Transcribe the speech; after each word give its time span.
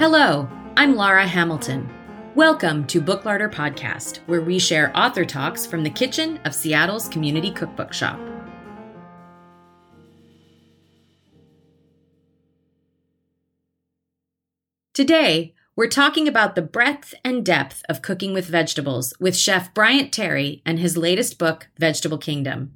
Hello, 0.00 0.48
I'm 0.78 0.96
Laura 0.96 1.26
Hamilton. 1.26 1.88
Welcome 2.34 2.86
to 2.86 3.02
Book 3.02 3.26
Larder 3.26 3.50
Podcast, 3.50 4.20
where 4.26 4.40
we 4.40 4.58
share 4.58 4.96
author 4.96 5.26
talks 5.26 5.66
from 5.66 5.82
the 5.82 5.90
kitchen 5.90 6.38
of 6.46 6.54
Seattle's 6.54 7.06
community 7.08 7.50
cookbook 7.50 7.92
shop. 7.92 8.18
Today, 14.94 15.54
we're 15.76 15.86
talking 15.86 16.26
about 16.26 16.54
the 16.54 16.62
breadth 16.62 17.14
and 17.22 17.44
depth 17.44 17.82
of 17.88 18.02
cooking 18.02 18.32
with 18.32 18.46
vegetables 18.46 19.12
with 19.20 19.36
Chef 19.36 19.72
Bryant 19.74 20.12
Terry 20.12 20.62
and 20.64 20.78
his 20.78 20.96
latest 20.96 21.38
book, 21.38 21.68
Vegetable 21.78 22.18
Kingdom. 22.18 22.72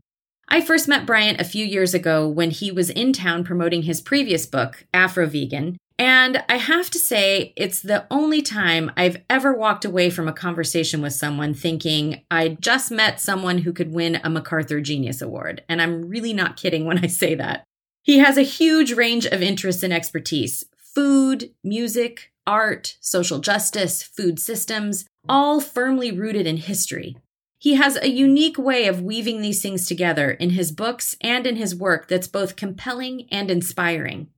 I 0.48 0.60
first 0.60 0.88
met 0.88 1.06
Bryant 1.06 1.40
a 1.40 1.44
few 1.44 1.64
years 1.64 1.94
ago 1.94 2.28
when 2.28 2.50
he 2.50 2.70
was 2.70 2.90
in 2.90 3.12
town 3.12 3.44
promoting 3.44 3.82
his 3.82 4.00
previous 4.00 4.46
book, 4.46 4.86
Afro 4.92 5.26
Vegan, 5.26 5.76
and 5.98 6.42
I 6.48 6.56
have 6.56 6.90
to 6.90 6.98
say, 6.98 7.52
it's 7.56 7.80
the 7.80 8.06
only 8.10 8.42
time 8.42 8.90
I've 8.96 9.22
ever 9.30 9.54
walked 9.54 9.84
away 9.84 10.10
from 10.10 10.26
a 10.26 10.32
conversation 10.32 11.00
with 11.00 11.12
someone 11.12 11.54
thinking 11.54 12.22
I 12.30 12.56
just 12.60 12.90
met 12.90 13.20
someone 13.20 13.58
who 13.58 13.72
could 13.72 13.92
win 13.92 14.20
a 14.24 14.30
MacArthur 14.30 14.80
Genius 14.80 15.22
Award. 15.22 15.62
And 15.68 15.80
I'm 15.80 16.08
really 16.08 16.32
not 16.32 16.56
kidding 16.56 16.84
when 16.84 17.04
I 17.04 17.06
say 17.06 17.36
that. 17.36 17.64
He 18.02 18.18
has 18.18 18.36
a 18.36 18.42
huge 18.42 18.92
range 18.92 19.24
of 19.26 19.40
interests 19.40 19.82
and 19.82 19.92
expertise 19.92 20.64
food, 20.76 21.50
music, 21.64 22.32
art, 22.46 22.96
social 23.00 23.40
justice, 23.40 24.02
food 24.02 24.38
systems, 24.38 25.06
all 25.28 25.60
firmly 25.60 26.12
rooted 26.12 26.46
in 26.46 26.56
history. 26.56 27.16
He 27.64 27.76
has 27.76 27.96
a 27.96 28.10
unique 28.10 28.58
way 28.58 28.86
of 28.88 29.00
weaving 29.00 29.40
these 29.40 29.62
things 29.62 29.86
together 29.86 30.32
in 30.32 30.50
his 30.50 30.70
books 30.70 31.16
and 31.22 31.46
in 31.46 31.56
his 31.56 31.74
work 31.74 32.08
that's 32.08 32.28
both 32.28 32.56
compelling 32.56 33.26
and 33.30 33.50
inspiring. 33.50 34.28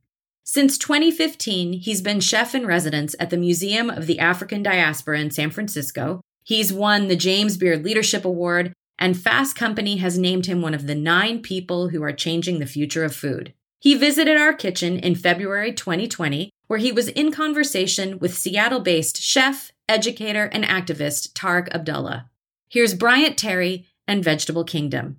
Since 0.44 0.78
2015, 0.78 1.72
he's 1.72 2.00
been 2.00 2.20
chef 2.20 2.54
in 2.54 2.68
residence 2.68 3.16
at 3.18 3.30
the 3.30 3.36
Museum 3.36 3.91
of 3.91 4.06
the 4.06 4.20
African 4.20 4.62
Diaspora 4.62 5.18
in 5.18 5.33
San 5.33 5.50
Francisco. 5.50 6.20
He's 6.44 6.72
won 6.72 7.08
the 7.08 7.16
James 7.16 7.56
Beard 7.56 7.83
Leadership 7.83 8.24
Award, 8.24 8.72
and 8.96 9.18
Fast 9.18 9.56
Company 9.56 9.96
has 9.96 10.16
named 10.16 10.46
him 10.46 10.62
one 10.62 10.72
of 10.72 10.86
the 10.86 10.94
nine 10.94 11.42
people 11.42 11.88
who 11.88 12.05
are 12.05 12.12
changing 12.12 12.61
the 12.61 12.64
future 12.64 13.02
of 13.02 13.12
food. 13.12 13.52
He 13.80 13.96
visited 13.96 14.36
our 14.36 14.52
kitchen 14.52 15.00
in 15.00 15.16
February 15.16 15.72
2020, 15.72 16.50
where 16.68 16.78
he 16.78 16.92
was 16.92 17.08
in 17.08 17.33
conversation 17.33 18.20
with 18.20 18.38
Seattle 18.38 18.78
based 18.78 19.20
chef, 19.20 19.72
educator, 19.88 20.44
and 20.44 20.62
activist 20.62 21.33
Tarik 21.34 21.74
Abdullah. 21.74 22.30
Here's 22.69 22.95
Bryant 22.95 23.39
Terry 23.39 23.86
and 24.09 24.25
Vegetable 24.25 24.64
Kingdom. 24.64 25.19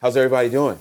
How's 0.00 0.16
everybody 0.16 0.48
doing? 0.48 0.78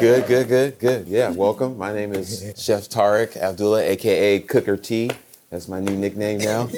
Good, 0.00 0.26
good, 0.26 0.48
good, 0.48 0.78
good. 0.78 1.06
Yeah, 1.06 1.28
welcome. 1.32 1.76
My 1.76 1.92
name 1.92 2.14
is 2.14 2.50
Chef 2.56 2.88
Tarik 2.88 3.36
Abdullah, 3.36 3.82
aka 3.82 4.40
Cooker 4.40 4.78
T. 4.78 5.10
That's 5.50 5.68
my 5.68 5.78
new 5.80 5.96
nickname 5.96 6.38
now. 6.38 6.68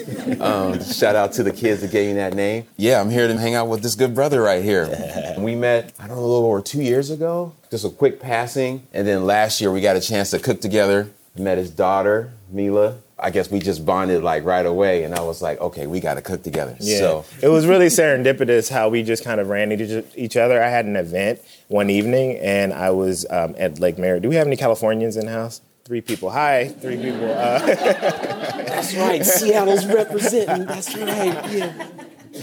Um, 0.40 0.82
shout 0.84 1.16
out 1.16 1.32
to 1.34 1.42
the 1.42 1.52
kids 1.52 1.80
that 1.80 1.90
gave 1.90 2.08
me 2.08 2.14
that 2.14 2.34
name. 2.34 2.66
Yeah, 2.76 3.00
I'm 3.00 3.08
here 3.08 3.26
to 3.26 3.36
hang 3.38 3.54
out 3.54 3.68
with 3.68 3.82
this 3.82 3.94
good 3.94 4.14
brother 4.14 4.42
right 4.42 4.62
here. 4.62 5.34
We 5.38 5.54
met, 5.54 5.94
I 6.00 6.08
don't 6.08 6.16
know, 6.16 6.22
a 6.22 6.26
little 6.26 6.46
over 6.46 6.60
two 6.60 6.82
years 6.82 7.10
ago. 7.10 7.54
Just 7.70 7.84
a 7.84 7.90
quick 7.90 8.18
passing. 8.20 8.86
And 8.92 9.06
then 9.06 9.24
last 9.24 9.60
year 9.60 9.70
we 9.70 9.80
got 9.80 9.94
a 9.96 10.00
chance 10.00 10.30
to 10.32 10.38
cook 10.40 10.60
together. 10.60 11.10
Met 11.36 11.58
his 11.58 11.70
daughter, 11.70 12.32
Mila. 12.50 12.96
I 13.18 13.30
guess 13.30 13.50
we 13.50 13.58
just 13.60 13.86
bonded 13.86 14.22
like 14.22 14.44
right 14.44 14.66
away, 14.66 15.04
and 15.04 15.14
I 15.14 15.20
was 15.20 15.40
like, 15.40 15.60
okay, 15.60 15.86
we 15.86 16.00
got 16.00 16.14
to 16.14 16.22
cook 16.22 16.42
together. 16.42 16.76
Yeah. 16.80 16.98
So 16.98 17.24
it 17.42 17.48
was 17.48 17.66
really 17.66 17.86
serendipitous 17.86 18.68
how 18.70 18.88
we 18.88 19.02
just 19.02 19.24
kind 19.24 19.40
of 19.40 19.48
ran 19.48 19.72
into 19.72 20.04
each 20.16 20.36
other. 20.36 20.62
I 20.62 20.68
had 20.68 20.84
an 20.86 20.96
event 20.96 21.40
one 21.68 21.90
evening, 21.90 22.36
and 22.38 22.72
I 22.72 22.90
was 22.90 23.26
um, 23.30 23.54
at 23.58 23.78
Lake 23.80 23.98
Merritt. 23.98 24.22
Do 24.22 24.28
we 24.28 24.36
have 24.36 24.46
any 24.46 24.56
Californians 24.56 25.16
in 25.16 25.26
house? 25.26 25.60
Three 25.88 26.02
people. 26.02 26.28
Hi, 26.28 26.68
three 26.68 26.98
people. 26.98 27.30
Uh, 27.30 27.58
that's 27.64 28.94
right, 28.94 29.24
Seattle's 29.24 29.86
representing. 29.86 30.66
That's 30.66 30.94
right. 30.94 31.50
Yeah. 31.50 31.88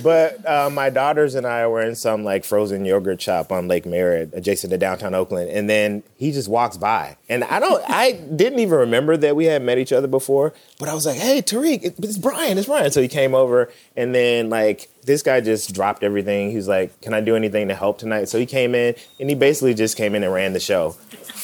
But 0.01 0.43
uh, 0.49 0.71
my 0.71 0.89
daughters 0.89 1.35
and 1.35 1.45
I 1.45 1.67
were 1.67 1.83
in 1.83 1.93
some 1.93 2.23
like 2.23 2.43
frozen 2.43 2.85
yogurt 2.85 3.21
shop 3.21 3.51
on 3.51 3.67
Lake 3.67 3.85
Merritt, 3.85 4.31
adjacent 4.33 4.71
to 4.71 4.79
downtown 4.79 5.13
Oakland, 5.13 5.51
and 5.51 5.69
then 5.69 6.01
he 6.17 6.31
just 6.31 6.49
walks 6.49 6.75
by, 6.75 7.17
and 7.29 7.43
I 7.43 7.59
don't, 7.59 7.87
I 7.87 8.13
didn't 8.13 8.57
even 8.57 8.79
remember 8.79 9.15
that 9.15 9.35
we 9.35 9.45
had 9.45 9.61
met 9.61 9.77
each 9.77 9.93
other 9.93 10.07
before, 10.07 10.51
but 10.79 10.89
I 10.89 10.95
was 10.95 11.05
like, 11.05 11.17
"Hey, 11.17 11.43
Tarik, 11.43 11.83
it's 11.83 12.17
Bryant, 12.17 12.57
it's 12.57 12.67
Bryant." 12.67 12.95
So 12.95 13.01
he 13.03 13.07
came 13.07 13.35
over, 13.35 13.71
and 13.95 14.15
then 14.15 14.49
like 14.49 14.89
this 15.03 15.21
guy 15.21 15.39
just 15.39 15.71
dropped 15.71 16.01
everything. 16.01 16.49
He 16.49 16.55
was 16.55 16.67
like, 16.67 16.99
"Can 17.01 17.13
I 17.13 17.21
do 17.21 17.35
anything 17.35 17.67
to 17.67 17.75
help 17.75 17.99
tonight?" 17.99 18.27
So 18.27 18.39
he 18.39 18.47
came 18.47 18.73
in, 18.73 18.95
and 19.19 19.29
he 19.29 19.35
basically 19.35 19.75
just 19.75 19.97
came 19.97 20.15
in 20.15 20.23
and 20.23 20.33
ran 20.33 20.53
the 20.53 20.59
show 20.59 20.95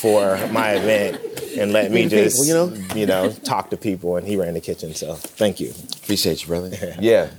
for 0.02 0.36
my 0.48 0.72
event 0.72 1.31
and 1.58 1.72
let 1.74 1.92
me 1.92 2.08
just, 2.10 2.46
you 2.48 2.54
know, 2.54 2.74
you 2.96 3.06
know, 3.06 3.32
talk 3.32 3.70
to 3.72 3.78
people, 3.78 4.18
and 4.18 4.28
he 4.28 4.36
ran 4.38 4.54
the 4.54 4.62
kitchen. 4.62 4.94
So 4.94 5.16
thank 5.16 5.60
you. 5.60 5.74
Appreciate 6.04 6.42
you, 6.42 6.48
brother. 6.48 6.96
yeah. 7.00 7.30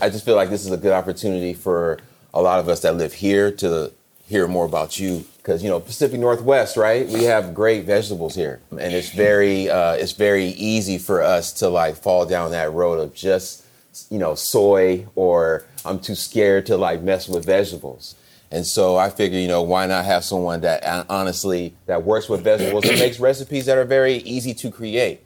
I 0.00 0.10
just 0.10 0.24
feel 0.24 0.36
like 0.36 0.50
this 0.50 0.64
is 0.66 0.72
a 0.72 0.76
good 0.76 0.92
opportunity 0.92 1.54
for 1.54 1.98
a 2.34 2.42
lot 2.42 2.60
of 2.60 2.68
us 2.68 2.80
that 2.80 2.96
live 2.96 3.14
here 3.14 3.50
to 3.52 3.92
hear 4.30 4.46
more 4.46 4.64
about 4.64 5.00
you 5.00 5.24
because 5.38 5.62
you 5.62 5.68
know 5.68 5.80
Pacific 5.80 6.20
Northwest, 6.20 6.76
right? 6.76 7.06
We 7.08 7.24
have 7.24 7.52
great 7.52 7.84
vegetables 7.84 8.34
here, 8.34 8.60
and 8.70 8.94
it's 8.94 9.10
very 9.10 9.68
uh, 9.68 9.94
it's 9.94 10.12
very 10.12 10.46
easy 10.46 10.98
for 10.98 11.22
us 11.22 11.52
to 11.54 11.68
like 11.68 11.96
fall 11.96 12.26
down 12.26 12.52
that 12.52 12.72
road 12.72 13.00
of 13.00 13.14
just 13.14 13.64
you 14.10 14.18
know 14.18 14.34
soy 14.34 15.06
or 15.16 15.64
I'm 15.84 15.98
too 15.98 16.14
scared 16.14 16.66
to 16.66 16.76
like 16.76 17.02
mess 17.02 17.28
with 17.28 17.44
vegetables. 17.44 18.14
And 18.50 18.66
so 18.66 18.96
I 18.96 19.10
figure, 19.10 19.38
you 19.38 19.46
know, 19.46 19.62
why 19.62 19.86
not 19.86 20.04
have 20.04 20.24
someone 20.24 20.62
that 20.62 20.84
uh, 20.84 21.04
honestly 21.08 21.74
that 21.86 22.02
works 22.02 22.28
with 22.28 22.42
vegetables 22.42 22.84
and 22.84 22.98
makes 22.98 23.20
recipes 23.20 23.66
that 23.66 23.78
are 23.78 23.84
very 23.84 24.16
easy 24.16 24.54
to 24.54 24.70
create. 24.70 25.20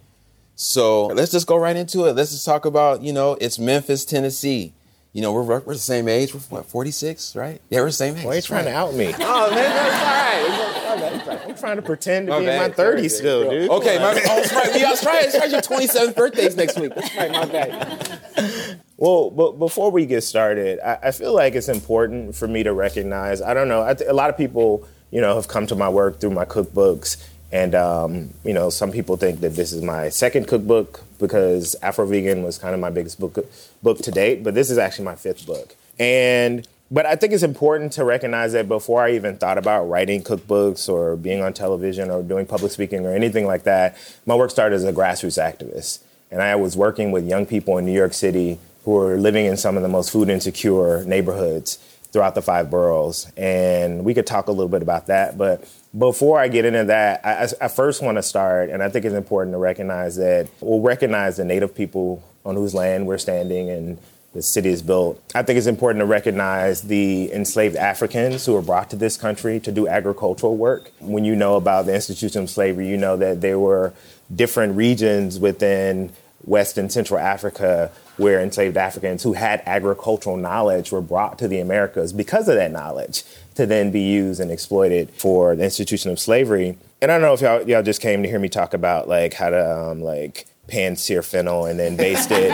So 0.57 1.07
let's 1.07 1.33
just 1.33 1.47
go 1.47 1.57
right 1.57 1.75
into 1.75 2.05
it. 2.05 2.13
Let's 2.13 2.31
just 2.33 2.45
talk 2.45 2.65
about, 2.65 3.03
you 3.03 3.13
know, 3.13 3.37
it's 3.41 3.59
Memphis, 3.59 4.05
Tennessee. 4.05 4.73
You 5.13 5.23
know, 5.23 5.33
we're, 5.33 5.43
we're 5.43 5.75
the 5.75 5.79
same 5.79 6.09
age. 6.09 6.35
We're 6.35 6.41
what, 6.41 6.67
46, 6.67 7.35
right? 7.35 7.61
Yeah, 7.71 7.81
we're 7.81 7.87
the 7.87 7.93
same 7.93 8.17
age. 8.17 8.25
Why 8.25 8.33
are 8.33 8.37
you 8.37 8.43
trying 8.43 8.67
right. 8.67 8.73
to 8.73 8.77
out 8.77 8.95
me? 8.95 9.15
Oh, 9.21 9.51
man, 9.51 9.57
that's 9.57 11.27
all 11.27 11.35
right. 11.35 11.49
I'm 11.49 11.55
trying 11.55 11.77
to 11.77 11.83
pretend 11.83 12.27
to 12.27 12.39
be 12.39 12.47
in 12.47 12.57
my 12.57 12.69
30s 12.69 13.11
still, 13.11 13.51
dude. 13.51 13.71
Okay, 13.71 13.99
my, 13.99 14.11
oh, 14.11 14.15
that's 14.15 14.53
right. 14.53 14.67
Yeah, 14.75 14.83
that's 14.83 15.05
right. 15.05 15.25
It's 15.25 15.39
right. 15.39 15.51
Your 15.51 15.61
27th 15.61 16.15
birthday's 16.15 16.57
next 16.57 16.79
week. 16.79 16.95
That's 16.95 17.17
right, 17.17 17.33
my 17.33 17.45
bad. 17.47 18.21
Well, 18.97 19.31
but 19.31 19.59
before 19.59 19.91
we 19.91 20.07
get 20.07 20.23
started, 20.23 20.79
I, 20.81 21.09
I, 21.09 21.11
feel 21.11 21.35
like 21.35 21.55
it's 21.55 21.69
important 21.69 22.37
for 22.37 22.47
me 22.47 22.63
to 22.63 22.73
recognize. 22.73 23.43
I 23.43 23.53
don't 23.53 23.67
know. 23.67 23.83
I 23.83 23.95
th- 23.95 24.09
a 24.09 24.13
lot 24.13 24.31
of 24.31 24.37
people, 24.37 24.87
you 25.11 25.21
know, 25.21 25.35
have 25.35 25.49
come 25.49 25.67
to 25.67 25.75
my 25.75 25.89
work 25.89 26.21
through 26.21 26.31
my 26.31 26.45
cookbooks, 26.45 27.17
and 27.51 27.75
um, 27.75 28.31
you 28.45 28.53
know, 28.53 28.71
some 28.71 28.93
people 28.93 29.17
think 29.17 29.41
that 29.41 29.57
this 29.57 29.73
is 29.73 29.83
my 29.83 30.11
second 30.11 30.47
cookbook 30.47 31.03
because 31.19 31.75
Afro 31.83 32.07
Vegan 32.07 32.45
was 32.45 32.57
kind 32.57 32.73
of 32.73 32.81
my 32.81 32.91
biggest 32.91 33.19
book 33.19 33.39
book 33.83 33.99
to 33.99 34.11
date. 34.13 34.45
But 34.45 34.55
this 34.55 34.71
is 34.71 34.79
actually 34.79 35.07
my 35.07 35.17
fifth 35.17 35.45
book, 35.45 35.75
and 35.99 36.67
but 36.89 37.05
I 37.05 37.17
think 37.17 37.33
it's 37.33 37.43
important 37.43 37.93
to 37.95 38.05
recognize 38.05 38.53
that 38.53 38.69
before 38.69 39.03
I 39.03 39.13
even 39.15 39.39
thought 39.39 39.59
about 39.59 39.85
writing 39.87 40.23
cookbooks 40.23 40.89
or 40.89 41.17
being 41.17 41.43
on 41.43 41.53
television 41.53 42.11
or 42.11 42.23
doing 42.23 42.47
public 42.47 42.71
speaking 42.71 43.05
or 43.05 43.13
anything 43.13 43.47
like 43.47 43.65
that, 43.65 43.97
my 44.27 44.37
work 44.37 44.51
started 44.51 44.77
as 44.77 44.85
a 44.85 44.93
grassroots 44.93 45.43
activist. 45.43 45.99
And 46.31 46.41
I 46.43 46.55
was 46.55 46.77
working 46.77 47.11
with 47.11 47.27
young 47.27 47.47
people 47.47 47.79
in 47.79 47.87
New 47.87 47.93
York 47.93 48.13
City 48.13 48.59
who 48.85 48.99
are 48.99 49.17
living 49.17 49.47
in 49.47 49.57
some 49.57 49.77
of 49.77 49.83
the 49.83 49.89
most 49.89 50.11
food 50.11 50.29
insecure 50.29 51.05
neighborhoods 51.05 51.79
throughout 52.13 52.35
the 52.37 52.43
five 52.43 52.71
boroughs. 52.71 53.31
And 53.37 54.05
we 54.05 54.15
could 54.15 54.27
talk 54.27 54.47
a 54.47 54.53
little 54.53 54.69
bit 54.69 54.83
about 54.83 55.09
that. 55.09 55.37
But 55.37 55.69
before 55.97 56.39
I 56.39 56.49
get 56.49 56.65
into 56.65 56.85
that, 56.85 57.25
I, 57.25 57.49
I 57.65 57.69
first 57.69 58.03
want 58.03 58.19
to 58.19 58.23
start, 58.23 58.71
and 58.71 58.83
I 58.83 58.89
think 58.89 59.05
it's 59.05 59.15
important 59.15 59.55
to 59.55 59.59
recognize 59.59 60.17
that 60.17 60.49
we'll 60.61 60.81
recognize 60.81 61.37
the 61.39 61.45
native 61.45 61.75
people 61.75 62.23
on 62.45 62.55
whose 62.55 62.75
land 62.75 63.07
we're 63.07 63.19
standing 63.19 63.69
and 63.69 63.99
the 64.33 64.43
city 64.43 64.69
is 64.69 64.83
built. 64.83 65.23
I 65.35 65.43
think 65.43 65.59
it's 65.59 65.67
important 65.67 66.03
to 66.03 66.07
recognize 66.07 66.83
the 66.83 67.33
enslaved 67.33 67.77
Africans 67.77 68.45
who 68.45 68.53
were 68.53 68.63
brought 68.63 68.91
to 68.91 68.97
this 68.97 69.17
country 69.17 69.61
to 69.61 69.73
do 69.73 69.89
agricultural 69.89 70.57
work. 70.57 70.91
When 70.99 71.25
you 71.25 71.37
know 71.37 71.57
about 71.57 71.87
the 71.87 71.95
institution 71.95 72.43
of 72.43 72.51
slavery, 72.51 72.89
you 72.89 72.97
know 72.97 73.17
that 73.17 73.41
there 73.41 73.59
were 73.59 73.93
different 74.35 74.77
regions 74.77 75.39
within 75.39 76.13
West 76.45 76.79
and 76.79 76.93
Central 76.93 77.19
Africa 77.19 77.91
where 78.17 78.41
enslaved 78.41 78.77
Africans 78.77 79.23
who 79.23 79.33
had 79.33 79.63
agricultural 79.67 80.37
knowledge 80.37 80.93
were 80.93 81.01
brought 81.01 81.39
to 81.41 81.49
the 81.49 81.59
Americas 81.61 82.13
because 82.13 82.49
of 82.49 82.55
that 82.57 82.71
knowledge 82.71 83.25
to 83.57 83.67
then 83.67 83.91
be 83.91 84.01
used 84.01 84.41
and 84.41 84.51
exploited 84.51 85.11
for 85.11 85.57
the 85.57 85.65
institution 85.65 86.11
of 86.11 86.19
slavery. 86.19 86.77
And 87.03 87.11
I 87.11 87.19
don't 87.19 87.23
know 87.23 87.35
if 87.35 87.41
y'all, 87.41 87.69
y'all 87.69 87.83
just 87.83 88.01
came 88.01 88.23
to 88.23 88.29
hear 88.29 88.39
me 88.39 88.49
talk 88.49 88.73
about 88.75 89.09
like 89.09 89.35
how 89.35 89.51
to 89.51 89.77
um, 89.91 90.01
like 90.03 90.47
pan 90.69 90.97
sear 90.97 91.23
fennel 91.23 91.67
and 91.67 91.79
then 91.79 91.97
baste 91.97 92.31
it 92.31 92.51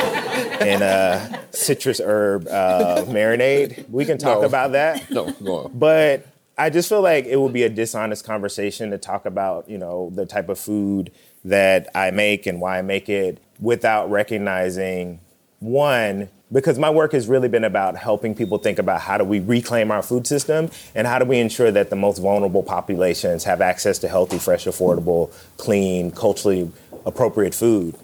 in 0.67 0.83
a 0.83 1.41
citrus 1.53 2.01
herb 2.03 2.47
uh, 2.49 3.05
marinade. 3.07 3.89
We 3.91 4.05
can 4.05 4.19
talk 4.19 4.41
No. 4.41 4.47
about 4.47 4.73
that. 4.73 5.09
No, 5.11 5.31
go 5.33 5.57
on. 5.65 5.73
But 5.79 6.27
I 6.59 6.71
just 6.71 6.89
feel 6.89 7.01
like 7.03 7.27
it 7.27 7.37
would 7.41 7.53
be 7.53 7.63
a 7.63 7.69
dishonest 7.69 8.25
conversation 8.25 8.91
to 8.91 8.99
talk 8.99 9.27
about, 9.27 9.69
you 9.71 9.79
know, 9.79 10.11
the 10.15 10.27
type 10.27 10.49
of 10.49 10.59
food 10.59 11.13
that 11.45 11.89
I 11.95 12.11
make 12.11 12.47
and 12.47 12.61
why 12.61 12.79
I 12.79 12.83
make 12.83 13.09
it 13.09 13.39
without 13.61 14.11
recognizing 14.11 15.21
one, 15.61 16.29
because 16.53 16.79
my 16.79 16.91
work 16.91 17.13
has 17.13 17.29
really 17.29 17.49
been 17.49 17.65
about 17.65 17.97
helping 17.97 18.35
people 18.35 18.59
think 18.59 18.79
about 18.79 19.03
how 19.03 19.17
do 19.19 19.25
we 19.25 19.39
reclaim 19.39 19.91
our 19.91 20.03
food 20.03 20.27
system 20.27 20.71
and 20.95 21.07
how 21.07 21.19
do 21.19 21.25
we 21.25 21.39
ensure 21.39 21.71
that 21.71 21.91
the 21.91 21.97
most 21.97 22.19
vulnerable 22.19 22.63
populations 22.63 23.45
have 23.45 23.61
access 23.61 23.99
to 23.99 24.09
healthy, 24.09 24.39
fresh, 24.39 24.65
affordable, 24.65 25.33
clean, 25.59 26.11
culturally 26.11 26.71
appropriate 27.07 27.55
food. 27.55 27.95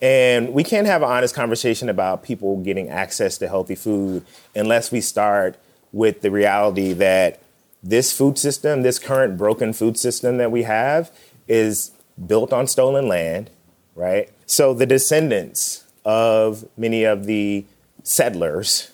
And 0.00 0.52
we 0.52 0.62
can't 0.62 0.86
have 0.86 1.02
an 1.02 1.08
honest 1.08 1.34
conversation 1.34 1.88
about 1.88 2.22
people 2.22 2.58
getting 2.62 2.90
access 2.90 3.38
to 3.38 3.48
healthy 3.48 3.74
food 3.74 4.24
unless 4.54 4.92
we 4.92 5.00
start 5.00 5.56
with 5.92 6.20
the 6.20 6.30
reality 6.30 6.92
that 6.92 7.40
this 7.82 8.12
food 8.12 8.38
system, 8.38 8.82
this 8.82 8.98
current 8.98 9.38
broken 9.38 9.72
food 9.72 9.98
system 9.98 10.36
that 10.36 10.50
we 10.50 10.64
have, 10.64 11.10
is 11.48 11.92
built 12.26 12.52
on 12.52 12.66
stolen 12.66 13.08
land, 13.08 13.50
right? 13.94 14.30
So 14.44 14.74
the 14.74 14.86
descendants 14.86 15.85
of 16.06 16.64
many 16.78 17.02
of 17.02 17.26
the 17.26 17.64
settlers 18.04 18.92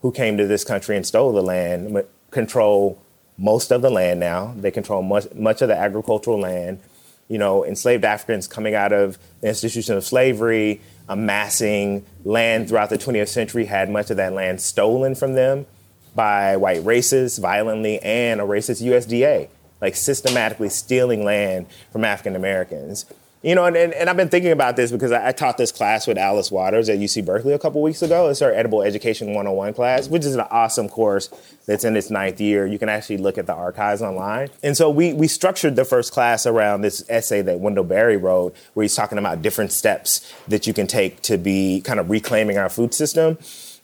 who 0.00 0.10
came 0.10 0.38
to 0.38 0.46
this 0.46 0.64
country 0.64 0.96
and 0.96 1.06
stole 1.06 1.30
the 1.32 1.42
land 1.42 2.02
control 2.30 3.00
most 3.36 3.70
of 3.70 3.82
the 3.82 3.90
land 3.90 4.18
now. 4.18 4.54
They 4.56 4.70
control 4.70 5.02
much, 5.02 5.32
much 5.34 5.62
of 5.62 5.68
the 5.68 5.76
agricultural 5.76 6.40
land. 6.40 6.80
You 7.28 7.36
know, 7.36 7.64
enslaved 7.64 8.04
Africans 8.04 8.48
coming 8.48 8.74
out 8.74 8.92
of 8.92 9.18
the 9.42 9.48
institution 9.48 9.96
of 9.96 10.04
slavery, 10.04 10.80
amassing 11.08 12.06
land 12.24 12.68
throughout 12.68 12.88
the 12.88 12.96
20th 12.96 13.28
century, 13.28 13.66
had 13.66 13.90
much 13.90 14.10
of 14.10 14.16
that 14.16 14.32
land 14.32 14.62
stolen 14.62 15.14
from 15.14 15.34
them 15.34 15.66
by 16.14 16.56
white 16.56 16.80
racists 16.80 17.38
violently 17.38 18.00
and 18.00 18.40
a 18.40 18.44
racist 18.44 18.82
USDA, 18.82 19.48
like 19.82 19.94
systematically 19.94 20.70
stealing 20.70 21.24
land 21.24 21.66
from 21.92 22.04
African 22.04 22.34
Americans. 22.34 23.04
You 23.40 23.54
know, 23.54 23.66
and, 23.66 23.76
and, 23.76 23.92
and, 23.92 24.10
I've 24.10 24.16
been 24.16 24.28
thinking 24.28 24.50
about 24.50 24.74
this 24.74 24.90
because 24.90 25.12
I, 25.12 25.28
I, 25.28 25.32
taught 25.32 25.58
this 25.58 25.70
class 25.70 26.08
with 26.08 26.18
Alice 26.18 26.50
Waters 26.50 26.88
at 26.88 26.98
UC 26.98 27.24
Berkeley 27.24 27.52
a 27.52 27.58
couple 27.58 27.80
weeks 27.82 28.02
ago. 28.02 28.28
It's 28.28 28.42
our 28.42 28.50
Edible 28.50 28.82
Education 28.82 29.28
101 29.28 29.74
class, 29.74 30.08
which 30.08 30.24
is 30.24 30.34
an 30.34 30.40
awesome 30.50 30.88
course 30.88 31.30
that's 31.64 31.84
in 31.84 31.96
its 31.96 32.10
ninth 32.10 32.40
year. 32.40 32.66
You 32.66 32.80
can 32.80 32.88
actually 32.88 33.18
look 33.18 33.38
at 33.38 33.46
the 33.46 33.54
archives 33.54 34.02
online. 34.02 34.48
And 34.64 34.76
so 34.76 34.90
we, 34.90 35.12
we 35.12 35.28
structured 35.28 35.76
the 35.76 35.84
first 35.84 36.12
class 36.12 36.46
around 36.46 36.80
this 36.80 37.04
essay 37.08 37.40
that 37.42 37.60
Wendell 37.60 37.84
Berry 37.84 38.16
wrote, 38.16 38.56
where 38.74 38.82
he's 38.82 38.96
talking 38.96 39.18
about 39.18 39.40
different 39.40 39.70
steps 39.70 40.32
that 40.48 40.66
you 40.66 40.74
can 40.74 40.88
take 40.88 41.22
to 41.22 41.38
be 41.38 41.80
kind 41.82 42.00
of 42.00 42.10
reclaiming 42.10 42.58
our 42.58 42.68
food 42.68 42.92
system. 42.92 43.38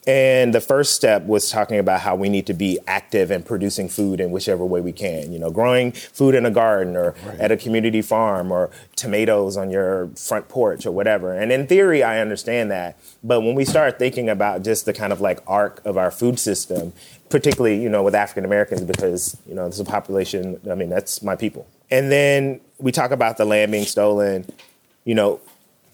And 0.06 0.54
the 0.54 0.60
first 0.60 0.94
step 0.94 1.24
was 1.24 1.50
talking 1.50 1.78
about 1.78 2.00
how 2.00 2.14
we 2.14 2.28
need 2.28 2.46
to 2.46 2.52
be 2.52 2.78
active 2.86 3.30
and 3.30 3.44
producing 3.44 3.88
food 3.88 4.20
in 4.20 4.30
whichever 4.30 4.64
way 4.64 4.82
we 4.82 4.92
can. 4.92 5.32
You 5.32 5.38
know, 5.38 5.50
growing 5.50 5.92
food 5.92 6.34
in 6.34 6.44
a 6.44 6.50
garden 6.50 6.94
or 6.94 7.14
right. 7.24 7.40
at 7.40 7.50
a 7.50 7.56
community 7.56 8.02
farm 8.02 8.52
or 8.52 8.70
tomatoes 8.96 9.56
on 9.56 9.70
your 9.70 10.08
front 10.08 10.48
porch 10.48 10.84
or 10.84 10.92
whatever. 10.92 11.32
And 11.32 11.50
in 11.50 11.66
theory, 11.66 12.02
I 12.02 12.20
understand 12.20 12.70
that. 12.70 12.98
But 13.22 13.40
when 13.40 13.54
we 13.54 13.64
start 13.64 13.98
thinking 13.98 14.28
about 14.28 14.62
just 14.62 14.84
the 14.84 14.92
kind 14.92 15.12
of 15.12 15.22
like 15.22 15.40
arc 15.46 15.80
of 15.86 15.96
our 15.96 16.10
food 16.10 16.38
system, 16.38 16.92
particularly, 17.30 17.82
you 17.82 17.88
know, 17.88 18.02
with 18.02 18.14
African 18.14 18.44
Americans, 18.44 18.82
because, 18.82 19.38
you 19.48 19.54
know, 19.54 19.62
there's 19.62 19.80
a 19.80 19.84
population, 19.84 20.60
I 20.70 20.74
mean, 20.74 20.90
that's 20.90 21.22
my 21.22 21.34
people. 21.34 21.66
And 21.90 22.12
then 22.12 22.60
we 22.78 22.92
talk 22.92 23.10
about 23.10 23.38
the 23.38 23.46
land 23.46 23.72
being 23.72 23.86
stolen. 23.86 24.44
You 25.04 25.14
know, 25.14 25.40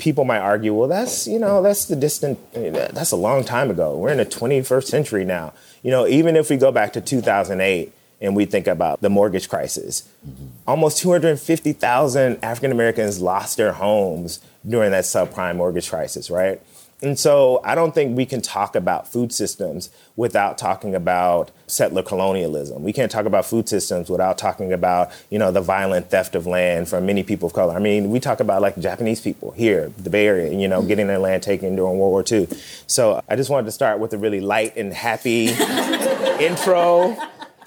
people 0.01 0.25
might 0.25 0.41
argue, 0.41 0.75
well, 0.75 0.89
that's 0.89 1.29
you 1.29 1.39
know 1.39 1.63
that's 1.63 1.85
the 1.85 1.95
distant 1.95 2.39
that's 2.53 3.13
a 3.13 3.17
long 3.17 3.45
time 3.45 3.71
ago. 3.71 3.97
We're 3.97 4.11
in 4.11 4.19
the 4.19 4.27
21st 4.27 4.85
century 4.85 5.25
now. 5.25 5.53
You 5.83 5.91
know, 5.91 6.07
even 6.07 6.35
if 6.35 6.51
we 6.51 6.57
go 6.57 6.73
back 6.73 6.93
to 6.95 7.01
2008 7.01 7.93
and 8.21 8.35
we 8.35 8.45
think 8.45 8.67
about 8.67 9.01
the 9.01 9.09
mortgage 9.09 9.49
crisis, 9.49 10.09
mm-hmm. 10.27 10.47
almost 10.67 10.99
250,000 10.99 12.39
African 12.43 12.73
Americans 12.73 13.21
lost 13.21 13.57
their 13.57 13.73
homes 13.73 14.41
during 14.69 14.91
that 14.91 15.05
subprime 15.05 15.57
mortgage 15.57 15.89
crisis, 15.89 16.31
right? 16.31 16.61
And 17.03 17.19
so 17.19 17.61
I 17.65 17.75
don't 17.75 17.95
think 17.95 18.17
we 18.17 18.27
can 18.27 18.43
talk 18.43 18.77
about 18.77 19.09
food 19.09 19.33
systems 19.33 19.91
without 20.17 20.59
talking 20.59 20.95
about 20.95 21.51
settler 21.67 22.03
colonialism. 22.03 22.83
We 22.83 22.93
can't 22.93 23.11
talk 23.11 23.25
about 23.25 23.47
food 23.47 23.69
systems 23.69 24.11
without 24.11 24.37
talking 24.37 24.73
about, 24.73 25.11
you 25.31 25.39
know, 25.39 25.51
the 25.51 25.63
violent 25.63 26.11
theft 26.11 26.35
of 26.35 26.47
land 26.47 26.89
from 26.89 27.07
many 27.07 27.23
people 27.23 27.47
of 27.47 27.55
color. 27.55 27.75
I 27.75 27.79
mean, 27.79 28.11
we 28.11 28.21
talk 28.21 28.41
about 28.41 28.61
like 28.61 28.79
Japanese 28.79 29.21
people 29.21 29.53
here, 29.53 29.93
the 29.97 30.11
Bay 30.11 30.27
Area, 30.27 30.53
you 30.53 30.69
know, 30.69 30.81
mm-hmm. 30.81 30.89
getting 30.89 31.07
their 31.07 31.19
land 31.19 31.43
taken 31.43 31.77
during 31.77 31.99
World 31.99 32.11
War 32.13 32.25
II. 32.31 32.49
So 32.87 33.23
I 33.29 33.37
just 33.37 33.49
wanted 33.49 33.67
to 33.67 33.73
start 33.73 33.99
with 33.99 34.13
a 34.13 34.19
really 34.19 34.41
light 34.41 34.77
and 34.77 34.93
happy 34.93 35.49
intro. 36.41 37.17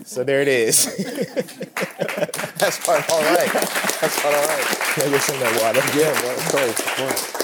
So 0.06 0.24
there 0.24 0.42
it 0.42 0.48
is. 0.48 0.86
That's 2.58 2.86
part 2.86 3.10
all 3.10 3.22
right. 3.22 3.52
That's 3.52 4.22
part 4.22 4.36
all 4.36 4.48
right. 4.48 4.66
Can 4.94 5.08
I 5.08 5.12
get 5.12 5.22
some 5.22 5.36
of 5.36 5.42
that 5.42 5.62
water? 5.62 5.82
Yeah, 5.98 6.12
well, 6.22 7.43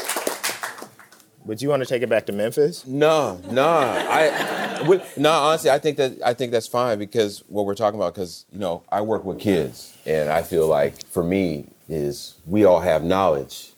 But 1.50 1.64
you 1.64 1.70
want 1.70 1.82
to 1.82 1.90
take 1.90 2.04
it 2.04 2.10
back 2.10 2.28
to 2.28 2.32
Memphis? 2.32 2.86
No, 2.86 3.42
no. 3.50 3.68
I 3.68 5.02
no, 5.18 5.32
honestly, 5.32 5.72
I 5.72 5.80
think 5.80 5.98
that 5.98 6.22
I 6.24 6.36
think 6.36 6.52
that's 6.52 6.68
fine 6.68 7.00
because 7.00 7.44
what 7.48 7.66
we're 7.66 7.74
talking 7.74 8.00
about 8.00 8.14
because 8.14 8.46
you 8.54 8.60
know 8.60 8.84
I 8.92 9.02
work 9.02 9.26
with 9.26 9.40
kids 9.40 9.98
and 10.06 10.30
I 10.30 10.44
feel 10.44 10.68
like 10.68 11.04
for 11.08 11.24
me 11.24 11.66
is 11.90 12.36
we 12.46 12.66
all 12.66 12.82
have 12.82 13.04
knowledge 13.04 13.72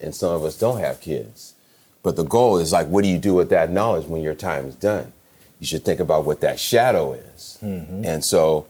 and 0.00 0.14
some 0.14 0.32
of 0.32 0.44
us 0.44 0.58
don't 0.58 0.80
have 0.80 1.02
kids. 1.02 1.52
But 2.02 2.16
the 2.16 2.24
goal 2.24 2.56
is 2.56 2.72
like 2.72 2.86
what 2.86 3.04
do 3.04 3.10
you 3.10 3.18
do 3.18 3.34
with 3.34 3.50
that 3.50 3.70
knowledge 3.70 4.06
when 4.06 4.22
your 4.22 4.34
time 4.34 4.64
is 4.64 4.74
done? 4.74 5.12
You 5.58 5.66
should 5.66 5.84
think 5.84 6.00
about 6.00 6.24
what 6.24 6.40
that 6.40 6.58
shadow 6.58 7.12
is. 7.12 7.58
Mm-hmm. 7.60 8.02
And 8.02 8.24
so 8.24 8.66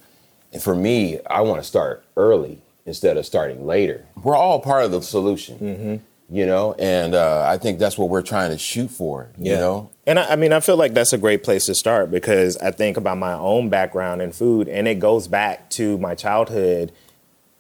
and 0.53 0.61
for 0.61 0.75
me, 0.75 1.21
I 1.25 1.43
want 1.43 1.63
to 1.63 1.69
start 1.69 2.03
early 2.17 2.59
instead 2.85 3.17
of 3.17 3.25
starting 3.25 3.65
later. 3.65 4.07
We're 4.21 4.35
all 4.35 4.59
part 4.59 4.85
of 4.87 4.91
the 4.91 5.03
solution. 5.03 5.59
Mm-hmm 5.61 5.97
you 6.31 6.47
know? 6.47 6.75
And 6.79 7.15
uh, 7.15 7.45
i 7.47 7.59
think 7.59 7.79
that's 7.79 7.99
what 7.99 8.09
we're 8.09 8.23
trying 8.23 8.51
to 8.51 8.59
shoot 8.59 8.91
for 8.91 9.31
you 9.39 9.53
yeah. 9.53 9.59
know? 9.59 9.91
And 10.07 10.19
I, 10.19 10.33
I, 10.33 10.37
mean 10.37 10.53
i 10.53 10.61
feel 10.61 10.77
like 10.77 10.95
that's 10.95 11.13
a 11.13 11.19
great 11.19 11.43
place 11.43 11.67
to 11.67 11.75
start 11.75 12.11
because 12.11 12.57
i 12.59 12.71
think 12.71 12.97
about 12.97 13.19
my 13.19 13.33
own 13.33 13.69
background 13.69 14.23
in 14.23 14.33
food 14.33 14.69
and 14.69 14.89
it 14.89 14.99
goes 14.99 15.29
back 15.29 15.71
to 15.71 15.99
my 15.99 16.15
childhood. 16.15 16.93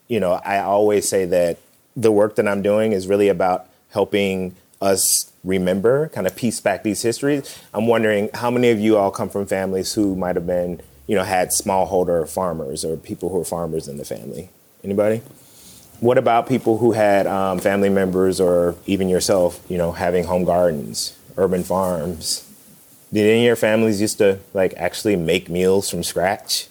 You 0.09 0.21
know 0.21 0.33
i 0.45 0.59
always 0.59 1.09
say 1.09 1.25
that 1.27 1.59
the 1.97 2.13
work 2.13 2.37
that 2.37 2.49
i'm 2.49 2.63
doing 2.63 2.93
is 2.93 3.07
really 3.07 3.29
about 3.29 3.67
helping 3.91 4.55
us 4.81 5.31
remember 5.45 6.09
kind 6.09 6.27
of 6.27 6.37
piece 6.37 6.61
back 6.61 6.83
these 6.83 7.03
histories. 7.03 7.59
I'm 7.73 7.87
wondering 7.87 8.31
how 8.35 8.51
many 8.51 8.71
of 8.71 8.79
you 8.79 8.97
all 8.97 9.11
come 9.11 9.29
from 9.29 9.47
families 9.47 9.95
who 9.95 10.15
might 10.17 10.37
have 10.37 10.47
been 10.47 10.81
you 11.07 11.17
know 11.17 11.25
had 11.25 11.49
smallholder 11.49 12.29
farmers 12.29 12.85
or 12.85 12.97
people 12.97 13.31
who 13.31 13.41
are 13.41 13.45
farmers 13.45 13.89
in 13.89 13.97
the 13.97 14.05
family? 14.05 14.51
Anybody 14.83 15.23
what 16.01 16.17
about 16.17 16.49
people 16.49 16.79
who 16.79 16.93
had 16.93 17.27
um, 17.27 17.59
family 17.59 17.91
members 17.91 18.41
or 18.41 18.75
even 18.87 19.09
yourself, 19.09 19.61
you 19.69 19.79
know, 19.79 19.93
having 19.93 20.25
home 20.25 20.45
gardens, 20.45 21.17
urban 21.37 21.63
farms? 21.63 22.47
Did 23.13 23.27
any 23.27 23.41
of 23.41 23.47
your 23.47 23.57
families 23.57 24.01
used 24.01 24.19
to 24.19 24.39
like 24.55 24.73
actually 24.77 25.17
make 25.17 25.49
meals 25.49 25.91
from 25.91 26.03
scratch? 26.03 26.69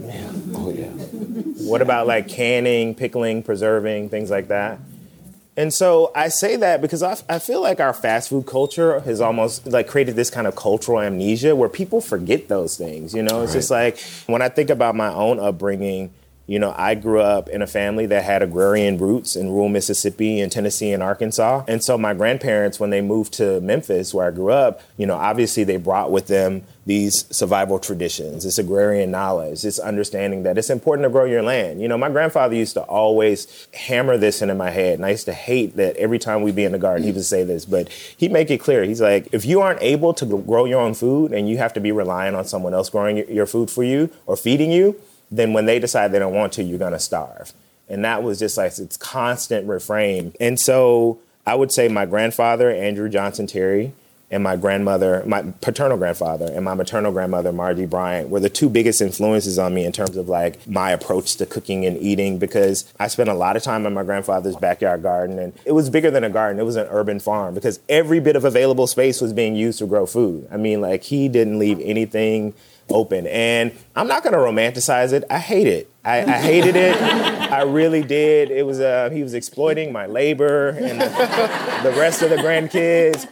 Yeah. 0.00 0.32
Oh 0.54 0.70
yeah. 0.70 0.88
What 0.88 1.82
about 1.82 2.06
like 2.06 2.28
canning, 2.28 2.94
pickling, 2.94 3.42
preserving, 3.42 4.08
things 4.08 4.30
like 4.30 4.48
that? 4.48 4.78
And 5.58 5.72
so 5.72 6.12
I 6.14 6.28
say 6.28 6.56
that 6.56 6.82
because 6.82 7.02
I, 7.02 7.16
I 7.28 7.38
feel 7.38 7.62
like 7.62 7.80
our 7.80 7.94
fast 7.94 8.28
food 8.28 8.46
culture 8.46 9.00
has 9.00 9.20
almost 9.20 9.66
like 9.66 9.86
created 9.88 10.14
this 10.14 10.28
kind 10.28 10.46
of 10.46 10.54
cultural 10.54 11.00
amnesia 11.00 11.56
where 11.56 11.68
people 11.68 12.00
forget 12.00 12.48
those 12.48 12.76
things. 12.76 13.14
You 13.14 13.22
know, 13.22 13.42
it's 13.42 13.52
right. 13.52 13.58
just 13.58 13.70
like 13.70 13.98
when 14.26 14.42
I 14.42 14.48
think 14.48 14.70
about 14.70 14.94
my 14.94 15.12
own 15.12 15.38
upbringing 15.38 16.10
you 16.46 16.58
know, 16.58 16.72
I 16.76 16.94
grew 16.94 17.20
up 17.20 17.48
in 17.48 17.60
a 17.60 17.66
family 17.66 18.06
that 18.06 18.22
had 18.22 18.42
agrarian 18.42 18.98
roots 18.98 19.34
in 19.34 19.50
rural 19.50 19.68
Mississippi 19.68 20.40
and 20.40 20.50
Tennessee 20.50 20.92
and 20.92 21.02
Arkansas. 21.02 21.64
And 21.66 21.82
so 21.82 21.98
my 21.98 22.14
grandparents, 22.14 22.78
when 22.78 22.90
they 22.90 23.00
moved 23.00 23.32
to 23.34 23.60
Memphis, 23.60 24.14
where 24.14 24.28
I 24.28 24.30
grew 24.30 24.50
up, 24.50 24.80
you 24.96 25.06
know, 25.06 25.16
obviously 25.16 25.64
they 25.64 25.76
brought 25.76 26.12
with 26.12 26.28
them 26.28 26.62
these 26.86 27.24
survival 27.34 27.80
traditions, 27.80 28.44
this 28.44 28.58
agrarian 28.58 29.10
knowledge, 29.10 29.62
this 29.62 29.80
understanding 29.80 30.44
that 30.44 30.56
it's 30.56 30.70
important 30.70 31.04
to 31.04 31.10
grow 31.10 31.24
your 31.24 31.42
land. 31.42 31.82
You 31.82 31.88
know, 31.88 31.98
my 31.98 32.08
grandfather 32.08 32.54
used 32.54 32.74
to 32.74 32.82
always 32.82 33.66
hammer 33.74 34.16
this 34.16 34.40
into 34.40 34.54
my 34.54 34.70
head, 34.70 34.94
and 34.94 35.04
I 35.04 35.10
used 35.10 35.24
to 35.24 35.32
hate 35.32 35.74
that 35.76 35.96
every 35.96 36.20
time 36.20 36.42
we'd 36.42 36.54
be 36.54 36.64
in 36.64 36.70
the 36.70 36.78
garden, 36.78 37.04
he 37.04 37.10
would 37.10 37.24
say 37.24 37.42
this, 37.42 37.64
but 37.64 37.88
he'd 37.88 38.30
make 38.30 38.52
it 38.52 38.58
clear. 38.58 38.84
He's 38.84 39.00
like, 39.00 39.28
if 39.32 39.44
you 39.44 39.60
aren't 39.60 39.82
able 39.82 40.14
to 40.14 40.24
grow 40.24 40.64
your 40.64 40.80
own 40.80 40.94
food 40.94 41.32
and 41.32 41.48
you 41.48 41.58
have 41.58 41.72
to 41.72 41.80
be 41.80 41.90
relying 41.90 42.36
on 42.36 42.44
someone 42.44 42.72
else 42.72 42.88
growing 42.88 43.28
your 43.28 43.46
food 43.46 43.68
for 43.68 43.82
you 43.82 44.08
or 44.26 44.36
feeding 44.36 44.70
you, 44.70 44.94
then 45.30 45.52
when 45.52 45.66
they 45.66 45.78
decide 45.78 46.12
they 46.12 46.18
don't 46.18 46.34
want 46.34 46.52
to, 46.54 46.62
you're 46.62 46.78
gonna 46.78 46.98
starve. 46.98 47.52
And 47.88 48.04
that 48.04 48.22
was 48.22 48.38
just 48.38 48.56
like 48.56 48.78
its 48.78 48.96
constant 48.96 49.68
refrain. 49.68 50.34
And 50.40 50.58
so 50.58 51.18
I 51.46 51.54
would 51.54 51.70
say 51.70 51.88
my 51.88 52.06
grandfather, 52.06 52.70
Andrew 52.70 53.08
Johnson 53.08 53.46
Terry, 53.46 53.92
and 54.28 54.42
my 54.42 54.56
grandmother, 54.56 55.22
my 55.24 55.42
paternal 55.60 55.96
grandfather, 55.96 56.50
and 56.52 56.64
my 56.64 56.74
maternal 56.74 57.12
grandmother, 57.12 57.52
Margie 57.52 57.86
Bryant, 57.86 58.28
were 58.28 58.40
the 58.40 58.50
two 58.50 58.68
biggest 58.68 59.00
influences 59.00 59.56
on 59.56 59.72
me 59.72 59.84
in 59.84 59.92
terms 59.92 60.16
of 60.16 60.28
like 60.28 60.66
my 60.66 60.90
approach 60.90 61.36
to 61.36 61.46
cooking 61.46 61.86
and 61.86 61.96
eating 61.98 62.38
because 62.38 62.92
I 62.98 63.06
spent 63.06 63.28
a 63.28 63.34
lot 63.34 63.56
of 63.56 63.62
time 63.62 63.86
in 63.86 63.94
my 63.94 64.02
grandfather's 64.02 64.56
backyard 64.56 65.02
garden 65.04 65.38
and 65.38 65.52
it 65.64 65.72
was 65.72 65.90
bigger 65.90 66.10
than 66.10 66.24
a 66.24 66.30
garden, 66.30 66.58
it 66.58 66.64
was 66.64 66.74
an 66.76 66.88
urban 66.90 67.20
farm 67.20 67.54
because 67.54 67.78
every 67.88 68.18
bit 68.18 68.34
of 68.34 68.44
available 68.44 68.88
space 68.88 69.20
was 69.20 69.32
being 69.32 69.54
used 69.54 69.78
to 69.78 69.86
grow 69.86 70.06
food. 70.06 70.48
I 70.50 70.56
mean, 70.56 70.80
like 70.80 71.04
he 71.04 71.28
didn't 71.28 71.60
leave 71.60 71.78
anything 71.80 72.54
open. 72.88 73.26
And 73.26 73.72
I'm 73.94 74.06
not 74.06 74.22
to 74.32 74.38
romanticize 74.38 75.12
it. 75.12 75.24
I 75.30 75.38
hate 75.38 75.66
it. 75.66 75.90
I, 76.04 76.22
I 76.22 76.38
hated 76.38 76.76
it. 76.76 76.96
I 76.96 77.62
really 77.62 78.02
did. 78.02 78.50
It 78.50 78.64
was 78.64 78.80
uh, 78.80 79.10
he 79.10 79.22
was 79.22 79.34
exploiting 79.34 79.92
my 79.92 80.06
labor 80.06 80.68
and 80.68 81.00
the, 81.00 81.90
the 81.90 81.96
rest 81.98 82.22
of 82.22 82.30
the 82.30 82.36
grandkids. 82.36 83.26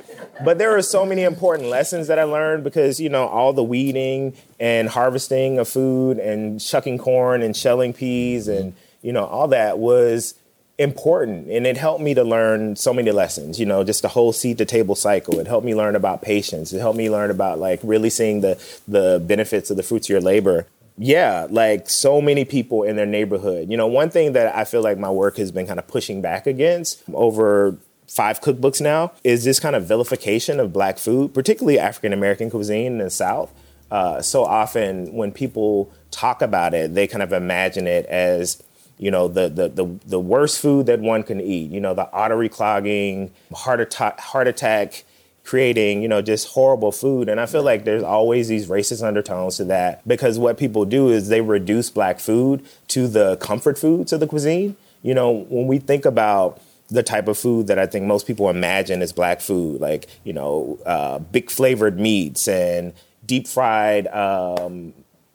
but 0.44 0.58
there 0.58 0.76
are 0.76 0.82
so 0.82 1.06
many 1.06 1.22
important 1.22 1.68
lessons 1.68 2.08
that 2.08 2.18
I 2.18 2.24
learned 2.24 2.64
because, 2.64 2.98
you 2.98 3.08
know, 3.08 3.26
all 3.28 3.52
the 3.52 3.62
weeding 3.62 4.36
and 4.58 4.88
harvesting 4.88 5.58
of 5.58 5.68
food 5.68 6.18
and 6.18 6.60
shucking 6.60 6.98
corn 6.98 7.42
and 7.42 7.56
shelling 7.56 7.92
peas 7.92 8.48
and, 8.48 8.74
you 9.02 9.12
know, 9.12 9.24
all 9.24 9.48
that 9.48 9.78
was 9.78 10.34
important 10.78 11.48
and 11.48 11.66
it 11.66 11.76
helped 11.76 12.02
me 12.02 12.14
to 12.14 12.24
learn 12.24 12.74
so 12.74 12.92
many 12.92 13.12
lessons 13.12 13.60
you 13.60 13.66
know 13.66 13.84
just 13.84 14.02
the 14.02 14.08
whole 14.08 14.32
seed 14.32 14.58
to 14.58 14.64
table 14.64 14.96
cycle. 14.96 15.38
It 15.38 15.46
helped 15.46 15.64
me 15.64 15.74
learn 15.74 15.94
about 15.94 16.20
patience. 16.22 16.72
It 16.72 16.80
helped 16.80 16.98
me 16.98 17.08
learn 17.08 17.30
about 17.30 17.58
like 17.58 17.80
really 17.82 18.10
seeing 18.10 18.40
the 18.40 18.60
the 18.88 19.22
benefits 19.24 19.70
of 19.70 19.76
the 19.76 19.84
fruits 19.84 20.06
of 20.06 20.10
your 20.10 20.20
labor. 20.20 20.66
Yeah 20.98 21.46
like 21.48 21.88
so 21.88 22.20
many 22.20 22.44
people 22.44 22.82
in 22.82 22.96
their 22.96 23.06
neighborhood. 23.06 23.70
You 23.70 23.76
know 23.76 23.86
one 23.86 24.10
thing 24.10 24.32
that 24.32 24.54
i 24.56 24.64
feel 24.64 24.82
like 24.82 24.98
my 24.98 25.10
work 25.10 25.36
has 25.36 25.52
been 25.52 25.66
kind 25.66 25.78
of 25.78 25.86
pushing 25.86 26.20
back 26.20 26.46
against 26.46 27.02
over 27.12 27.78
five 28.08 28.40
cookbooks 28.40 28.80
now 28.80 29.12
is 29.22 29.44
this 29.44 29.60
kind 29.60 29.76
of 29.76 29.86
vilification 29.86 30.60
of 30.60 30.72
black 30.72 30.98
food 30.98 31.32
particularly 31.32 31.78
african 31.78 32.12
american 32.12 32.50
cuisine 32.50 32.92
in 32.92 32.98
the 32.98 33.10
south. 33.10 33.52
Uh, 33.90 34.20
so 34.20 34.44
often 34.44 35.12
when 35.12 35.30
people 35.30 35.92
talk 36.10 36.42
about 36.42 36.74
it 36.74 36.94
they 36.94 37.06
kind 37.06 37.22
of 37.22 37.32
imagine 37.32 37.86
it 37.86 38.04
as 38.06 38.60
you 38.98 39.10
know, 39.10 39.28
the, 39.28 39.48
the, 39.48 39.68
the, 39.68 39.98
the 40.06 40.20
worst 40.20 40.60
food 40.60 40.86
that 40.86 41.00
one 41.00 41.22
can 41.22 41.40
eat, 41.40 41.70
you 41.70 41.80
know, 41.80 41.94
the 41.94 42.08
artery 42.10 42.48
clogging, 42.48 43.32
heart 43.52 43.80
attack, 43.80 44.20
heart 44.20 44.46
attack 44.46 45.04
creating, 45.44 46.00
you 46.00 46.08
know, 46.08 46.22
just 46.22 46.48
horrible 46.48 46.90
food. 46.90 47.28
And 47.28 47.38
I 47.38 47.46
feel 47.46 47.62
like 47.62 47.84
there's 47.84 48.02
always 48.02 48.48
these 48.48 48.66
racist 48.68 49.06
undertones 49.06 49.58
to 49.58 49.64
that 49.64 50.06
because 50.08 50.38
what 50.38 50.56
people 50.56 50.84
do 50.84 51.10
is 51.10 51.28
they 51.28 51.42
reduce 51.42 51.90
black 51.90 52.18
food 52.18 52.64
to 52.88 53.06
the 53.06 53.36
comfort 53.36 53.78
foods 53.78 54.12
of 54.12 54.20
the 54.20 54.26
cuisine. 54.26 54.76
You 55.02 55.14
know, 55.14 55.30
when 55.48 55.66
we 55.66 55.78
think 55.78 56.06
about 56.06 56.60
the 56.88 57.02
type 57.02 57.28
of 57.28 57.36
food 57.36 57.66
that 57.66 57.78
I 57.78 57.86
think 57.86 58.06
most 58.06 58.26
people 58.26 58.48
imagine 58.48 59.02
as 59.02 59.12
black 59.12 59.40
food, 59.40 59.80
like, 59.80 60.08
you 60.24 60.32
know, 60.32 60.78
uh, 60.86 61.18
big 61.18 61.50
flavored 61.50 61.98
meats 61.98 62.48
and 62.48 62.94
deep 63.26 63.46
fried 63.46 64.06
um, 64.08 64.94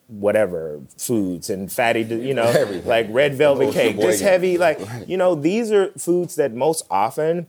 whatever 0.10 0.82
foods 0.98 1.50
and 1.50 1.72
fatty, 1.72 2.02
you 2.02 2.34
know, 2.34 2.44
Everything. 2.44 2.88
like 2.88 3.08
red 3.10 3.36
velvet 3.36 3.74
cake, 3.74 3.98
just 4.00 4.22
heavy. 4.22 4.58
Like, 4.58 4.80
right. 4.80 5.08
you 5.08 5.18
know, 5.18 5.36
these 5.36 5.72
are 5.72 5.92
foods 5.92 6.36
that 6.36 6.54
most 6.54 6.86
often, 6.90 7.46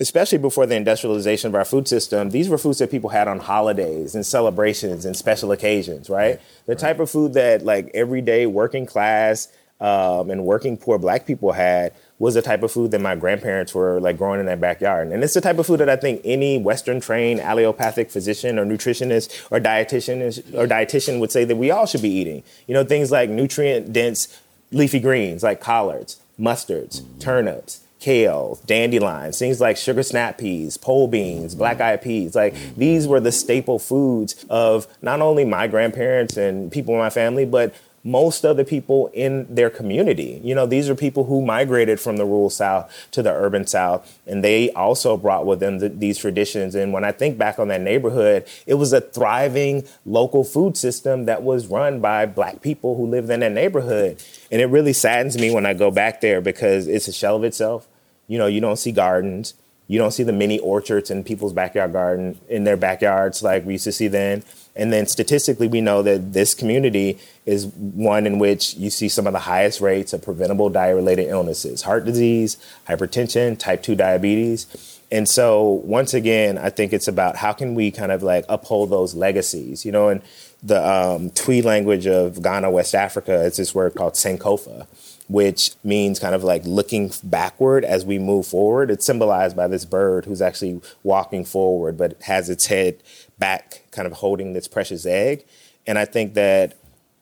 especially 0.00 0.38
before 0.38 0.66
the 0.66 0.74
industrialization 0.74 1.48
of 1.48 1.54
our 1.54 1.64
food 1.64 1.86
system, 1.86 2.30
these 2.30 2.48
were 2.48 2.58
foods 2.58 2.78
that 2.78 2.90
people 2.90 3.10
had 3.10 3.28
on 3.28 3.38
holidays 3.38 4.14
and 4.14 4.26
celebrations 4.26 5.04
and 5.04 5.16
special 5.16 5.52
occasions, 5.52 6.10
right? 6.10 6.40
The 6.66 6.74
type 6.74 6.98
of 6.98 7.08
food 7.08 7.34
that 7.34 7.64
like 7.64 7.90
everyday 7.94 8.46
working 8.46 8.86
class 8.86 9.48
um, 9.80 10.30
and 10.30 10.44
working 10.44 10.76
poor 10.76 10.98
black 10.98 11.26
people 11.26 11.52
had 11.52 11.92
was 12.20 12.34
the 12.34 12.42
type 12.42 12.62
of 12.62 12.70
food 12.70 12.90
that 12.92 13.00
my 13.00 13.16
grandparents 13.16 13.74
were 13.74 13.98
like 13.98 14.18
growing 14.18 14.38
in 14.38 14.46
their 14.46 14.56
backyard. 14.56 15.08
And 15.08 15.24
it's 15.24 15.34
the 15.34 15.40
type 15.40 15.58
of 15.58 15.66
food 15.66 15.80
that 15.80 15.88
I 15.88 15.96
think 15.96 16.20
any 16.22 16.58
Western 16.58 17.00
trained 17.00 17.40
allopathic 17.40 18.10
physician 18.10 18.58
or 18.58 18.66
nutritionist 18.66 19.46
or 19.50 19.58
dietitian 19.58 20.54
or 20.54 20.68
dietitian 20.68 21.18
would 21.18 21.32
say 21.32 21.44
that 21.44 21.56
we 21.56 21.70
all 21.70 21.86
should 21.86 22.02
be 22.02 22.10
eating. 22.10 22.42
You 22.68 22.74
know, 22.74 22.84
things 22.84 23.10
like 23.10 23.30
nutrient 23.30 23.92
dense 23.92 24.38
leafy 24.70 25.00
greens 25.00 25.42
like 25.42 25.60
collards, 25.62 26.20
mustards, 26.38 27.02
turnips, 27.20 27.80
kale, 28.00 28.58
dandelions, 28.66 29.38
things 29.38 29.58
like 29.58 29.78
sugar 29.78 30.02
snap 30.02 30.36
peas, 30.36 30.76
pole 30.76 31.08
beans, 31.08 31.54
black 31.54 31.80
eyed 31.80 32.02
peas. 32.02 32.34
Like 32.34 32.54
these 32.76 33.08
were 33.08 33.20
the 33.20 33.32
staple 33.32 33.78
foods 33.78 34.44
of 34.50 34.86
not 35.00 35.22
only 35.22 35.46
my 35.46 35.68
grandparents 35.68 36.36
and 36.36 36.70
people 36.70 36.94
in 36.94 37.00
my 37.00 37.10
family, 37.10 37.46
but 37.46 37.74
most 38.02 38.44
of 38.44 38.56
the 38.56 38.64
people 38.64 39.10
in 39.12 39.46
their 39.54 39.68
community. 39.68 40.40
You 40.42 40.54
know, 40.54 40.66
these 40.66 40.88
are 40.88 40.94
people 40.94 41.24
who 41.24 41.42
migrated 41.44 42.00
from 42.00 42.16
the 42.16 42.24
rural 42.24 42.50
South 42.50 42.90
to 43.10 43.22
the 43.22 43.32
urban 43.32 43.66
South, 43.66 44.18
and 44.26 44.42
they 44.42 44.70
also 44.72 45.16
brought 45.16 45.44
with 45.44 45.60
them 45.60 45.78
the, 45.78 45.88
these 45.90 46.18
traditions. 46.18 46.74
And 46.74 46.92
when 46.92 47.04
I 47.04 47.12
think 47.12 47.36
back 47.36 47.58
on 47.58 47.68
that 47.68 47.80
neighborhood, 47.80 48.46
it 48.66 48.74
was 48.74 48.92
a 48.92 49.00
thriving 49.00 49.86
local 50.06 50.44
food 50.44 50.76
system 50.76 51.26
that 51.26 51.42
was 51.42 51.66
run 51.66 52.00
by 52.00 52.26
Black 52.26 52.62
people 52.62 52.96
who 52.96 53.06
lived 53.06 53.28
in 53.30 53.40
that 53.40 53.52
neighborhood. 53.52 54.22
And 54.50 54.60
it 54.60 54.66
really 54.66 54.94
saddens 54.94 55.36
me 55.36 55.52
when 55.52 55.66
I 55.66 55.74
go 55.74 55.90
back 55.90 56.20
there 56.20 56.40
because 56.40 56.88
it's 56.88 57.08
a 57.08 57.12
shell 57.12 57.36
of 57.36 57.44
itself. 57.44 57.86
You 58.26 58.38
know, 58.38 58.46
you 58.46 58.60
don't 58.60 58.78
see 58.78 58.92
gardens. 58.92 59.54
You 59.90 59.98
don't 59.98 60.12
see 60.12 60.22
the 60.22 60.32
mini 60.32 60.60
orchards 60.60 61.10
in 61.10 61.24
people's 61.24 61.52
backyard 61.52 61.92
garden 61.92 62.38
in 62.48 62.62
their 62.62 62.76
backyards 62.76 63.42
like 63.42 63.66
we 63.66 63.72
used 63.72 63.82
to 63.84 63.92
see 63.92 64.06
then. 64.06 64.44
And 64.76 64.92
then 64.92 65.08
statistically, 65.08 65.66
we 65.66 65.80
know 65.80 66.00
that 66.02 66.32
this 66.32 66.54
community 66.54 67.18
is 67.44 67.66
one 67.66 68.24
in 68.24 68.38
which 68.38 68.74
you 68.74 68.88
see 68.88 69.08
some 69.08 69.26
of 69.26 69.32
the 69.32 69.40
highest 69.40 69.80
rates 69.80 70.12
of 70.12 70.22
preventable 70.22 70.68
diet 70.70 70.94
related 70.94 71.26
illnesses 71.26 71.82
heart 71.82 72.04
disease, 72.04 72.56
hypertension, 72.86 73.58
type 73.58 73.82
2 73.82 73.96
diabetes. 73.96 75.00
And 75.10 75.28
so, 75.28 75.82
once 75.84 76.14
again, 76.14 76.56
I 76.56 76.70
think 76.70 76.92
it's 76.92 77.08
about 77.08 77.34
how 77.34 77.52
can 77.52 77.74
we 77.74 77.90
kind 77.90 78.12
of 78.12 78.22
like 78.22 78.44
uphold 78.48 78.90
those 78.90 79.16
legacies, 79.16 79.84
you 79.84 79.90
know, 79.90 80.08
and 80.08 80.22
the 80.62 80.88
um, 80.88 81.30
Twi 81.30 81.62
language 81.62 82.06
of 82.06 82.40
Ghana, 82.40 82.70
West 82.70 82.94
Africa, 82.94 83.44
it's 83.44 83.56
this 83.56 83.74
word 83.74 83.96
called 83.96 84.14
Sankofa, 84.14 84.86
which 85.30 85.70
means 85.84 86.18
kind 86.18 86.34
of 86.34 86.42
like 86.42 86.62
looking 86.64 87.12
backward 87.22 87.84
as 87.84 88.04
we 88.04 88.18
move 88.18 88.46
forward. 88.46 88.90
It's 88.90 89.06
symbolized 89.06 89.56
by 89.56 89.68
this 89.68 89.84
bird 89.84 90.24
who's 90.24 90.42
actually 90.42 90.80
walking 91.04 91.44
forward, 91.44 91.96
but 91.96 92.20
has 92.22 92.50
its 92.50 92.66
head 92.66 93.00
back, 93.38 93.82
kind 93.92 94.06
of 94.06 94.14
holding 94.14 94.54
this 94.54 94.66
precious 94.66 95.06
egg. 95.06 95.44
And 95.86 95.98
I 95.98 96.04
think 96.04 96.34
that 96.34 96.76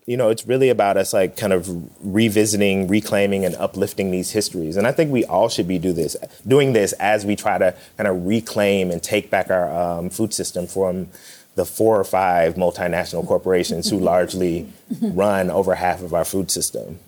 you 0.06 0.16
know, 0.16 0.30
it's 0.30 0.46
really 0.46 0.70
about 0.70 0.96
us 0.96 1.12
like 1.12 1.36
kind 1.36 1.52
of 1.52 1.68
revisiting, 2.00 2.88
reclaiming, 2.88 3.44
and 3.44 3.54
uplifting 3.56 4.10
these 4.10 4.30
histories. 4.30 4.78
And 4.78 4.86
I 4.86 4.92
think 4.92 5.12
we 5.12 5.26
all 5.26 5.50
should 5.50 5.68
be 5.68 5.78
do 5.78 5.92
this, 5.92 6.16
doing 6.46 6.72
this 6.72 6.94
as 6.94 7.26
we 7.26 7.36
try 7.36 7.58
to 7.58 7.74
kind 7.98 8.08
of 8.08 8.24
reclaim 8.24 8.90
and 8.90 9.02
take 9.02 9.28
back 9.28 9.50
our 9.50 9.70
um, 9.70 10.08
food 10.08 10.32
system 10.32 10.66
from 10.66 11.08
the 11.56 11.66
four 11.66 12.00
or 12.00 12.04
five 12.04 12.54
multinational 12.54 13.26
corporations 13.26 13.90
who 13.90 13.98
largely 14.00 14.66
run 15.02 15.50
over 15.50 15.74
half 15.74 16.00
of 16.00 16.14
our 16.14 16.24
food 16.24 16.50
system. 16.50 16.98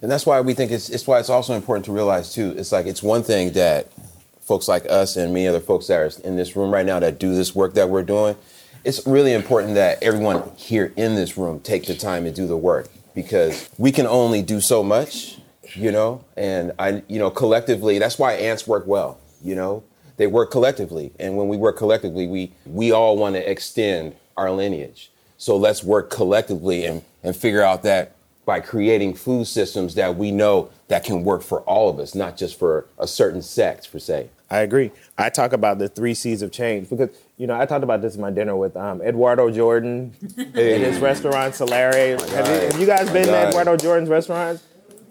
And 0.00 0.10
that's 0.10 0.26
why 0.26 0.40
we 0.40 0.54
think 0.54 0.70
it's, 0.70 0.90
it's 0.90 1.06
why 1.06 1.18
it's 1.18 1.30
also 1.30 1.54
important 1.54 1.86
to 1.86 1.92
realize 1.92 2.32
too. 2.32 2.54
It's 2.56 2.72
like 2.72 2.86
it's 2.86 3.02
one 3.02 3.22
thing 3.22 3.52
that 3.52 3.88
folks 4.40 4.68
like 4.68 4.86
us 4.88 5.16
and 5.16 5.34
many 5.34 5.46
other 5.46 5.60
folks 5.60 5.88
that 5.88 5.98
are 5.98 6.10
in 6.26 6.36
this 6.36 6.56
room 6.56 6.70
right 6.72 6.86
now 6.86 7.00
that 7.00 7.18
do 7.18 7.34
this 7.34 7.54
work 7.54 7.74
that 7.74 7.90
we're 7.90 8.02
doing 8.02 8.36
it's 8.84 9.06
really 9.06 9.32
important 9.32 9.74
that 9.74 10.02
everyone 10.02 10.50
here 10.56 10.92
in 10.96 11.14
this 11.14 11.36
room 11.36 11.60
take 11.60 11.86
the 11.86 11.94
time 11.94 12.26
and 12.26 12.34
do 12.34 12.46
the 12.46 12.56
work 12.56 12.88
because 13.14 13.68
we 13.78 13.92
can 13.92 14.06
only 14.06 14.42
do 14.42 14.60
so 14.60 14.82
much, 14.82 15.38
you 15.74 15.90
know, 15.90 16.24
and 16.36 16.72
I, 16.78 17.02
you 17.08 17.18
know, 17.18 17.30
collectively, 17.30 17.98
that's 17.98 18.18
why 18.18 18.34
ants 18.34 18.66
work 18.66 18.86
well, 18.86 19.18
you 19.42 19.54
know, 19.54 19.82
they 20.16 20.26
work 20.26 20.50
collectively. 20.50 21.12
And 21.18 21.36
when 21.36 21.48
we 21.48 21.56
work 21.56 21.76
collectively, 21.76 22.26
we, 22.26 22.52
we 22.64 22.92
all 22.92 23.16
want 23.16 23.34
to 23.34 23.50
extend 23.50 24.14
our 24.36 24.50
lineage. 24.50 25.10
So 25.36 25.56
let's 25.56 25.82
work 25.82 26.10
collectively 26.10 26.84
and, 26.84 27.02
and 27.22 27.36
figure 27.36 27.62
out 27.62 27.82
that 27.82 28.16
by 28.48 28.60
creating 28.60 29.12
food 29.12 29.46
systems 29.46 29.94
that 29.94 30.16
we 30.16 30.30
know 30.30 30.70
that 30.88 31.04
can 31.04 31.22
work 31.22 31.42
for 31.42 31.60
all 31.64 31.90
of 31.90 31.98
us, 31.98 32.14
not 32.14 32.34
just 32.34 32.58
for 32.58 32.86
a 32.98 33.06
certain 33.06 33.42
sect 33.42 33.92
per 33.92 33.98
se. 33.98 34.30
I 34.50 34.60
agree. 34.60 34.90
I 35.18 35.28
talk 35.28 35.52
about 35.52 35.78
the 35.78 35.86
three 35.86 36.14
C's 36.14 36.40
of 36.40 36.50
change 36.50 36.88
because 36.88 37.10
you 37.36 37.46
know 37.46 37.60
I 37.60 37.66
talked 37.66 37.84
about 37.84 38.00
this 38.00 38.14
in 38.14 38.22
my 38.22 38.30
dinner 38.30 38.56
with 38.56 38.74
um, 38.74 39.02
Eduardo 39.02 39.50
Jordan 39.50 40.14
hey. 40.54 40.76
in 40.76 40.80
his 40.80 40.98
restaurant 40.98 41.52
Salare. 41.52 42.18
Have 42.30 42.46
you, 42.46 42.52
have 42.54 42.80
you, 42.80 42.86
guys 42.86 43.10
been 43.10 43.26
to 43.26 43.48
Eduardo 43.48 43.76
Jordan's 43.76 44.08
restaurants? 44.08 44.64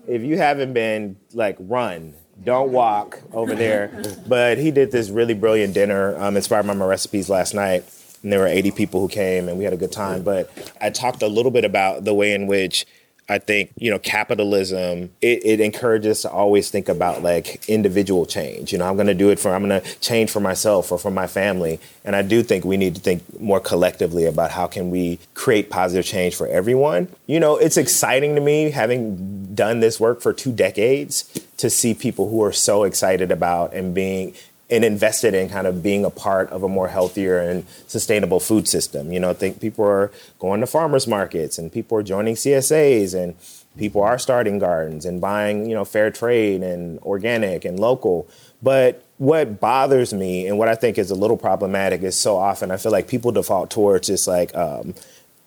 If 0.07 0.23
you 0.23 0.37
haven't 0.37 0.73
been, 0.73 1.17
like, 1.33 1.57
run. 1.59 2.15
Don't 2.43 2.71
walk 2.71 3.19
over 3.33 3.53
there. 3.53 4.03
but 4.27 4.57
he 4.57 4.71
did 4.71 4.91
this 4.91 5.11
really 5.11 5.35
brilliant 5.35 5.75
dinner, 5.75 6.17
um, 6.17 6.37
inspired 6.37 6.65
by 6.65 6.73
my 6.73 6.85
recipes 6.85 7.29
last 7.29 7.53
night. 7.53 7.83
And 8.23 8.31
there 8.31 8.39
were 8.39 8.47
80 8.47 8.71
people 8.71 8.99
who 8.99 9.07
came, 9.07 9.47
and 9.47 9.59
we 9.59 9.63
had 9.63 9.73
a 9.73 9.77
good 9.77 9.91
time. 9.91 10.23
But 10.23 10.49
I 10.81 10.89
talked 10.89 11.21
a 11.21 11.27
little 11.27 11.51
bit 11.51 11.65
about 11.65 12.03
the 12.03 12.15
way 12.15 12.33
in 12.33 12.47
which 12.47 12.87
I 13.29 13.39
think, 13.39 13.71
you 13.77 13.91
know, 13.91 13.99
capitalism, 13.99 15.09
it, 15.21 15.45
it, 15.45 15.59
encourages 15.59 16.21
to 16.21 16.31
always 16.31 16.69
think 16.69 16.87
about 16.87 17.23
like 17.23 17.67
individual 17.67 18.25
change. 18.25 18.71
You 18.71 18.77
know, 18.77 18.87
I'm 18.87 18.95
going 18.95 19.07
to 19.07 19.13
do 19.13 19.29
it 19.29 19.39
for, 19.39 19.53
I'm 19.53 19.67
going 19.67 19.81
to 19.81 19.99
change 19.99 20.31
for 20.31 20.39
myself 20.39 20.93
or 20.93 20.97
for 20.97 21.11
my 21.11 21.27
family. 21.27 21.79
And 22.05 22.15
I 22.15 22.21
do 22.21 22.41
think 22.41 22.63
we 22.63 22.77
need 22.77 22.95
to 22.95 23.01
think 23.01 23.39
more 23.39 23.59
collectively 23.59 24.25
about 24.25 24.51
how 24.51 24.65
can 24.67 24.91
we 24.91 25.19
create 25.33 25.69
positive 25.69 26.05
change 26.05 26.35
for 26.35 26.47
everyone. 26.47 27.09
You 27.25 27.41
know, 27.41 27.57
it's 27.57 27.75
exciting 27.75 28.35
to 28.35 28.41
me 28.41 28.71
having 28.71 29.53
done 29.53 29.81
this 29.81 29.99
work 29.99 30.21
for 30.21 30.31
two 30.31 30.53
decades 30.53 31.23
to 31.57 31.69
see 31.69 31.93
people 31.93 32.29
who 32.29 32.41
are 32.43 32.53
so 32.53 32.83
excited 32.83 33.29
about 33.29 33.73
and 33.73 33.93
being 33.93 34.35
and 34.69 34.83
invested 34.83 35.33
in 35.33 35.49
kind 35.49 35.65
of 35.65 35.81
being 35.81 36.03
a 36.03 36.09
part 36.09 36.49
of 36.49 36.63
a 36.63 36.67
more 36.67 36.89
healthier 36.89 37.39
and 37.39 37.65
sustainable 37.87 38.39
food 38.39 38.67
system. 38.67 39.11
You 39.11 39.19
know, 39.19 39.29
I 39.29 39.33
think 39.33 39.61
people 39.61 39.85
are 39.85 40.11
going 40.39 40.59
to 40.59 40.67
farmers 40.67 41.07
markets 41.07 41.57
and 41.57 41.71
people 41.71 41.97
are 41.97 42.03
joining 42.03 42.35
CSAs 42.35 43.13
and 43.13 43.35
people 43.77 44.03
are 44.03 44.19
starting 44.19 44.59
gardens 44.59 45.05
and 45.05 45.21
buying, 45.21 45.69
you 45.69 45.75
know, 45.75 45.85
fair 45.85 46.11
trade 46.11 46.63
and 46.63 46.99
organic 46.99 47.63
and 47.63 47.79
local. 47.79 48.27
But 48.61 49.03
what 49.17 49.59
bothers 49.59 50.13
me 50.13 50.47
and 50.47 50.57
what 50.57 50.67
I 50.67 50.75
think 50.75 50.97
is 50.97 51.11
a 51.11 51.15
little 51.15 51.37
problematic 51.37 52.03
is 52.03 52.17
so 52.17 52.37
often 52.37 52.69
I 52.69 52.77
feel 52.77 52.91
like 52.91 53.07
people 53.07 53.31
default 53.31 53.71
towards 53.71 54.07
just 54.07 54.27
like 54.27 54.53
um, 54.55 54.95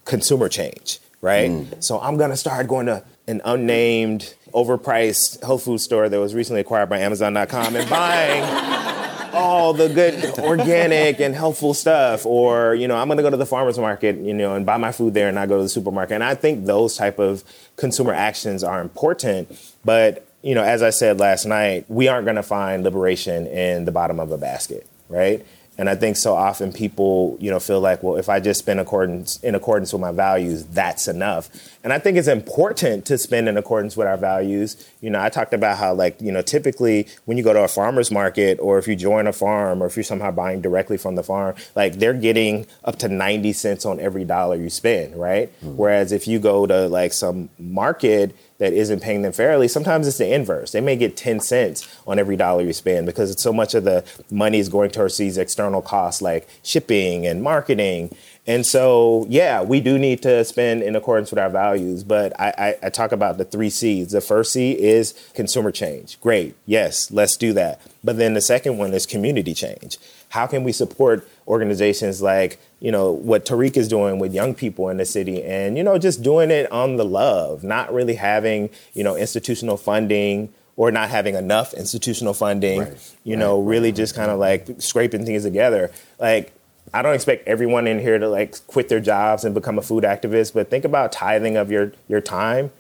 consumer 0.05 0.49
change, 0.49 0.99
right? 1.21 1.51
Mm. 1.51 1.83
So 1.83 2.01
I'm 2.01 2.17
gonna 2.17 2.37
start 2.37 2.67
going 2.69 2.87
to 2.87 3.05
an 3.27 3.41
unnamed, 3.45 4.35
overpriced 4.55 5.43
health 5.45 5.65
food 5.65 5.79
store 5.79 6.09
that 6.09 6.19
was 6.19 6.35
recently 6.35 6.61
acquired 6.61 6.89
by 6.89 6.99
Amazon.com 6.99 7.77
and 7.77 7.89
buying 7.89 8.90
all 9.33 9.73
the 9.73 9.89
good 9.89 10.39
organic 10.39 11.21
and 11.21 11.35
healthful 11.35 11.75
stuff 11.75 12.27
or 12.27 12.75
you 12.75 12.89
know 12.89 12.97
i'm 12.97 13.09
going 13.09 13.17
to 13.17 13.23
go 13.23 13.31
to 13.31 13.37
the 13.37 13.47
farmers 13.47 13.79
market 13.79 14.17
you 14.17 14.35
know 14.35 14.55
and 14.55 14.67
buy 14.67 14.77
my 14.77 14.93
food 14.93 15.15
there 15.15 15.29
and 15.29 15.35
not 15.35 15.49
go 15.49 15.57
to 15.57 15.63
the 15.63 15.69
supermarket. 15.69 16.15
And 16.15 16.25
i 16.25 16.35
think 16.35 16.67
those 16.67 16.97
type 16.97 17.19
of 17.19 17.45
consumer 17.77 18.13
actions 18.13 18.65
are 18.65 18.81
important 18.81 19.75
but 19.85 20.27
you 20.43 20.55
know 20.55 20.63
as 20.63 20.83
i 20.83 20.91
said 20.91 21.19
last 21.19 21.47
night 21.47 21.85
we 21.89 22.09
aren't 22.09 22.25
going 22.25 22.37
to 22.37 22.43
find 22.43 22.83
liberation 22.83 23.47
in 23.47 23.85
the 23.85 23.93
bottom 23.93 24.21
of 24.21 24.31
a 24.31 24.39
basket 24.39 24.87
right 25.09 25.45
and 25.81 25.89
I 25.89 25.95
think 25.95 26.19
so 26.19 26.35
often 26.35 26.75
people, 26.75 27.39
you 27.41 27.51
know, 27.51 27.59
feel 27.59 27.81
like, 27.81 28.03
well, 28.03 28.17
if 28.17 28.29
I 28.29 28.39
just 28.39 28.61
spend 28.61 28.81
accordance 28.81 29.39
in 29.39 29.55
accordance 29.55 29.95
with 29.95 30.03
my 30.03 30.13
values, 30.13 30.67
that's 30.67 31.09
enough. 31.09 31.49
And 31.83 31.91
I 31.91 31.99
think 31.99 32.19
it's 32.19 32.29
important 32.29 33.07
to 33.07 33.17
spend 33.17 33.49
in 33.49 33.57
accordance 33.57 33.97
with 33.97 34.07
our 34.07 34.19
values. 34.19 34.77
You 35.01 35.09
know, 35.09 35.19
I 35.19 35.31
talked 35.31 35.55
about 35.55 35.79
how 35.79 35.95
like, 35.95 36.21
you 36.21 36.33
know, 36.33 36.43
typically 36.43 37.09
when 37.25 37.39
you 37.39 37.43
go 37.43 37.55
to 37.55 37.65
a 37.65 37.69
farmer's 37.69 38.11
market 38.11 38.59
or 38.61 38.77
if 38.77 38.87
you 38.87 38.95
join 38.95 39.27
a 39.27 39.33
farm 39.33 39.83
or 39.83 39.87
if 39.87 39.97
you're 39.97 40.05
somehow 40.05 40.31
buying 40.31 40.61
directly 40.61 40.99
from 40.99 41.15
the 41.15 41.23
farm, 41.23 41.55
like 41.75 41.95
they're 41.95 42.13
getting 42.13 42.67
up 42.85 42.99
to 42.99 43.09
90 43.09 43.55
cents 43.55 43.87
on 43.87 43.99
every 44.01 44.27
dollar 44.27 44.57
you 44.57 44.69
spend, 44.69 45.17
right? 45.17 45.49
Mm-hmm. 45.65 45.79
Whereas 45.79 46.13
if 46.13 46.29
you 46.29 46.41
go 46.41 46.67
to 46.67 46.89
like 46.89 47.15
some 47.15 47.49
market, 47.59 48.37
that 48.61 48.75
isn't 48.75 49.01
paying 49.01 49.23
them 49.23 49.33
fairly, 49.33 49.67
sometimes 49.67 50.07
it's 50.07 50.19
the 50.19 50.33
inverse. 50.33 50.73
They 50.73 50.83
may 50.83 50.95
get 50.95 51.17
10 51.17 51.41
cents 51.41 51.89
on 52.07 52.19
every 52.19 52.37
dollar 52.37 52.63
you 52.63 52.75
spend 52.75 53.07
because 53.07 53.41
so 53.41 53.53
much 53.55 53.75
of 53.75 53.85
the 53.85 54.05
money 54.31 54.59
is 54.59 54.69
going 54.69 54.91
towards 54.91 55.17
these 55.17 55.39
external 55.39 55.81
costs 55.81 56.21
like 56.21 56.47
shipping 56.63 57.27
and 57.27 57.43
marketing. 57.43 58.15
And 58.47 58.67
so, 58.67 59.27
yeah, 59.31 59.63
we 59.63 59.81
do 59.81 59.99
need 59.99 60.23
to 60.23 60.45
spend 60.45 60.83
in 60.83 60.95
accordance 60.95 61.31
with 61.31 61.39
our 61.39 61.49
values. 61.49 62.05
But 62.05 62.39
I, 62.39 62.53
I, 62.83 62.87
I 62.87 62.91
talk 62.91 63.13
about 63.13 63.39
the 63.39 63.45
three 63.47 63.71
C's. 63.71 64.13
The 64.13 64.21
first 64.21 64.53
C 64.53 64.73
is 64.73 65.15
consumer 65.35 65.71
change. 65.71 66.21
Great. 66.21 66.55
Yes, 66.67 67.11
let's 67.11 67.39
do 67.39 67.55
that. 67.55 67.81
But 68.05 68.19
then 68.19 68.35
the 68.35 68.43
second 68.43 68.77
one 68.77 68.93
is 68.93 69.07
community 69.07 69.55
change. 69.55 69.99
How 70.31 70.47
can 70.47 70.65
we 70.65 70.73
support 70.73 71.27
organizations 71.51 72.23
like 72.23 72.59
you 72.79 72.93
know 72.93 73.11
what 73.11 73.45
Tarik 73.45 73.77
is 73.77 73.89
doing 73.89 74.19
with 74.19 74.33
young 74.33 74.55
people 74.55 74.89
in 74.89 74.97
the 74.97 75.05
city, 75.05 75.43
and 75.43 75.77
you 75.77 75.83
know 75.83 75.99
just 75.99 76.23
doing 76.23 76.51
it 76.51 76.71
on 76.71 76.97
the 76.97 77.05
love, 77.05 77.65
not 77.65 77.93
really 77.93 78.15
having 78.15 78.71
you 78.95 79.03
know 79.03 79.17
institutional 79.17 79.77
funding 79.77 80.53
or 80.77 80.91
not 80.91 81.11
having 81.11 81.35
enough 81.35 81.75
institutional 81.75 82.33
funding. 82.33 82.81
Right. 82.81 83.15
You 83.25 83.35
right. 83.35 83.41
know, 83.41 83.61
really 83.61 83.93
just 83.93 84.15
kind 84.15 84.31
of 84.31 84.39
like 84.39 84.67
scraping 84.79 85.27
things 85.27 85.43
together. 85.43 85.91
Like 86.19 86.53
I 86.95 87.03
don't 87.03 87.15
expect 87.15 87.47
everyone 87.47 87.87
in 87.87 87.99
here 87.99 88.19
to 88.19 88.29
like 88.29 88.67
quit 88.67 88.89
their 88.89 89.01
jobs 89.01 89.45
and 89.45 89.53
become 89.53 89.77
a 89.79 89.83
food 89.83 90.05
activist, 90.05 90.55
but 90.55 90.71
think 90.71 90.85
about 90.85 91.13
tithing 91.13 91.57
of 91.57 91.71
your 91.71 91.93
your 92.09 92.21
time 92.21 92.71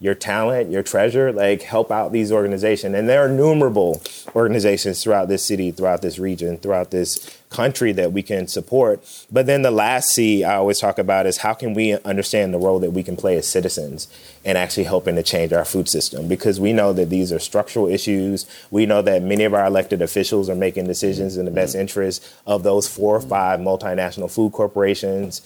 your 0.00 0.14
talent, 0.14 0.70
your 0.70 0.82
treasure, 0.82 1.32
like 1.32 1.62
help 1.62 1.90
out 1.90 2.12
these 2.12 2.30
organizations. 2.30 2.94
And 2.94 3.08
there 3.08 3.24
are 3.24 3.28
innumerable 3.28 4.00
organizations 4.36 5.02
throughout 5.02 5.28
this 5.28 5.44
city, 5.44 5.72
throughout 5.72 6.02
this 6.02 6.20
region, 6.20 6.56
throughout 6.58 6.92
this 6.92 7.36
country 7.50 7.90
that 7.92 8.12
we 8.12 8.22
can 8.22 8.46
support. 8.46 9.02
But 9.32 9.46
then 9.46 9.62
the 9.62 9.72
last 9.72 10.10
C 10.10 10.44
I 10.44 10.54
always 10.56 10.78
talk 10.78 10.98
about 10.98 11.26
is 11.26 11.38
how 11.38 11.52
can 11.52 11.74
we 11.74 11.94
understand 12.00 12.54
the 12.54 12.58
role 12.58 12.78
that 12.78 12.92
we 12.92 13.02
can 13.02 13.16
play 13.16 13.36
as 13.36 13.48
citizens 13.48 14.06
and 14.44 14.56
actually 14.56 14.84
helping 14.84 15.16
to 15.16 15.22
change 15.24 15.52
our 15.52 15.64
food 15.64 15.88
system? 15.88 16.28
Because 16.28 16.60
we 16.60 16.72
know 16.72 16.92
that 16.92 17.10
these 17.10 17.32
are 17.32 17.40
structural 17.40 17.88
issues. 17.88 18.46
We 18.70 18.86
know 18.86 19.02
that 19.02 19.22
many 19.22 19.42
of 19.44 19.54
our 19.54 19.66
elected 19.66 20.00
officials 20.00 20.48
are 20.48 20.54
making 20.54 20.86
decisions 20.86 21.36
in 21.36 21.44
the 21.44 21.50
best 21.50 21.72
mm-hmm. 21.72 21.80
interest 21.80 22.24
of 22.46 22.62
those 22.62 22.86
four 22.86 23.16
or 23.16 23.20
five 23.20 23.58
multinational 23.58 24.30
food 24.30 24.52
corporations. 24.52 25.42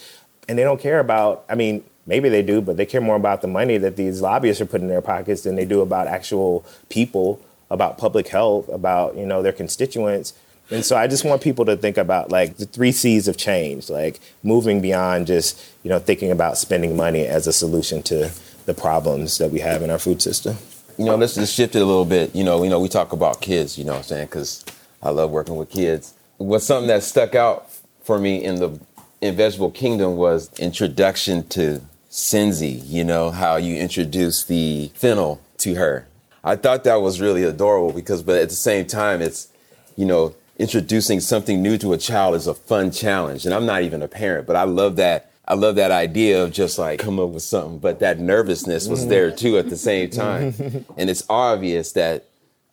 And 0.49 0.59
they 0.59 0.65
don't 0.65 0.81
care 0.81 0.99
about, 0.99 1.45
I 1.49 1.55
mean, 1.55 1.85
Maybe 2.07 2.29
they 2.29 2.43
do, 2.43 2.61
but 2.61 2.77
they 2.77 2.87
care 2.87 3.01
more 3.01 3.17
about 3.17 3.43
the 3.43 3.49
money 3.49 3.79
that 3.79 3.97
these 3.97 4.21
lobbyists 4.21 4.61
are 4.61 4.67
putting 4.67 4.87
in 4.87 4.91
their 4.91 5.03
pockets 5.03 5.43
than 5.43 5.55
they 5.55 5.65
do 5.65 5.81
about 5.81 6.09
actual 6.09 6.65
people, 6.89 7.41
about 7.71 7.97
public 7.97 8.29
health, 8.29 8.69
about 8.69 9.17
you 9.17 9.25
know 9.25 9.43
their 9.43 9.53
constituents. 9.53 10.35
And 10.71 10.85
so 10.85 10.97
I 10.97 11.07
just 11.07 11.25
want 11.25 11.43
people 11.43 11.65
to 11.67 11.77
think 11.77 11.99
about 11.99 12.31
like 12.31 12.57
the 12.57 12.67
three 12.67 12.93
C's 12.93 13.29
of 13.29 13.37
change, 13.37 13.89
like 13.89 14.21
moving 14.43 14.81
beyond 14.81 15.29
just 15.29 15.63
you 15.85 15.91
know 15.91 15.99
thinking 15.99 16.31
about 16.31 16.59
spending 16.59 16.97
money 16.97 17.25
as 17.27 17.47
a 17.47 17.53
solution 17.53 18.03
to 18.05 18.33
the 18.67 18.75
problems 18.75 19.39
that 19.39 19.51
we 19.51 19.61
have 19.61 19.83
in 19.83 19.91
our 19.91 19.99
food 19.99 20.23
system. 20.23 20.57
You 20.99 21.07
know, 21.07 21.17
let's 21.17 21.35
just 21.35 21.55
shift 21.55 21.75
it 21.75 21.83
a 21.83 21.87
little 21.87 22.05
bit. 22.05 22.35
You 22.35 22.45
know, 22.45 22.63
you 22.63 22.71
know, 22.71 22.81
we 22.81 22.89
talk 22.89 23.13
about 23.13 23.41
kids. 23.41 23.79
You 23.79 23.85
know, 23.85 23.93
what 23.93 23.99
I'm 23.99 24.05
saying 24.05 24.27
because 24.27 24.65
I 25.03 25.11
love 25.11 25.31
working 25.31 25.57
with 25.57 25.71
kids. 25.71 26.15
What's 26.39 26.65
something 26.67 26.89
that 26.89 27.03
stuck 27.05 27.35
out 27.35 27.71
for 28.03 28.19
me 28.19 28.43
in 28.43 28.57
the 28.57 28.79
in 29.21 29.37
Vegetable 29.37 29.71
Kingdom 29.71 30.17
was 30.17 30.51
introduction 30.59 31.47
to 31.49 31.81
Zenzi, 32.13 32.87
you 32.87 33.05
know, 33.05 33.31
how 33.31 33.57
you 33.57 33.77
introduced 33.77 34.47
the 34.47 34.93
fennel 34.95 35.41
to 35.59 35.75
her. 35.77 36.07
I 36.45 36.57
thought 36.57 36.85
that 36.85 37.01
was 37.01 37.23
really 37.23 37.43
adorable 37.43 37.93
because, 37.93 38.23
but 38.23 38.37
at 38.37 38.51
the 38.51 38.55
same 38.55 38.87
time, 38.87 39.23
it's, 39.23 39.49
you 39.97 40.05
know, 40.05 40.35
introducing 40.59 41.21
something 41.21 41.63
new 41.63 41.79
to 41.79 41.95
a 41.95 41.99
child 41.99 42.35
is 42.35 42.47
a 42.47 42.53
fun 42.53 42.91
challenge. 42.91 43.47
And 43.47 43.55
I'm 43.55 43.65
not 43.65 43.83
even 43.83 44.03
a 44.03 44.09
parent, 44.09 44.47
but 44.47 44.57
I 44.57 44.65
love 44.65 44.97
that. 44.97 45.31
I 45.49 45.55
love 45.55 45.77
that 45.77 45.91
idea 45.91 46.45
of 46.45 46.53
just 46.53 46.79
like 46.79 47.01
come 47.01 47.19
up 47.19 47.31
with 47.31 47.43
something, 47.43 47.79
but 47.79 47.99
that 48.01 48.19
nervousness 48.19 48.87
was 48.89 49.07
there 49.09 49.31
too 49.31 49.57
at 49.57 49.71
the 49.71 49.77
same 49.77 50.11
time. 50.11 50.55
and 50.99 51.09
it's 51.09 51.25
obvious 51.31 51.93
that 51.93 52.27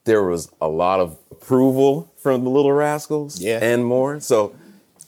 there 0.04 0.22
was 0.22 0.52
a 0.60 0.68
lot 0.68 1.00
of 1.00 1.18
approval 1.30 2.12
from 2.18 2.44
the 2.44 2.50
little 2.50 2.72
rascals 2.72 3.40
yeah. 3.40 3.58
and 3.62 3.84
more. 3.84 4.20
So 4.20 4.54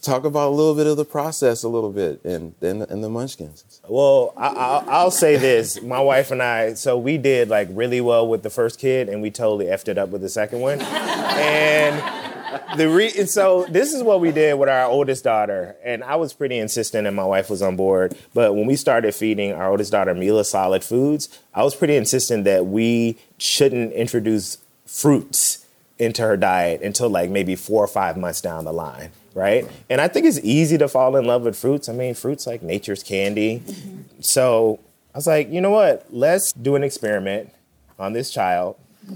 talk 0.03 0.25
about 0.25 0.49
a 0.49 0.55
little 0.55 0.75
bit 0.75 0.85
of 0.85 0.97
the 0.97 1.05
process 1.05 1.63
a 1.63 1.69
little 1.69 1.91
bit 1.91 2.23
and 2.25 2.53
then 2.59 2.81
and 2.83 3.03
the 3.03 3.09
munchkins. 3.09 3.81
Well 3.87 4.33
I, 4.37 5.03
will 5.03 5.11
say 5.11 5.37
this. 5.37 5.81
My 5.81 6.01
wife 6.01 6.29
and 6.29 6.43
i 6.43 6.73
so 6.73 6.97
we 6.97 7.17
did 7.17 7.49
like 7.49 7.69
really 7.71 8.01
well 8.01 8.27
with 8.27 8.43
the 8.43 8.49
first 8.49 8.79
kid 8.79 9.09
and 9.09 9.21
we 9.21 9.31
totally 9.31 9.65
effed 9.65 9.87
it 9.87 9.97
up 9.97 10.09
with 10.09 10.21
the 10.21 10.29
second 10.29 10.59
one. 10.59 10.81
And 10.81 12.77
the 12.77 12.89
re- 12.89 13.13
and 13.17 13.29
so 13.29 13.65
this 13.69 13.93
is 13.93 14.03
what 14.03 14.19
we 14.19 14.31
did 14.31 14.59
with 14.59 14.69
our 14.69 14.85
oldest 14.85 15.23
daughter. 15.23 15.75
And 15.83 16.03
i 16.03 16.15
was 16.17 16.33
pretty 16.33 16.57
insistent 16.57 17.07
and 17.07 17.15
my 17.15 17.25
wife 17.25 17.49
was 17.49 17.61
on 17.61 17.77
board. 17.77 18.15
But 18.33 18.53
when 18.55 18.67
we 18.67 18.75
started 18.75 19.15
feeding 19.15 19.53
our 19.53 19.69
oldest 19.71 19.93
daughter 19.93 20.13
mila 20.13 20.43
solid 20.43 20.83
foods 20.83 21.29
i 21.53 21.63
was 21.63 21.75
pretty 21.75 21.95
insistent 21.95 22.43
that 22.43 22.65
we 22.65 23.17
shouldn't 23.37 23.93
introduce 23.93 24.57
fruits 24.85 25.65
into 25.97 26.21
her 26.23 26.35
diet 26.35 26.81
until 26.81 27.09
like 27.09 27.29
maybe 27.29 27.55
four 27.55 27.83
or 27.83 27.87
five 27.87 28.17
months 28.17 28.41
down 28.41 28.65
the 28.65 28.73
line 28.73 29.11
right? 29.33 29.69
And 29.89 29.99
I 29.99 30.07
think 30.07 30.25
it's 30.25 30.39
easy 30.43 30.77
to 30.77 30.87
fall 30.87 31.15
in 31.15 31.25
love 31.25 31.43
with 31.43 31.57
fruits. 31.57 31.89
I 31.89 31.93
mean, 31.93 32.13
fruits 32.13 32.45
like 32.47 32.61
nature's 32.61 33.03
candy. 33.03 33.59
Mm-hmm. 33.59 34.21
So 34.21 34.79
I 35.13 35.17
was 35.17 35.27
like, 35.27 35.51
you 35.51 35.61
know 35.61 35.71
what? 35.71 36.05
Let's 36.09 36.53
do 36.53 36.75
an 36.75 36.83
experiment 36.83 37.51
on 37.99 38.13
this 38.13 38.31
child. 38.31 38.77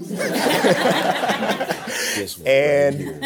and 2.44 3.00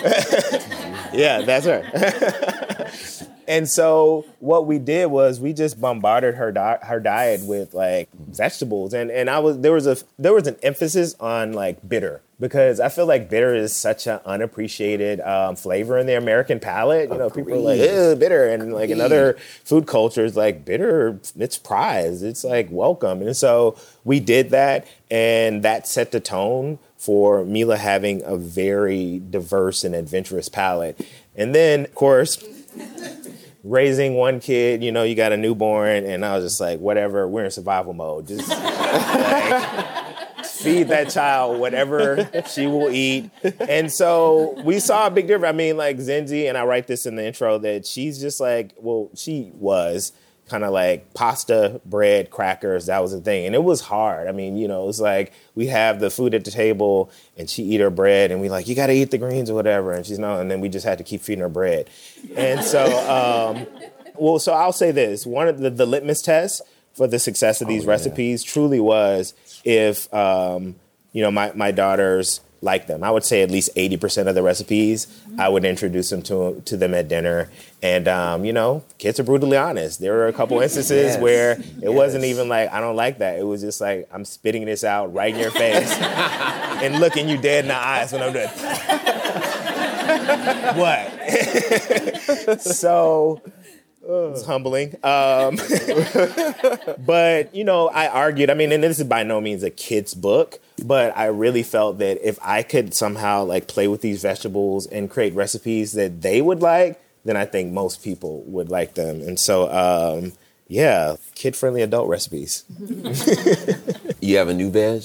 yeah, 1.13 1.43
that's 1.45 1.67
her. 1.67 2.89
and 3.49 3.69
so 3.69 4.25
what 4.41 4.67
we 4.67 4.79
did 4.79 5.07
was 5.07 5.41
we 5.41 5.53
just 5.53 5.81
bombarded 5.81 6.35
her 6.37 6.53
di- 6.53 6.79
her 6.83 7.01
diet 7.01 7.43
with 7.45 7.75
like 7.75 8.09
vegetables, 8.15 8.95
and 8.95 9.11
and 9.11 9.29
I 9.31 9.39
was 9.39 9.59
there 9.61 9.73
was 9.73 9.87
a 9.87 9.97
there 10.19 10.33
was 10.33 10.47
an 10.47 10.57
emphasis 10.63 11.15
on 11.21 11.53
like 11.53 11.87
bitter 11.89 12.23
because 12.41 12.81
I 12.81 12.89
feel 12.89 13.07
like 13.07 13.31
bitter 13.31 13.55
is 13.55 13.75
such 13.75 14.09
an 14.09 14.19
unappreciated 14.27 15.21
um, 15.21 15.55
flavor 15.55 15.97
in 15.97 16.07
the 16.07 16.17
American 16.17 16.59
palate. 16.59 17.09
You 17.11 17.19
know, 17.19 17.27
Agreed. 17.27 17.47
people 17.47 17.69
are 17.71 17.77
like, 17.77 18.19
bitter. 18.19 18.49
And 18.49 18.73
like 18.73 18.91
in 18.91 19.01
other 19.01 19.35
food 19.65 19.87
cultures, 19.87 20.37
like 20.37 20.65
bitter, 20.65 21.21
it's 21.39 21.57
prized, 21.57 22.25
It's 22.25 22.43
like 22.43 22.69
welcome. 22.71 23.23
And 23.23 23.37
so 23.37 23.77
we 24.03 24.19
did 24.19 24.51
that, 24.51 24.89
and 25.11 25.63
that 25.63 25.87
set 25.87 26.11
the 26.11 26.19
tone 26.19 26.81
for 26.97 27.45
Mila 27.45 27.77
having 27.77 28.23
a 28.25 28.37
very 28.37 29.21
diverse 29.31 29.85
and 29.85 29.95
adventurous 29.95 30.49
palate. 30.49 31.01
And 31.37 31.55
then, 31.55 31.85
of 31.85 31.95
course, 31.95 32.45
raising 33.65 34.15
one 34.15 34.41
kid, 34.41 34.83
you 34.83 34.91
know, 34.93 35.03
you 35.03 35.15
got 35.15 35.33
a 35.33 35.37
newborn, 35.37 36.05
and 36.05 36.25
I 36.25 36.37
was 36.37 36.45
just 36.45 36.61
like, 36.61 36.81
whatever, 36.81 37.29
we're 37.29 37.45
in 37.45 37.51
survival 37.51 37.93
mode. 37.93 38.27
Just 38.27 38.49
like, 38.49 40.45
feed 40.45 40.89
that 40.89 41.11
child 41.11 41.59
whatever 41.59 42.29
she 42.49 42.67
will 42.67 42.91
eat. 42.91 43.31
And 43.61 43.91
so 43.91 44.61
we 44.65 44.81
saw 44.81 45.07
a 45.07 45.11
big 45.11 45.27
difference. 45.27 45.53
I 45.53 45.57
mean, 45.57 45.77
like 45.77 45.99
Zenzi, 45.99 46.49
and 46.49 46.57
I 46.57 46.65
write 46.65 46.87
this 46.87 47.07
in 47.07 47.17
the 47.17 47.25
intro 47.27 47.59
that 47.59 47.87
she's 47.87 48.21
just 48.21 48.41
like, 48.41 48.73
well, 48.77 49.11
she 49.15 49.51
was 49.55 50.13
kind 50.53 50.65
of 50.65 50.73
like 50.73 51.15
pasta, 51.15 51.81
bread, 51.87 52.31
crackers. 52.31 52.87
That 52.87 53.01
was 53.01 53.13
the 53.13 53.21
thing. 53.21 53.47
And 53.47 53.55
it 53.55 53.65
was 53.65 53.81
hard. 53.81 54.29
I 54.29 54.33
mean, 54.33 54.59
you 54.59 54.69
know, 54.69 54.89
it's 54.89 55.01
like 55.01 55.33
we 55.55 55.67
have 55.69 55.99
the 55.99 56.11
food 56.11 56.35
at 56.35 56.45
the 56.45 56.51
table 56.51 57.11
and 57.39 57.49
she 57.49 57.63
eat 57.63 57.81
her 57.81 57.89
bread 57.89 58.31
and 58.31 58.41
we 58.41 58.51
like, 58.51 58.69
you 58.69 58.75
got 58.75 58.89
to 58.89 58.93
eat 58.93 59.11
the 59.11 59.19
greens 59.19 59.49
or 59.49 59.55
whatever. 59.55 59.93
And 59.93 60.05
she's 60.05 60.19
no, 60.19 60.39
and 60.39 60.51
then 60.51 60.61
we 60.61 60.69
just 60.69 60.85
had 60.85 60.99
to 60.99 61.05
keep 61.05 61.23
feeding 61.23 61.41
her 61.41 61.49
bread. 61.49 61.89
And 62.37 62.63
so, 62.63 62.85
um, 63.09 63.67
well, 64.15 64.39
so 64.39 64.53
I'll 64.53 64.75
say 64.75 64.91
this 64.91 65.25
one 65.25 65.49
of 65.49 65.59
the, 65.59 65.71
the 65.71 65.87
litmus 65.87 66.21
tests 66.21 66.61
for 66.93 67.07
the 67.07 67.19
success 67.19 67.63
of 67.63 67.69
these 67.69 67.85
oh, 67.85 67.87
yeah. 67.87 67.91
recipes 67.91 68.43
truly 68.43 68.79
was 68.79 69.33
if 69.65 70.13
um, 70.13 70.75
you 71.13 71.23
know 71.23 71.31
my, 71.31 71.51
my 71.55 71.71
daughters 71.71 72.43
like 72.63 72.87
them. 72.87 73.05
I 73.05 73.11
would 73.11 73.25
say 73.25 73.43
at 73.43 73.51
least 73.51 73.71
eighty 73.77 73.97
percent 73.97 74.29
of 74.29 74.35
the 74.35 74.43
recipes 74.43 75.07
I 75.39 75.49
would 75.49 75.65
introduce 75.65 76.11
them 76.11 76.23
to 76.23 76.63
to 76.67 76.77
them 76.77 76.95
at 76.95 77.09
dinner, 77.09 77.51
and 77.83 78.07
um, 78.07 78.45
you 78.45 78.53
know, 78.53 78.85
kids 78.99 79.19
are 79.19 79.25
brutally 79.25 79.57
honest. 79.57 80.01
There 80.01 80.13
were 80.13 80.27
a 80.27 80.33
couple 80.33 80.61
instances 80.65 81.15
yes. 81.15 81.21
where 81.21 81.53
it 81.53 81.65
yes. 81.79 81.91
wasn't 81.91 82.25
even 82.25 82.49
like 82.49 82.73
I 82.73 82.81
don't 82.81 82.97
like 82.97 83.19
that. 83.19 83.39
It 83.39 83.45
was 83.45 83.63
just 83.63 83.81
like 83.81 84.09
I'm 84.13 84.25
spitting 84.25 84.65
this 84.65 84.85
out 84.85 85.15
right 85.15 85.33
in 85.33 85.41
your 85.41 85.51
face 85.51 85.93
and 85.99 87.01
looking 87.01 87.29
you 87.29 87.39
dead 87.39 87.65
in 87.65 87.69
the 87.69 87.77
eyes 87.77 88.13
when 88.13 88.23
I'm 88.23 88.33
doing. 88.33 88.49
what? 90.79 92.61
so 92.61 93.41
it's 94.05 94.45
humbling. 94.45 94.95
Um, 95.05 95.57
but 97.07 97.55
you 97.55 97.65
know, 97.65 97.89
I 97.89 98.09
argued. 98.09 98.51
I 98.51 98.55
mean, 98.55 98.73
and 98.73 98.83
this 98.83 98.99
is 98.99 99.05
by 99.05 99.23
no 99.23 99.41
means 99.41 99.63
a 99.63 99.71
kid's 99.71 100.15
book, 100.15 100.59
but 100.85 101.17
I 101.17 101.27
really 101.27 101.63
felt 101.63 101.99
that 101.99 102.27
if 102.27 102.39
I 102.43 102.63
could 102.63 102.95
somehow 102.95 103.45
like 103.45 103.69
play 103.69 103.89
with 103.89 104.01
these 104.01 104.23
vegetables 104.23 104.87
and 104.87 105.11
create 105.11 105.35
recipes 105.35 105.93
that 105.93 106.23
they 106.23 106.43
would 106.43 106.61
like, 106.61 107.01
then 107.25 107.37
I 107.37 107.45
think 107.45 107.73
most 107.73 108.03
people 108.03 108.43
would 108.43 108.69
like 108.69 108.95
them. 108.95 109.21
And 109.21 109.39
so, 109.39 109.71
um, 109.71 110.33
yeah, 110.67 111.17
kid-friendly 111.35 111.83
adult 111.83 112.09
recipes. 112.09 112.65
you 114.21 114.37
have 114.37 114.49
a 114.49 114.55
new 114.55 114.71
veg? 114.71 115.05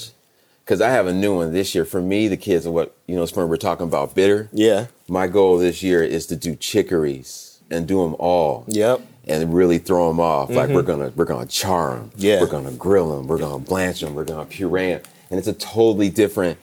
Because 0.64 0.80
I 0.80 0.90
have 0.90 1.06
a 1.06 1.12
new 1.12 1.36
one 1.36 1.52
this 1.52 1.74
year. 1.74 1.84
For 1.84 2.02
me, 2.02 2.28
the 2.28 2.36
kids 2.36 2.66
are 2.66 2.70
what 2.70 2.94
you 3.06 3.16
know. 3.16 3.26
When 3.32 3.48
we're 3.48 3.56
talking 3.56 3.86
about 3.86 4.14
bitter. 4.14 4.50
Yeah. 4.52 4.88
My 5.08 5.26
goal 5.26 5.56
this 5.56 5.82
year 5.82 6.02
is 6.02 6.26
to 6.26 6.36
do 6.36 6.56
chicories 6.56 7.47
and 7.70 7.86
do 7.86 8.02
them 8.02 8.16
all. 8.18 8.64
Yep. 8.68 9.00
And 9.26 9.52
really 9.52 9.78
throw 9.78 10.08
them 10.08 10.20
off. 10.20 10.48
Mm-hmm. 10.48 10.56
Like 10.56 10.70
we're 10.70 10.82
gonna 10.82 11.12
we're 11.14 11.26
gonna 11.26 11.46
char 11.46 11.96
them. 11.96 12.10
Yeah. 12.16 12.40
We're 12.40 12.46
gonna 12.46 12.72
grill 12.72 13.16
them. 13.16 13.26
We're 13.26 13.38
gonna 13.38 13.62
blanch 13.62 14.00
them. 14.00 14.14
We're 14.14 14.24
gonna 14.24 14.46
puree 14.46 14.88
them. 14.88 15.02
And 15.30 15.38
it's 15.38 15.48
a 15.48 15.52
totally 15.52 16.08
different 16.08 16.58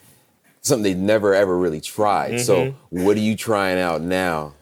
something 0.62 0.84
they 0.84 1.00
never 1.00 1.34
ever 1.34 1.58
really 1.58 1.82
tried. 1.82 2.34
Mm-hmm. 2.34 2.44
So 2.44 2.76
what 2.90 3.18
are 3.18 3.22
you 3.22 3.36
trying 3.36 3.80
out 3.80 4.02
now? 4.02 4.54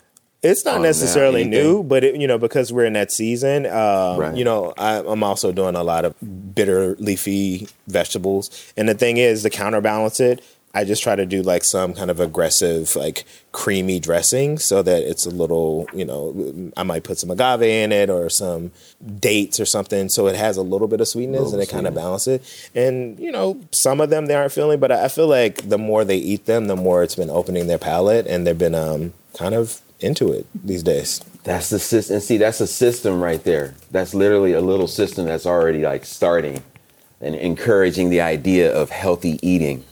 It's 0.42 0.66
not 0.66 0.82
necessarily 0.82 1.46
new, 1.46 1.84
but 1.84 2.04
it, 2.04 2.20
you 2.20 2.28
know 2.28 2.38
because 2.38 2.74
we're 2.74 2.84
in 2.84 2.94
that 2.94 3.14
season. 3.14 3.66
Um, 3.66 4.20
right. 4.20 4.36
You 4.36 4.44
know, 4.44 4.74
I, 4.78 4.98
I'm 4.98 5.24
also 5.24 5.54
doing 5.54 5.76
a 5.76 5.84
lot 5.84 6.04
of 6.04 6.16
bitter 6.54 6.98
leafy 7.00 7.70
vegetables, 7.88 8.74
and 8.76 8.90
the 8.90 8.94
thing 8.94 9.16
is 9.16 9.44
to 9.44 9.50
counterbalance 9.50 10.20
it. 10.20 10.44
I 10.76 10.86
just 10.86 11.04
try 11.04 11.16
to 11.16 11.26
do 11.26 11.44
like 11.44 11.64
some 11.64 11.94
kind 11.94 12.10
of 12.10 12.20
aggressive, 12.20 12.96
like 12.96 13.26
creamy 13.52 14.00
dressing 14.00 14.58
so 14.58 14.82
that 14.82 15.04
it's 15.04 15.28
a 15.28 15.30
little, 15.30 15.88
you 15.94 16.04
know, 16.04 16.72
I 16.76 16.82
might 16.82 17.04
put 17.04 17.20
some 17.20 17.30
agave 17.30 17.62
in 17.62 17.92
it 17.92 18.10
or 18.10 18.28
some 18.30 18.72
dates 19.20 19.60
or 19.60 19.66
something 19.66 20.10
so 20.10 20.26
it 20.26 20.36
has 20.36 20.58
a 20.58 20.64
little 20.64 20.88
bit 20.88 21.00
of 21.00 21.08
sweetness 21.08 21.54
and 21.54 21.62
it 21.62 21.70
kind 21.70 21.86
of 21.86 21.94
balances 21.94 22.40
it. 22.40 22.72
And, 22.74 23.20
you 23.20 23.32
know, 23.32 23.62
some 23.70 24.02
of 24.02 24.10
them 24.10 24.26
they 24.26 24.34
aren't 24.34 24.52
feeling, 24.52 24.80
but 24.80 24.92
I 24.92 25.10
feel 25.10 25.28
like 25.28 25.70
the 25.70 25.78
more 25.78 26.04
they 26.04 26.18
eat 26.18 26.48
them, 26.48 26.66
the 26.66 26.76
more 26.76 27.04
it's 27.04 27.16
been 27.16 27.30
opening 27.30 27.68
their 27.68 27.78
palate 27.78 28.26
and 28.26 28.48
they've 28.48 28.58
been 28.58 28.76
um, 28.76 29.14
kind 29.38 29.54
of 29.54 29.80
into 30.00 30.32
it 30.32 30.48
these 30.56 30.82
days. 30.82 31.22
That's 31.44 31.70
the 31.70 31.78
system. 31.78 32.16
And 32.16 32.24
see, 32.24 32.38
that's 32.38 32.62
a 32.62 32.68
system 32.68 33.22
right 33.22 33.44
there. 33.44 33.76
That's 33.92 34.16
literally 34.16 34.54
a 34.54 34.62
little 34.62 34.88
system 34.88 35.26
that's 35.26 35.46
already 35.46 35.84
like 35.84 36.04
starting 36.04 36.64
and 37.22 37.36
encouraging 37.36 38.10
the 38.10 38.22
idea 38.22 38.74
of 38.74 38.90
healthy 38.90 39.40
eating 39.48 39.84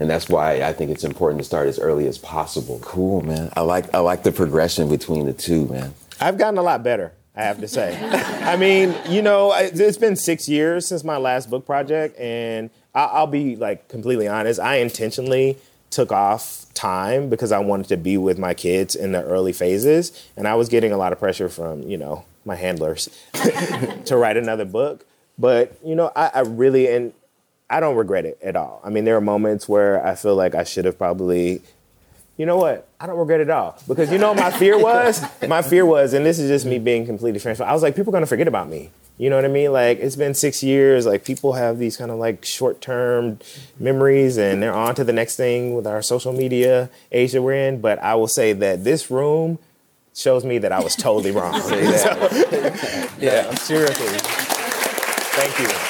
and 0.00 0.08
that's 0.08 0.28
why 0.28 0.62
I 0.62 0.72
think 0.72 0.90
it's 0.90 1.04
important 1.04 1.40
to 1.40 1.44
start 1.44 1.68
as 1.68 1.78
early 1.78 2.08
as 2.08 2.16
possible. 2.16 2.80
Cool, 2.82 3.20
man. 3.20 3.52
I 3.54 3.60
like 3.60 3.94
I 3.94 3.98
like 3.98 4.22
the 4.22 4.32
progression 4.32 4.88
between 4.88 5.26
the 5.26 5.34
two, 5.34 5.66
man. 5.66 5.94
I've 6.18 6.38
gotten 6.38 6.58
a 6.58 6.62
lot 6.62 6.82
better. 6.82 7.12
I 7.36 7.44
have 7.44 7.60
to 7.60 7.68
say. 7.68 7.96
I 8.42 8.56
mean, 8.56 8.94
you 9.08 9.22
know, 9.22 9.52
it's 9.54 9.98
been 9.98 10.16
six 10.16 10.48
years 10.48 10.86
since 10.86 11.04
my 11.04 11.16
last 11.16 11.48
book 11.48 11.64
project, 11.64 12.18
and 12.18 12.70
I'll 12.94 13.26
be 13.26 13.56
like 13.56 13.88
completely 13.88 14.26
honest. 14.26 14.58
I 14.58 14.76
intentionally 14.76 15.58
took 15.90 16.12
off 16.12 16.66
time 16.74 17.28
because 17.28 17.52
I 17.52 17.58
wanted 17.58 17.88
to 17.88 17.96
be 17.96 18.16
with 18.16 18.38
my 18.38 18.54
kids 18.54 18.94
in 18.94 19.12
the 19.12 19.22
early 19.22 19.52
phases, 19.52 20.28
and 20.36 20.48
I 20.48 20.54
was 20.54 20.68
getting 20.68 20.92
a 20.92 20.96
lot 20.96 21.12
of 21.12 21.18
pressure 21.18 21.48
from 21.48 21.82
you 21.82 21.98
know 21.98 22.24
my 22.44 22.56
handlers 22.56 23.08
to 24.06 24.16
write 24.16 24.38
another 24.38 24.64
book. 24.64 25.04
But 25.38 25.78
you 25.84 25.94
know, 25.94 26.10
I, 26.16 26.30
I 26.34 26.40
really 26.40 26.88
and 26.88 27.12
I 27.70 27.78
don't 27.78 27.96
regret 27.96 28.26
it 28.26 28.38
at 28.42 28.56
all. 28.56 28.80
I 28.84 28.90
mean, 28.90 29.04
there 29.04 29.16
are 29.16 29.20
moments 29.20 29.68
where 29.68 30.04
I 30.04 30.16
feel 30.16 30.34
like 30.34 30.56
I 30.56 30.64
should 30.64 30.84
have 30.84 30.98
probably, 30.98 31.62
you 32.36 32.44
know 32.44 32.56
what? 32.56 32.88
I 32.98 33.06
don't 33.06 33.16
regret 33.16 33.40
it 33.40 33.44
at 33.44 33.50
all 33.50 33.78
because 33.86 34.10
you 34.10 34.18
know 34.18 34.34
my 34.34 34.50
fear 34.50 34.76
was, 34.82 35.22
my 35.46 35.62
fear 35.62 35.86
was, 35.86 36.12
and 36.12 36.26
this 36.26 36.40
is 36.40 36.50
just 36.50 36.66
me 36.66 36.80
being 36.80 37.06
completely 37.06 37.38
transparent. 37.38 37.70
I 37.70 37.72
was 37.72 37.82
like, 37.82 37.94
people 37.94 38.12
are 38.12 38.16
gonna 38.16 38.26
forget 38.26 38.48
about 38.48 38.68
me. 38.68 38.90
You 39.18 39.30
know 39.30 39.36
what 39.36 39.44
I 39.44 39.48
mean? 39.48 39.72
Like 39.72 39.98
it's 39.98 40.16
been 40.16 40.34
six 40.34 40.62
years. 40.62 41.06
Like 41.06 41.24
people 41.24 41.52
have 41.52 41.78
these 41.78 41.96
kind 41.96 42.10
of 42.10 42.18
like 42.18 42.44
short 42.44 42.80
term 42.80 43.38
memories, 43.78 44.36
and 44.36 44.62
they're 44.62 44.74
on 44.74 44.94
to 44.94 45.04
the 45.04 45.12
next 45.12 45.36
thing 45.36 45.74
with 45.74 45.86
our 45.86 46.02
social 46.02 46.32
media 46.32 46.90
age 47.12 47.32
that 47.32 47.42
we're 47.42 47.68
in. 47.68 47.80
But 47.80 47.98
I 48.02 48.14
will 48.14 48.28
say 48.28 48.54
that 48.54 48.82
this 48.82 49.10
room 49.10 49.58
shows 50.14 50.44
me 50.44 50.58
that 50.58 50.72
I 50.72 50.80
was 50.80 50.96
totally 50.96 51.30
wrong. 51.30 51.52
yeah. 51.70 51.96
so, 51.96 53.08
yeah, 53.20 53.54
seriously. 53.54 54.18
Thank 55.36 55.58
you. 55.58 55.89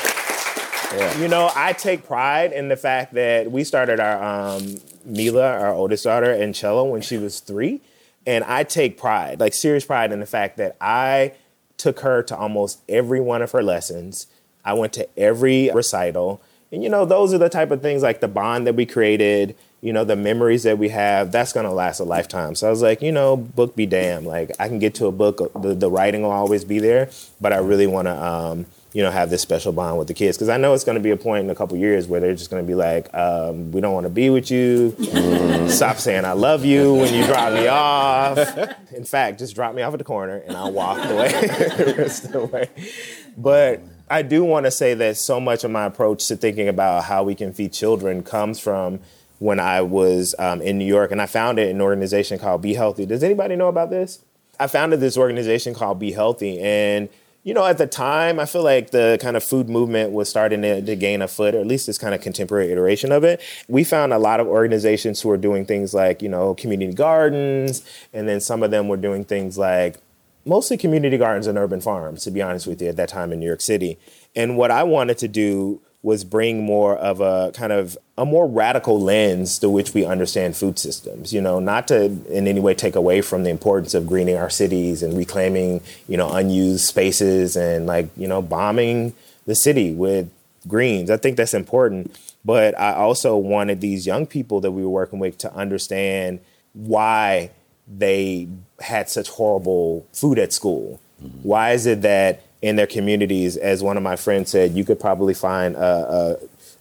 You 0.93 1.29
know, 1.29 1.51
I 1.55 1.73
take 1.73 2.05
pride 2.05 2.53
in 2.53 2.69
the 2.69 2.77
fact 2.77 3.15
that 3.15 3.51
we 3.51 3.63
started 3.63 4.01
our 4.01 4.23
um, 4.23 4.77
Mila, 5.05 5.59
our 5.59 5.73
oldest 5.73 6.03
daughter, 6.03 6.33
in 6.33 6.53
cello 6.53 6.85
when 6.85 7.01
she 7.01 7.17
was 7.17 7.39
three, 7.39 7.81
and 8.27 8.43
I 8.43 8.65
take 8.65 8.99
pride, 8.99 9.39
like 9.39 9.55
serious 9.55 9.85
pride, 9.85 10.11
in 10.11 10.19
the 10.19 10.27
fact 10.27 10.57
that 10.57 10.77
I 10.81 11.35
took 11.77 12.01
her 12.01 12.25
to 12.25 12.37
almost 12.37 12.81
every 12.89 13.21
one 13.21 13.41
of 13.41 13.53
her 13.53 13.63
lessons. 13.63 14.27
I 14.65 14.73
went 14.73 14.93
to 14.95 15.09
every 15.17 15.71
recital, 15.73 16.43
and 16.73 16.83
you 16.83 16.89
know, 16.89 17.05
those 17.05 17.33
are 17.33 17.39
the 17.39 17.49
type 17.49 17.71
of 17.71 17.83
things 17.83 18.03
like 18.03 18.21
the 18.21 18.29
bond 18.29 18.67
that 18.67 18.75
we 18.75 18.85
created. 18.85 19.55
You 19.83 19.93
know, 19.93 20.05
the 20.05 20.17
memories 20.17 20.65
that 20.65 20.77
we 20.77 20.89
have, 20.89 21.31
that's 21.31 21.53
gonna 21.53 21.73
last 21.73 22.01
a 22.01 22.05
lifetime. 22.05 22.57
So 22.57 22.67
I 22.67 22.71
was 22.71 22.83
like, 22.83 23.01
you 23.01 23.13
know, 23.13 23.37
book 23.37 23.77
be 23.77 23.87
damned. 23.87 24.27
Like 24.27 24.51
I 24.59 24.67
can 24.67 24.81
get 24.81 24.97
to 24.97 25.07
a 25.07 25.13
book, 25.13 25.53
the, 25.63 25.73
the 25.73 25.91
writing 25.91 26.23
will 26.23 26.33
always 26.33 26.65
be 26.65 26.81
there, 26.81 27.11
but 27.41 27.53
I 27.53 27.59
really 27.59 27.87
wanna. 27.87 28.21
Um, 28.21 28.67
you 28.93 29.03
know, 29.03 29.11
have 29.11 29.31
this 29.31 29.41
special 29.41 29.73
bond 29.73 29.99
with 29.99 30.09
the 30.09 30.15
kids. 30.15 30.37
Because 30.37 30.49
I 30.49 30.57
know 30.57 30.75
it's 30.75 30.85
going 30.85 30.97
to 30.97 31.03
be 31.03 31.11
a 31.11 31.17
point 31.17 31.45
in 31.45 31.51
a 31.51 31.55
couple 31.55 31.77
years 31.77 32.09
where 32.09 32.21
they're 32.21 32.35
just 32.35 32.51
going 32.51 32.63
to 32.63 32.67
be 32.67 32.75
like, 32.75 33.13
um, 33.15 33.71
we 33.71 33.81
don't 33.81 33.95
want 33.95 34.05
to 34.05 34.11
be 34.11 34.31
with 34.31 34.51
you. 34.51 34.95
Mm. 34.99 35.71
Stop 35.71 35.99
saying 35.99 36.25
I 36.25 36.33
love 36.33 36.65
you 36.65 36.95
when 36.95 37.15
you 37.15 37.25
drop 37.25 37.53
me 37.53 37.69
off. 37.69 38.39
In 38.93 39.05
fact, 39.05 39.39
just 39.39 39.55
drop 39.55 39.75
me 39.75 39.83
off 39.83 39.93
at 39.95 39.99
the 39.99 40.05
corner 40.05 40.39
and 40.39 40.57
I'll 40.57 40.73
walk 40.73 41.01
the 41.07 41.95
rest 41.99 42.25
of 42.25 42.33
the 42.33 42.45
way. 42.47 42.69
But 43.37 43.81
I 44.09 44.23
do 44.23 44.45
want 44.45 44.67
to 44.67 44.73
say 44.73 44.95
that 44.95 45.17
so 45.17 45.39
much 45.39 45.63
of 45.63 45.71
my 45.71 45.85
approach 45.85 46.27
to 46.29 46.37
thinking 46.37 46.69
about 46.69 47.05
how 47.05 47.23
we 47.23 47.37
can 47.37 47.53
feed 47.53 47.73
children 47.73 48.25
comes 48.25 48.59
from 48.59 48.99
when 49.39 49.61
I 49.61 49.83
was 49.83 50.35
um, 50.39 50.61
in 50.61 50.79
New 50.79 50.85
York 50.85 51.13
and 51.13 51.23
I 51.23 51.27
founded 51.27 51.69
an 51.69 51.81
organization 51.81 52.39
called 52.39 52.61
Be 52.61 52.75
Healthy. 52.75 53.07
Does 53.07 53.23
anybody 53.23 53.55
know 53.55 53.69
about 53.69 53.91
this? 53.91 54.19
I 54.59 54.67
founded 54.67 55.01
this 55.01 55.17
organization 55.17 55.75
called 55.75 55.99
Be 55.99 56.13
Healthy 56.13 56.61
and 56.61 57.09
you 57.43 57.55
know, 57.55 57.65
at 57.65 57.79
the 57.79 57.87
time, 57.87 58.39
I 58.39 58.45
feel 58.45 58.63
like 58.63 58.91
the 58.91 59.19
kind 59.21 59.37
of 59.37 59.43
food 59.43 59.69
movement 59.69 60.13
was 60.13 60.29
starting 60.29 60.61
to, 60.63 60.83
to, 60.83 60.97
gain 60.97 61.23
a 61.23 61.29
foot, 61.29 61.55
or 61.55 61.61
at 61.61 61.67
least 61.67 61.87
this 61.87 61.97
kind 61.97 62.15
of 62.15 62.21
contemporary 62.21 62.71
iteration 62.71 63.13
of 63.13 63.25
it. 63.25 63.41
We 63.67 63.83
found 63.83 64.13
a 64.13 64.19
lot 64.19 64.41
of 64.41 64.47
organizations 64.47 65.23
who 65.23 65.31
were 65.31 65.39
doing 65.39 65.65
things 65.65 65.95
like, 65.95 66.21
you 66.21 66.29
know, 66.29 66.55
community 66.55 66.93
gardens, 66.93 67.83
and 68.13 68.29
then 68.29 68.41
some 68.41 68.63
of 68.63 68.71
them 68.71 68.89
were 68.89 68.99
doing 68.99 69.25
things 69.25 69.57
like 69.57 69.97
mostly 70.45 70.77
community 70.77 71.17
gardens 71.17 71.47
and 71.47 71.57
urban 71.57 71.81
farms, 71.81 72.25
to 72.25 72.31
be 72.31 72.43
honest 72.43 72.67
with 72.67 72.83
you, 72.83 72.89
at 72.89 72.97
that 72.97 73.09
time 73.09 73.33
in 73.33 73.41
New 73.41 73.47
York 73.47 73.63
City. 73.63 73.99
And 74.37 74.59
what 74.59 74.71
I 74.71 74.83
wanted 74.83 75.17
to 75.19 75.29
do 75.29 75.81
was 76.03 76.25
bring 76.25 76.65
more 76.65 76.97
of 76.97 77.21
a 77.21 77.53
kind 77.53 77.73
of 77.73 77.97
a 78.17 78.25
more 78.25 78.47
radical 78.47 79.01
lens 79.01 79.59
to 79.59 79.69
which 79.69 79.93
we 79.93 80.05
understand 80.05 80.57
food 80.57 80.79
systems. 80.79 81.33
You 81.33 81.41
know, 81.41 81.61
not 81.61 81.89
to 81.89 82.05
in 82.05 82.49
any 82.49 82.61
way 82.61 82.75
take 82.75 82.97
away 82.97 83.21
from 83.21 83.43
the 83.43 83.51
importance 83.51 83.95
of 83.95 84.07
greening 84.07 84.37
our 84.37 84.51
cities 84.51 85.03
and 85.03 85.17
reclaiming, 85.17 85.83
you 86.09 86.17
know, 86.17 86.31
unused 86.33 86.87
spaces 86.87 87.57
and 87.57 87.87
like, 87.87 88.09
you 88.17 88.27
know, 88.27 88.41
bombing 88.41 89.15
the 89.47 89.55
city 89.55 89.93
with 89.93 90.31
greens. 90.67 91.11
I 91.11 91.17
think 91.17 91.37
that's 91.37 91.55
important. 91.55 92.19
But 92.45 92.79
I 92.79 92.95
also 92.95 93.37
wanted 93.37 93.81
these 93.81 94.07
young 94.07 94.27
people 94.27 94.61
that 94.61 94.71
we 94.71 94.83
were 94.83 94.89
working 94.91 95.19
with 95.19 95.37
to 95.39 95.53
understand 95.53 96.41
why 96.73 97.51
they 97.87 98.49
had 98.81 99.11
such 99.11 99.29
horrible 99.29 100.07
food 100.13 100.39
at 100.39 100.53
school. 100.53 101.01
Mm-hmm. 101.23 101.39
Why 101.43 101.73
is 101.73 101.87
it 101.87 102.03
that 102.03 102.43
in 102.63 102.77
their 102.77 102.87
communities, 102.87 103.57
as 103.57 103.83
one 103.83 103.97
of 103.97 104.03
my 104.03 104.17
friends 104.17 104.51
said, 104.51 104.73
you 104.73 104.85
could 104.85 105.01
probably 105.01 105.35
find 105.35 105.77
a, 105.77 106.39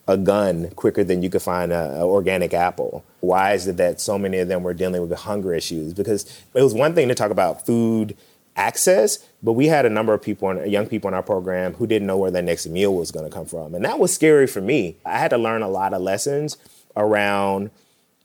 a, 0.07 0.13
a 0.13 0.17
gun 0.17 0.69
quicker 0.71 1.03
than 1.03 1.23
you 1.23 1.29
could 1.29 1.41
find 1.41 1.71
an 1.71 2.01
organic 2.01 2.53
apple. 2.53 3.05
Why 3.21 3.53
is 3.53 3.67
it 3.67 3.77
that 3.77 4.01
so 4.01 4.17
many 4.17 4.39
of 4.39 4.47
them 4.47 4.63
were 4.63 4.73
dealing 4.73 5.07
with 5.07 5.17
hunger 5.19 5.53
issues? 5.53 5.93
Because 5.93 6.25
it 6.53 6.61
was 6.61 6.73
one 6.73 6.95
thing 6.95 7.07
to 7.07 7.15
talk 7.15 7.31
about 7.31 7.65
food 7.65 8.17
access, 8.55 9.19
but 9.41 9.53
we 9.53 9.67
had 9.67 9.85
a 9.85 9.89
number 9.89 10.13
of 10.13 10.21
people, 10.21 10.65
young 10.65 10.87
people 10.87 11.07
in 11.07 11.13
our 11.13 11.23
program, 11.23 11.73
who 11.75 11.87
didn't 11.87 12.07
know 12.07 12.17
where 12.17 12.31
their 12.31 12.41
next 12.41 12.67
meal 12.67 12.93
was 12.93 13.11
going 13.11 13.25
to 13.25 13.31
come 13.33 13.45
from, 13.45 13.73
and 13.73 13.85
that 13.85 13.99
was 13.99 14.13
scary 14.13 14.47
for 14.47 14.59
me. 14.59 14.97
I 15.05 15.17
had 15.17 15.29
to 15.29 15.37
learn 15.37 15.61
a 15.61 15.69
lot 15.69 15.93
of 15.93 16.01
lessons 16.01 16.57
around 16.97 17.71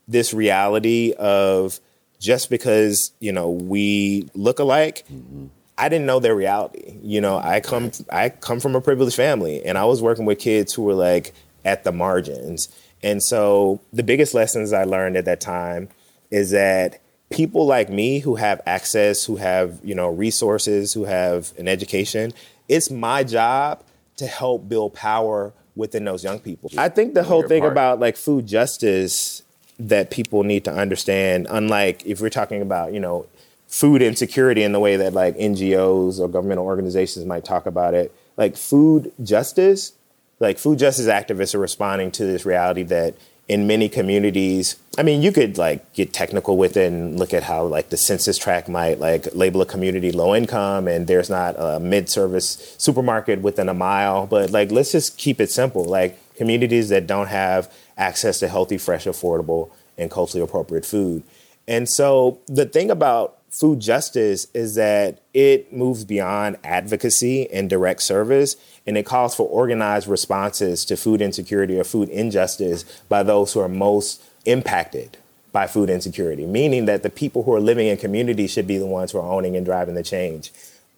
this 0.07 0.33
reality 0.33 1.13
of 1.17 1.79
just 2.19 2.49
because 2.49 3.11
you 3.19 3.31
know 3.31 3.49
we 3.49 4.27
look 4.33 4.59
alike. 4.59 5.05
Mm-hmm 5.11 5.45
I 5.77 5.89
didn't 5.89 6.05
know 6.05 6.19
their 6.19 6.35
reality. 6.35 6.97
You 7.01 7.21
know, 7.21 7.37
I 7.37 7.59
come 7.59 7.91
I 8.09 8.29
come 8.29 8.59
from 8.59 8.75
a 8.75 8.81
privileged 8.81 9.15
family 9.15 9.63
and 9.65 9.77
I 9.77 9.85
was 9.85 10.01
working 10.01 10.25
with 10.25 10.39
kids 10.39 10.73
who 10.73 10.83
were 10.83 10.93
like 10.93 11.33
at 11.65 11.83
the 11.83 11.91
margins. 11.91 12.69
And 13.03 13.21
so 13.21 13.81
the 13.91 14.03
biggest 14.03 14.33
lessons 14.33 14.73
I 14.73 14.83
learned 14.83 15.17
at 15.17 15.25
that 15.25 15.41
time 15.41 15.89
is 16.31 16.51
that 16.51 17.01
people 17.29 17.65
like 17.65 17.89
me 17.89 18.19
who 18.19 18.35
have 18.35 18.61
access, 18.65 19.25
who 19.25 19.35
have, 19.35 19.79
you 19.83 19.95
know, 19.95 20.09
resources, 20.09 20.93
who 20.93 21.03
have 21.05 21.53
an 21.57 21.67
education, 21.67 22.33
it's 22.67 22.89
my 22.89 23.23
job 23.23 23.83
to 24.17 24.27
help 24.27 24.69
build 24.69 24.93
power 24.93 25.53
within 25.75 26.05
those 26.05 26.23
young 26.23 26.39
people. 26.39 26.71
I 26.77 26.89
think 26.89 27.13
the 27.13 27.23
whole 27.23 27.43
thing 27.43 27.61
part. 27.61 27.73
about 27.73 27.99
like 27.99 28.15
food 28.15 28.47
justice 28.47 29.43
that 29.77 30.09
people 30.09 30.43
need 30.43 30.63
to 30.65 30.73
understand. 30.73 31.47
Unlike 31.49 32.05
if 32.05 32.21
we're 32.21 32.29
talking 32.29 32.61
about, 32.61 32.93
you 32.93 32.99
know, 32.99 33.25
food 33.67 34.01
insecurity 34.01 34.63
in 34.63 34.71
the 34.71 34.79
way 34.79 34.95
that 34.97 35.13
like 35.13 35.35
NGOs 35.37 36.19
or 36.19 36.27
governmental 36.27 36.65
organizations 36.65 37.25
might 37.25 37.45
talk 37.45 37.65
about 37.65 37.93
it, 37.93 38.13
like 38.37 38.55
food 38.57 39.11
justice, 39.23 39.93
like 40.39 40.57
food 40.57 40.79
justice 40.79 41.07
activists 41.07 41.55
are 41.55 41.59
responding 41.59 42.11
to 42.11 42.25
this 42.25 42.45
reality 42.45 42.83
that 42.83 43.15
in 43.47 43.67
many 43.67 43.87
communities 43.87 44.75
i 44.97 45.03
mean 45.03 45.21
you 45.21 45.31
could 45.31 45.55
like 45.55 45.93
get 45.93 46.11
technical 46.11 46.57
with 46.57 46.75
it 46.75 46.91
and 46.91 47.19
look 47.19 47.31
at 47.31 47.43
how 47.43 47.63
like 47.63 47.89
the 47.89 47.97
census 47.97 48.39
tract 48.39 48.67
might 48.67 48.99
like 48.99 49.27
label 49.35 49.61
a 49.61 49.65
community 49.67 50.11
low 50.11 50.33
income 50.33 50.87
and 50.87 51.05
there's 51.05 51.29
not 51.29 51.53
a 51.59 51.79
mid-service 51.79 52.75
supermarket 52.77 53.41
within 53.41 53.69
a 53.69 53.73
mile. 53.73 54.25
But 54.25 54.51
like 54.51 54.71
let's 54.71 54.91
just 54.91 55.17
keep 55.17 55.39
it 55.39 55.51
simple. 55.51 55.85
Like 55.85 56.17
communities 56.35 56.89
that 56.89 57.07
don't 57.07 57.27
have 57.27 57.71
access 57.97 58.39
to 58.39 58.47
healthy 58.47 58.77
fresh 58.77 59.05
affordable 59.05 59.69
and 59.97 60.11
culturally 60.11 60.43
appropriate 60.43 60.85
food. 60.85 61.23
And 61.67 61.89
so 61.89 62.39
the 62.47 62.65
thing 62.65 62.91
about 62.91 63.37
food 63.55 63.79
justice 63.79 64.47
is 64.53 64.75
that 64.75 65.21
it 65.33 65.71
moves 65.71 66.03
beyond 66.03 66.57
advocacy 66.65 67.49
and 67.53 67.69
direct 67.69 68.01
service 68.01 68.57
and 68.85 68.97
it 68.97 69.05
calls 69.05 69.33
for 69.33 69.47
organized 69.47 70.09
responses 70.09 70.83
to 70.83 70.97
food 70.97 71.21
insecurity 71.21 71.79
or 71.79 71.85
food 71.85 72.09
injustice 72.09 72.83
by 73.07 73.23
those 73.23 73.53
who 73.53 73.61
are 73.61 73.69
most 73.69 74.21
impacted 74.43 75.17
by 75.53 75.67
food 75.67 75.89
insecurity, 75.89 76.45
meaning 76.45 76.83
that 76.83 77.01
the 77.01 77.09
people 77.09 77.43
who 77.43 77.53
are 77.53 77.61
living 77.61 77.87
in 77.87 77.95
communities 77.95 78.51
should 78.51 78.67
be 78.67 78.77
the 78.77 78.85
ones 78.85 79.13
who 79.13 79.19
are 79.19 79.31
owning 79.31 79.55
and 79.55 79.65
driving 79.65 79.95
the 79.95 80.03
change. 80.03 80.51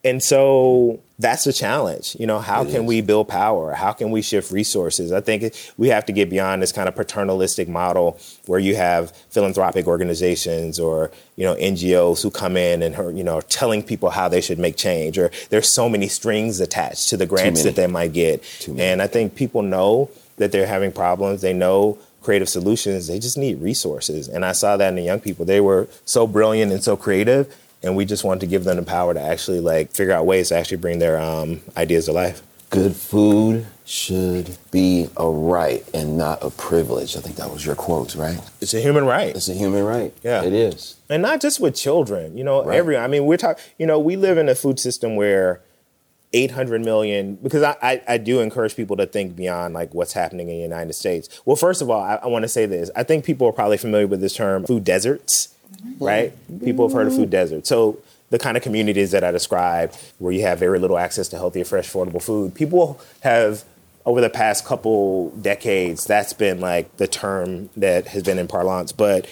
And 0.03 0.23
so 0.23 1.01
that's 1.19 1.43
the 1.43 1.53
challenge. 1.53 2.15
You 2.19 2.27
know, 2.27 2.39
how 2.39 2.61
it 2.61 2.71
can 2.71 2.83
is. 2.83 2.87
we 2.87 3.01
build 3.01 3.27
power? 3.27 3.73
How 3.73 3.91
can 3.91 4.11
we 4.11 4.21
shift 4.21 4.51
resources? 4.51 5.11
I 5.11 5.21
think 5.21 5.53
we 5.77 5.89
have 5.89 6.05
to 6.05 6.13
get 6.13 6.29
beyond 6.29 6.61
this 6.61 6.71
kind 6.71 6.87
of 6.87 6.95
paternalistic 6.95 7.67
model 7.67 8.19
where 8.45 8.59
you 8.59 8.75
have 8.75 9.11
philanthropic 9.29 9.87
organizations 9.87 10.79
or, 10.79 11.11
you 11.35 11.43
know, 11.43 11.55
NGOs 11.55 12.21
who 12.21 12.29
come 12.29 12.55
in 12.55 12.81
and, 12.83 12.95
are, 12.95 13.11
you 13.11 13.23
know, 13.23 13.41
telling 13.41 13.81
people 13.81 14.11
how 14.11 14.27
they 14.27 14.41
should 14.41 14.59
make 14.59 14.77
change 14.77 15.17
or 15.17 15.31
there's 15.49 15.69
so 15.69 15.89
many 15.89 16.07
strings 16.07 16.59
attached 16.59 17.09
to 17.09 17.17
the 17.17 17.25
grants 17.25 17.63
that 17.63 17.75
they 17.75 17.87
might 17.87 18.13
get. 18.13 18.43
And 18.77 19.01
I 19.01 19.07
think 19.07 19.35
people 19.35 19.63
know 19.63 20.11
that 20.37 20.51
they're 20.51 20.67
having 20.67 20.91
problems. 20.91 21.41
They 21.41 21.53
know 21.53 21.97
creative 22.21 22.49
solutions. 22.49 23.07
They 23.07 23.19
just 23.19 23.37
need 23.37 23.61
resources. 23.61 24.27
And 24.27 24.45
I 24.45 24.51
saw 24.51 24.77
that 24.77 24.89
in 24.89 24.95
the 24.95 25.01
young 25.01 25.19
people. 25.19 25.45
They 25.45 25.61
were 25.61 25.87
so 26.05 26.27
brilliant 26.27 26.71
and 26.71 26.83
so 26.83 26.95
creative 26.95 27.53
and 27.87 27.95
we 27.95 28.05
just 28.05 28.23
wanted 28.23 28.41
to 28.41 28.47
give 28.47 28.65
them 28.65 28.75
the 28.75 28.83
power 28.83 29.13
to 29.13 29.21
actually 29.21 29.61
like 29.61 29.91
figure 29.91 30.13
out 30.13 30.25
ways 30.25 30.49
to 30.49 30.57
actually 30.57 30.77
bring 30.77 30.99
their 30.99 31.19
um, 31.19 31.61
ideas 31.75 32.05
to 32.05 32.11
life. 32.11 32.43
Good 32.69 32.95
food 32.95 33.65
should 33.85 34.57
be 34.71 35.07
a 35.15 35.27
right 35.27 35.87
and 35.93 36.17
not 36.17 36.43
a 36.43 36.49
privilege. 36.49 37.15
I 37.15 37.21
think 37.21 37.37
that 37.37 37.49
was 37.49 37.65
your 37.65 37.75
quote, 37.75 38.13
right? 38.15 38.37
It's 38.59 38.73
a 38.73 38.81
human 38.81 39.05
right. 39.05 39.33
It's 39.33 39.47
a 39.47 39.53
human 39.53 39.85
right. 39.85 40.13
Yeah, 40.21 40.43
it 40.43 40.51
is. 40.51 40.97
And 41.09 41.21
not 41.21 41.39
just 41.39 41.61
with 41.61 41.75
children. 41.75 42.37
You 42.37 42.43
know, 42.43 42.65
right. 42.65 42.77
every. 42.77 42.97
I 42.97 43.07
mean, 43.07 43.25
we're 43.25 43.37
talking. 43.37 43.63
You 43.77 43.87
know, 43.87 43.97
we 43.97 44.17
live 44.17 44.37
in 44.37 44.49
a 44.49 44.55
food 44.55 44.79
system 44.79 45.15
where 45.15 45.61
800 46.33 46.83
million 46.83 47.35
because 47.35 47.63
I, 47.63 47.77
I, 47.81 48.01
I, 48.05 48.17
do 48.17 48.41
encourage 48.41 48.75
people 48.75 48.97
to 48.97 49.05
think 49.05 49.37
beyond 49.37 49.73
like 49.73 49.93
what's 49.93 50.11
happening 50.11 50.49
in 50.49 50.57
the 50.57 50.61
united 50.61 50.91
states 50.91 51.29
well 51.45 51.55
first 51.55 51.81
of 51.81 51.89
all 51.89 52.01
i, 52.01 52.15
I 52.15 52.27
want 52.27 52.43
to 52.43 52.49
say 52.49 52.65
this 52.65 52.91
i 52.97 53.03
think 53.03 53.23
people 53.23 53.47
are 53.47 53.53
probably 53.53 53.77
familiar 53.77 54.07
with 54.07 54.19
this 54.19 54.35
term 54.35 54.65
food 54.65 54.83
deserts 54.83 55.55
right? 55.99 56.33
People 56.63 56.87
have 56.87 56.95
heard 56.95 57.07
of 57.07 57.15
food 57.15 57.29
deserts. 57.29 57.69
So 57.69 57.99
the 58.29 58.39
kind 58.39 58.57
of 58.57 58.63
communities 58.63 59.11
that 59.11 59.23
I 59.23 59.31
described, 59.31 59.97
where 60.19 60.33
you 60.33 60.41
have 60.41 60.59
very 60.59 60.79
little 60.79 60.97
access 60.97 61.27
to 61.29 61.37
healthy, 61.37 61.63
fresh, 61.63 61.89
affordable 61.89 62.21
food, 62.21 62.53
people 62.55 62.99
have 63.21 63.63
over 64.05 64.21
the 64.21 64.29
past 64.29 64.65
couple 64.65 65.31
decades, 65.31 66.05
that's 66.05 66.31
been 66.31 66.61
like 66.61 66.95
the 66.95 67.07
term 67.07 67.69
that 67.75 68.07
has 68.07 68.23
been 68.23 68.39
in 68.39 68.47
parlance. 68.47 68.93
But 68.93 69.27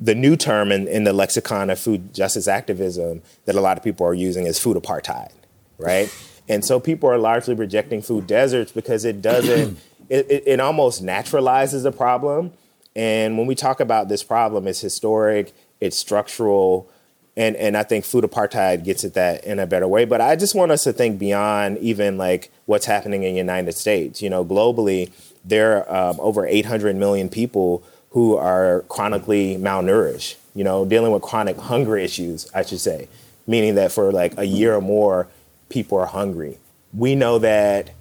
the 0.00 0.16
new 0.16 0.34
term 0.34 0.72
in, 0.72 0.88
in 0.88 1.04
the 1.04 1.12
lexicon 1.12 1.70
of 1.70 1.78
food 1.78 2.12
justice 2.12 2.48
activism 2.48 3.22
that 3.44 3.54
a 3.54 3.60
lot 3.60 3.76
of 3.76 3.84
people 3.84 4.04
are 4.04 4.14
using 4.14 4.46
is 4.46 4.58
food 4.58 4.76
apartheid, 4.76 5.30
right? 5.78 6.12
And 6.48 6.64
so 6.64 6.80
people 6.80 7.08
are 7.08 7.18
largely 7.18 7.54
rejecting 7.54 8.02
food 8.02 8.26
deserts 8.26 8.72
because 8.72 9.04
it 9.04 9.22
doesn't, 9.22 9.78
it, 10.08 10.26
it, 10.28 10.42
it 10.46 10.60
almost 10.60 11.04
naturalizes 11.04 11.84
the 11.84 11.92
problem 11.92 12.52
and 12.94 13.38
when 13.38 13.46
we 13.46 13.54
talk 13.54 13.80
about 13.80 14.08
this 14.08 14.22
problem, 14.22 14.66
it's 14.66 14.80
historic, 14.80 15.52
it's 15.80 15.96
structural, 15.96 16.90
and 17.36 17.56
and 17.56 17.76
I 17.76 17.82
think 17.82 18.04
food 18.04 18.24
apartheid 18.24 18.84
gets 18.84 19.04
at 19.04 19.14
that 19.14 19.44
in 19.44 19.58
a 19.58 19.66
better 19.66 19.88
way. 19.88 20.04
But 20.04 20.20
I 20.20 20.36
just 20.36 20.54
want 20.54 20.72
us 20.72 20.84
to 20.84 20.92
think 20.92 21.18
beyond 21.18 21.78
even 21.78 22.18
like 22.18 22.50
what's 22.66 22.86
happening 22.86 23.22
in 23.22 23.32
the 23.32 23.38
United 23.38 23.72
States. 23.72 24.20
You 24.20 24.28
know, 24.28 24.44
globally, 24.44 25.10
there 25.44 25.88
are 25.88 26.10
um, 26.10 26.20
over 26.20 26.46
800 26.46 26.94
million 26.96 27.28
people 27.28 27.82
who 28.10 28.36
are 28.36 28.84
chronically 28.88 29.56
malnourished. 29.56 30.36
You 30.54 30.64
know, 30.64 30.84
dealing 30.84 31.12
with 31.12 31.22
chronic 31.22 31.56
hunger 31.56 31.96
issues, 31.96 32.50
I 32.54 32.62
should 32.62 32.80
say, 32.80 33.08
meaning 33.46 33.74
that 33.76 33.90
for 33.90 34.12
like 34.12 34.36
a 34.36 34.44
year 34.44 34.74
or 34.74 34.82
more, 34.82 35.28
people 35.70 35.98
are 35.98 36.06
hungry. 36.06 36.58
We 36.92 37.14
know 37.14 37.38
that 37.38 37.94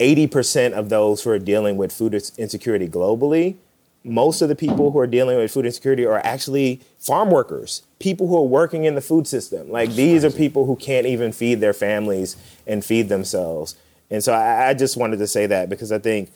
80% 0.00 0.72
of 0.72 0.88
those 0.88 1.22
who 1.22 1.30
are 1.30 1.38
dealing 1.38 1.76
with 1.76 1.92
food 1.92 2.14
insecurity 2.36 2.88
globally 2.88 3.58
most 4.04 4.42
of 4.42 4.50
the 4.50 4.54
people 4.54 4.90
who 4.90 4.98
are 4.98 5.06
dealing 5.06 5.38
with 5.38 5.50
food 5.50 5.64
insecurity 5.64 6.04
are 6.04 6.20
actually 6.24 6.80
farm 6.98 7.30
workers, 7.30 7.82
people 7.98 8.28
who 8.28 8.36
are 8.36 8.46
working 8.46 8.84
in 8.84 8.94
the 8.94 9.00
food 9.00 9.26
system. 9.26 9.70
Like 9.70 9.92
these 9.92 10.24
are 10.24 10.30
people 10.30 10.66
who 10.66 10.76
can't 10.76 11.06
even 11.06 11.32
feed 11.32 11.60
their 11.60 11.72
families 11.72 12.36
and 12.66 12.84
feed 12.84 13.08
themselves. 13.08 13.76
And 14.10 14.22
so 14.22 14.34
I, 14.34 14.68
I 14.68 14.74
just 14.74 14.98
wanted 14.98 15.18
to 15.18 15.26
say 15.26 15.46
that 15.46 15.70
because 15.70 15.90
I 15.90 15.98
think 15.98 16.30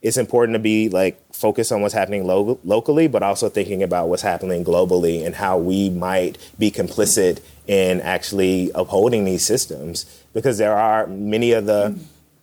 it's 0.00 0.16
important 0.16 0.54
to 0.54 0.58
be 0.58 0.88
like 0.88 1.20
focused 1.32 1.70
on 1.72 1.82
what's 1.82 1.92
happening 1.92 2.26
lo- 2.26 2.58
locally, 2.64 3.06
but 3.06 3.22
also 3.22 3.50
thinking 3.50 3.82
about 3.82 4.08
what's 4.08 4.22
happening 4.22 4.64
globally 4.64 5.24
and 5.24 5.34
how 5.34 5.58
we 5.58 5.90
might 5.90 6.38
be 6.58 6.70
complicit 6.70 7.40
in 7.66 8.00
actually 8.00 8.70
upholding 8.74 9.26
these 9.26 9.44
systems. 9.44 10.22
Because 10.32 10.56
there 10.56 10.74
are 10.74 11.06
many 11.06 11.52
of 11.52 11.66
the 11.66 11.98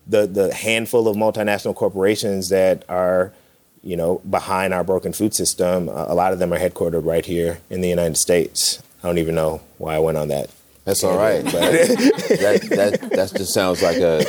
the, 0.10 0.26
the 0.26 0.54
handful 0.54 1.08
of 1.10 1.18
multinational 1.18 1.76
corporations 1.76 2.48
that 2.48 2.86
are 2.88 3.34
you 3.84 3.96
know, 3.96 4.20
behind 4.30 4.74
our 4.74 4.84
broken 4.84 5.14
food 5.14 5.34
system. 5.34 5.90
A 5.90 6.14
lot 6.14 6.34
of 6.34 6.40
them 6.40 6.54
are 6.54 6.60
headquartered 6.60 7.06
right 7.06 7.26
here 7.26 7.60
in 7.70 7.82
the 7.82 7.90
United 7.90 8.18
States. 8.18 8.82
I 9.04 9.08
don't 9.08 9.18
even 9.18 9.36
know 9.36 9.62
why 9.78 9.96
I 9.96 10.00
went 10.00 10.18
on 10.18 10.28
that. 10.30 10.50
That's 10.86 11.04
all 11.04 11.18
right, 11.18 11.44
but 11.44 11.54
that, 11.54 12.68
that 12.70 13.10
that 13.12 13.34
just 13.36 13.54
sounds 13.54 13.82
like 13.82 13.98
a, 13.98 14.24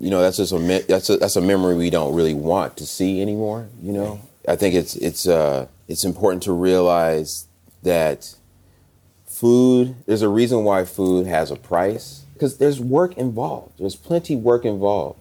you 0.00 0.10
know, 0.10 0.20
that's 0.20 0.36
just 0.36 0.52
a 0.52 0.84
that's 0.88 1.08
a, 1.10 1.16
that's 1.16 1.36
a 1.36 1.40
memory 1.40 1.76
we 1.76 1.90
don't 1.90 2.14
really 2.14 2.34
want 2.34 2.76
to 2.78 2.86
see 2.86 3.22
anymore. 3.22 3.68
You 3.80 3.92
know, 3.92 4.20
I 4.48 4.56
think 4.56 4.74
it's 4.74 4.96
it's 4.96 5.28
uh 5.28 5.68
it's 5.86 6.04
important 6.04 6.42
to 6.44 6.52
realize 6.52 7.46
that 7.84 8.34
food. 9.26 9.94
There's 10.06 10.22
a 10.22 10.28
reason 10.28 10.64
why 10.64 10.84
food 10.84 11.26
has 11.28 11.52
a 11.52 11.56
price 11.56 12.24
because 12.34 12.58
there's 12.58 12.80
work 12.80 13.16
involved. 13.16 13.78
There's 13.78 13.94
plenty 13.94 14.34
work 14.34 14.64
involved. 14.64 15.20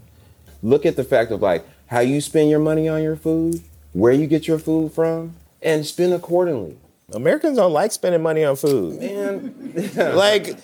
Look 0.64 0.88
at 0.88 0.96
the 0.96 1.04
fact 1.04 1.30
of 1.32 1.44
like 1.44 1.64
how 1.92 2.00
you 2.00 2.22
spend 2.22 2.50
your 2.50 2.60
money 2.60 2.88
on 2.88 3.04
your 3.04 3.18
food 3.18 3.62
where 3.92 4.14
you 4.14 4.26
get 4.26 4.48
your 4.48 4.58
food 4.58 4.94
from, 4.94 5.34
and 5.62 5.86
spend 5.86 6.14
accordingly. 6.14 6.78
Americans 7.14 7.58
don't 7.58 7.74
like 7.74 7.92
spending 7.92 8.22
money 8.22 8.46
on 8.46 8.56
food. 8.56 9.00
Man, 9.02 9.74
like, 10.16 10.56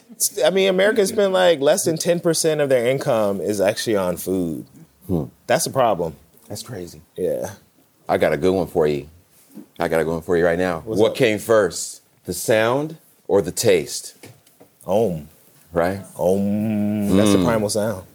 I 0.44 0.50
mean, 0.50 0.70
Americans 0.70 1.10
spend 1.10 1.34
like 1.34 1.60
less 1.60 1.84
than 1.84 1.98
10% 1.98 2.62
of 2.62 2.70
their 2.70 2.88
income 2.88 3.42
is 3.42 3.60
actually 3.60 3.98
on 3.98 4.16
food. 4.16 4.66
Hmm. 5.08 5.26
That's 5.46 5.66
a 5.66 5.70
problem. 5.70 6.16
That's 6.48 6.64
crazy. 6.64 7.02
Yeah. 7.18 7.52
I 8.08 8.18
got 8.18 8.32
a 8.32 8.38
good 8.38 8.54
one 8.54 8.68
for 8.68 8.88
you. 8.88 9.10
I 9.78 9.90
got 9.90 10.00
a 10.00 10.06
good 10.06 10.14
one 10.14 10.22
for 10.22 10.38
you 10.38 10.46
right 10.46 10.58
now. 10.58 10.80
What's 10.86 11.02
what 11.02 11.12
up? 11.12 11.18
came 11.18 11.40
first, 11.40 12.02
the 12.24 12.34
sound 12.34 12.98
or 13.28 13.42
the 13.42 13.52
taste? 13.52 14.16
Om. 14.86 15.28
Right? 15.74 16.00
Om. 16.18 17.18
That's 17.18 17.34
the 17.34 17.40
hmm. 17.40 17.46
primal 17.46 17.70
sound. 17.70 18.06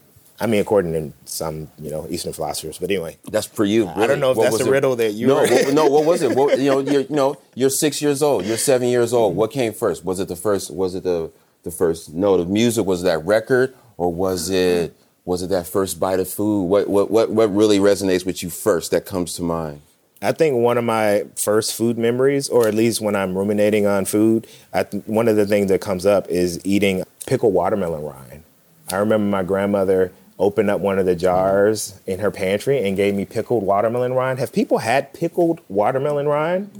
I 0.43 0.47
mean, 0.47 0.61
according 0.61 0.93
to 0.93 1.17
some, 1.25 1.69
you 1.79 1.89
know, 1.89 2.05
Eastern 2.11 2.33
philosophers. 2.33 2.77
But 2.77 2.91
anyway, 2.91 3.17
that's 3.31 3.47
for 3.47 3.65
you. 3.65 3.87
Really. 3.87 4.03
I 4.03 4.07
don't 4.09 4.19
know 4.19 4.33
if 4.33 4.37
what 4.37 4.51
that's 4.51 4.61
a 4.61 4.69
riddle 4.69 4.97
that 4.97 5.13
you. 5.13 5.29
No, 5.29 5.37
what, 5.37 5.73
no. 5.73 5.87
What 5.87 6.05
was 6.05 6.21
it? 6.21 6.37
What, 6.37 6.59
you 6.59 6.69
know, 6.69 6.81
you're, 6.81 7.03
you 7.03 7.15
know, 7.15 7.37
you're 7.55 7.71
six 7.71 8.03
years 8.03 8.25
old. 8.25 8.45
You're 8.45 8.57
seven 8.57 8.89
years 8.89 9.13
old. 9.13 9.37
What 9.37 9.53
came 9.53 9.73
first? 9.73 10.05
Was 10.05 10.19
it 10.19 10.27
the 10.27 10.35
first? 10.35 10.73
Was 10.73 10.97
it 10.97 11.05
the 11.05 11.31
the 11.63 11.71
first 11.71 12.13
note 12.13 12.41
of 12.41 12.49
music? 12.49 12.85
Was 12.85 13.03
it 13.03 13.05
that 13.05 13.25
record, 13.25 13.73
or 13.97 14.13
was 14.13 14.51
it 14.51 14.97
was 15.25 15.43
it 15.43 15.51
that 15.51 15.69
first 15.69 16.01
bite 16.01 16.19
of 16.19 16.29
food? 16.29 16.65
What 16.65 16.89
what 16.89 17.09
what 17.09 17.31
what 17.31 17.55
really 17.55 17.79
resonates 17.79 18.27
with 18.27 18.43
you 18.43 18.51
first? 18.51 18.91
That 18.91 19.07
comes 19.07 19.35
to 19.35 19.43
mind. 19.43 19.81
I 20.23 20.33
think 20.33 20.57
one 20.57 20.77
of 20.77 20.83
my 20.83 21.25
first 21.37 21.73
food 21.73 21.99
memories, 21.99 22.49
or 22.49 22.67
at 22.67 22.75
least 22.75 23.01
when 23.01 23.15
I'm 23.15 23.39
ruminating 23.39 23.87
on 23.87 24.07
food, 24.07 24.49
th- 24.73 25.05
one 25.07 25.29
of 25.29 25.37
the 25.37 25.47
things 25.47 25.69
that 25.69 25.81
comes 25.81 26.05
up 26.05 26.29
is 26.29 26.61
eating 26.65 27.05
pickled 27.27 27.55
watermelon 27.55 28.03
rind. 28.03 28.43
I 28.91 28.97
remember 28.97 29.27
my 29.27 29.43
grandmother 29.43 30.13
opened 30.43 30.69
up 30.69 30.81
one 30.81 30.99
of 30.99 31.07
the 31.07 31.15
jars 31.15 32.01
in 32.05 32.19
her 32.19 32.31
pantry 32.31 32.85
and 32.87 32.97
gave 32.97 33.15
me 33.15 33.25
pickled 33.25 33.63
watermelon 33.63 34.13
rind. 34.13 34.41
Have 34.41 34.53
people 34.53 34.79
had 34.79 35.15
pickled 35.15 35.61
watermelon 35.69 36.27
rind? 36.27 36.71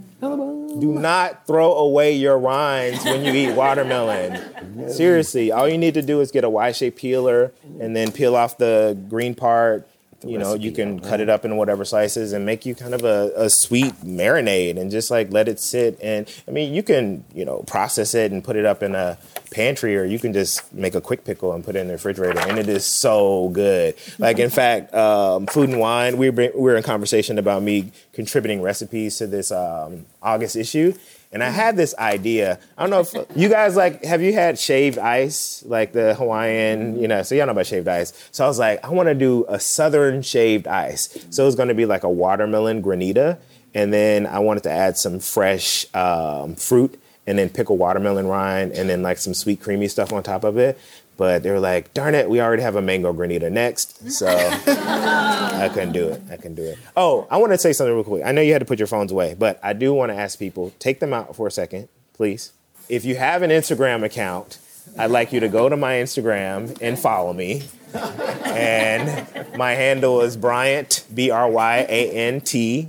Do 0.81 0.93
not 0.93 1.47
throw 1.47 1.75
away 1.75 2.13
your 2.13 2.39
rinds 2.39 3.05
when 3.05 3.25
you 3.25 3.33
eat 3.33 3.55
watermelon. 3.55 4.89
Seriously, 4.89 5.53
all 5.53 5.69
you 5.69 5.79
need 5.79 5.95
to 5.95 6.03
do 6.03 6.21
is 6.21 6.33
get 6.33 6.45
a 6.45 6.51
Y-shaped 6.51 6.99
peeler 6.99 7.53
and 7.81 7.95
then 7.95 8.11
peel 8.11 8.35
off 8.35 8.59
the 8.59 8.99
green 9.09 9.35
part, 9.35 9.87
you 10.25 10.39
know, 10.39 10.55
you 10.55 10.73
can 10.73 11.01
cut 11.01 11.21
it 11.21 11.29
up 11.29 11.45
in 11.45 11.57
whatever 11.57 11.85
slices 11.85 12.33
and 12.33 12.47
make 12.47 12.65
you 12.65 12.75
kind 12.75 12.95
of 12.95 13.05
a, 13.05 13.33
a 13.37 13.51
sweet 13.51 13.95
marinade 14.05 14.79
and 14.79 14.91
just 14.91 15.11
like 15.11 15.33
let 15.33 15.49
it 15.49 15.59
sit. 15.59 15.99
And 16.01 16.33
I 16.47 16.51
mean, 16.51 16.73
you 16.73 16.83
can, 16.83 17.25
you 17.35 17.45
know, 17.45 17.59
process 17.67 18.15
it 18.15 18.33
and 18.33 18.43
put 18.43 18.57
it 18.57 18.65
up 18.65 18.83
in 18.83 18.95
a 18.95 19.19
pantry 19.53 19.97
or 19.97 20.05
you 20.05 20.19
can 20.19 20.33
just 20.33 20.73
make 20.73 20.95
a 20.95 21.01
quick 21.01 21.25
pickle 21.25 21.53
and 21.53 21.65
put 21.65 21.77
it 21.77 21.81
in 21.81 21.87
the 21.87 21.95
refrigerator 21.95 22.41
and 22.41 22.59
it 22.59 22.69
is 22.69 22.85
so 22.85 23.49
good. 23.51 23.95
Like, 24.19 24.39
in 24.39 24.51
fact, 24.51 24.95
um, 24.95 25.47
Food 25.47 25.71
and 25.71 25.79
Wine, 25.79 26.17
we 26.17 26.31
were, 26.31 26.51
we 26.55 26.63
were 26.63 26.77
in 26.77 26.83
conversation 26.83 27.39
about 27.39 27.63
me 27.63 27.93
contributing 28.13 28.63
recipes 28.63 29.19
to 29.19 29.27
this 29.27 29.53
um, 29.53 30.07
August 30.23 30.57
issue. 30.57 30.95
And 31.33 31.43
I 31.43 31.49
had 31.49 31.77
this 31.77 31.95
idea. 31.99 32.59
I 32.77 32.87
don't 32.87 32.91
know 32.91 33.01
if 33.01 33.27
you 33.37 33.49
guys 33.49 33.75
like, 33.75 34.05
have 34.05 34.21
you 34.21 34.35
had 34.35 34.59
shaved 34.59 34.99
ice, 34.99 35.65
like 35.67 35.93
the 35.93 36.15
Hawaiian, 36.15 37.01
you 37.01 37.09
know, 37.09 37.23
so 37.23 37.35
y'all 37.35 37.47
know 37.47 37.53
about 37.53 37.67
shaved 37.67 37.89
ice. 37.89 38.13
So 38.33 38.45
I 38.45 38.49
was 38.49 38.59
like, 38.59 38.85
I 38.85 38.91
want 38.91 39.09
to 39.09 39.15
do 39.15 39.47
a 39.49 39.59
southern 39.59 40.23
shaved 40.23 40.67
ice. 40.67 41.27
So 41.31 41.47
it's 41.47 41.57
going 41.57 41.69
to 41.69 41.75
be 41.75 41.87
like 41.87 42.05
a 42.05 42.11
watermelon 42.11 42.83
granita. 42.83 43.39
And 43.75 43.93
then 43.93 44.27
I 44.27 44.41
wanted 44.41 44.65
to 44.65 44.71
add 44.71 44.99
some 44.99 45.19
fresh 45.19 45.87
um, 45.95 46.57
fruit 46.57 47.02
and 47.27 47.39
then 47.39 47.49
pickle 47.49 47.77
watermelon 47.77 48.27
rind 48.27 48.73
and 48.73 48.89
then 48.89 49.03
like 49.03 49.19
some 49.19 49.35
sweet 49.35 49.61
creamy 49.61 49.89
stuff 49.89 50.13
on 50.13 50.23
top 50.23 50.45
of 50.45 50.57
it. 50.59 50.79
But 51.17 51.43
they 51.43 51.51
were 51.51 51.61
like, 51.61 51.93
darn 51.95 52.15
it, 52.15 52.29
we 52.29 52.41
already 52.41 52.63
have 52.63 52.75
a 52.75 52.83
mango 52.83 53.13
granita 53.13 53.53
next. 53.53 54.11
So 54.11 54.27
I 54.27 55.71
couldn't 55.73 55.93
do 55.93 56.09
it. 56.09 56.23
I 56.31 56.37
couldn't 56.37 56.55
do 56.55 56.65
it. 56.65 56.79
Oh, 56.97 57.29
I 57.31 57.37
want 57.37 57.53
to 57.53 57.59
say 57.59 57.73
something 57.73 57.95
real 57.95 58.03
quick. 58.03 58.25
I 58.25 58.33
know 58.33 58.41
you 58.41 58.53
had 58.53 58.61
to 58.61 58.65
put 58.65 58.79
your 58.79 58.89
phones 58.89 59.13
away, 59.13 59.35
but 59.39 59.61
I 59.63 59.73
do 59.73 59.93
want 59.93 60.11
to 60.11 60.17
ask 60.17 60.39
people 60.39 60.73
take 60.79 61.01
them 61.01 61.13
out 61.13 61.37
for 61.37 61.47
a 61.47 61.51
second, 61.51 61.89
please. 62.15 62.53
If 62.89 63.05
you 63.05 63.17
have 63.17 63.43
an 63.43 63.51
Instagram 63.51 64.03
account, 64.03 64.59
I'd 64.99 65.11
like 65.11 65.33
you 65.33 65.41
to 65.41 65.49
go 65.49 65.69
to 65.69 65.77
my 65.77 65.95
Instagram 65.95 66.77
and 66.81 66.99
follow 66.99 67.33
me. 67.33 67.63
And 67.95 69.27
my 69.57 69.73
handle 69.73 70.23
is 70.23 70.37
Bryant, 70.37 71.05
B 71.15 71.31
R 71.31 71.49
Y 71.49 71.87
A 71.89 72.11
N 72.11 72.41
T 72.41 72.89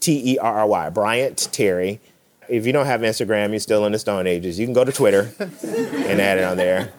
T 0.00 0.34
E 0.34 0.38
R 0.38 0.58
R 0.58 0.66
Y, 0.66 0.90
Bryant 0.90 1.48
Terry. 1.50 2.00
If 2.48 2.66
you 2.66 2.72
don't 2.72 2.86
have 2.86 3.00
Instagram, 3.00 3.50
you're 3.50 3.60
still 3.60 3.86
in 3.86 3.92
the 3.92 3.98
Stone 3.98 4.26
Ages. 4.26 4.58
You 4.58 4.66
can 4.66 4.74
go 4.74 4.84
to 4.84 4.92
Twitter 4.92 5.32
and 5.40 6.20
add 6.20 6.38
it 6.38 6.44
on 6.44 6.56
there. 6.56 6.92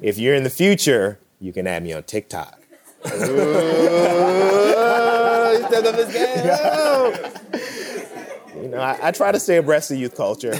If 0.00 0.18
you're 0.18 0.34
in 0.34 0.44
the 0.44 0.50
future, 0.50 1.18
you 1.40 1.52
can 1.52 1.66
add 1.66 1.82
me 1.82 1.92
on 1.92 2.04
TikTok. 2.04 2.60
You 8.62 8.68
know, 8.68 8.78
I, 8.78 9.08
I, 9.08 9.10
try 9.10 9.32
to 9.32 9.40
stay 9.40 9.56
abreast 9.56 9.90
of 9.90 9.96
youth 9.96 10.14
culture. 10.14 10.50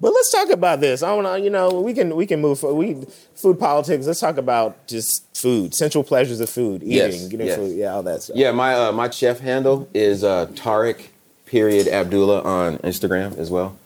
let's 0.00 0.30
talk 0.30 0.50
about 0.50 0.80
this. 0.80 1.02
I 1.02 1.12
want 1.14 1.26
to, 1.26 1.40
you 1.40 1.50
know, 1.50 1.80
we 1.80 1.92
can 1.92 2.14
we 2.14 2.24
can 2.24 2.40
move 2.40 2.62
we 2.62 3.04
food 3.34 3.58
politics. 3.58 4.06
Let's 4.06 4.20
talk 4.20 4.36
about 4.36 4.86
just 4.86 5.36
food, 5.36 5.74
central 5.74 6.04
pleasures 6.04 6.40
of 6.40 6.50
food, 6.50 6.82
eating, 6.82 6.96
yes, 6.96 7.28
getting 7.28 7.46
yes. 7.46 7.56
food, 7.56 7.76
yeah, 7.76 7.94
all 7.94 8.02
that 8.04 8.22
stuff. 8.22 8.36
Yeah, 8.36 8.52
my 8.52 8.74
uh, 8.74 8.92
my 8.92 9.10
chef 9.10 9.40
handle 9.40 9.88
is 9.92 10.22
uh, 10.22 10.46
Tarik 10.54 11.13
period 11.46 11.88
Abdullah 11.88 12.42
on 12.42 12.78
Instagram 12.78 13.36
as 13.38 13.50
well. 13.50 13.76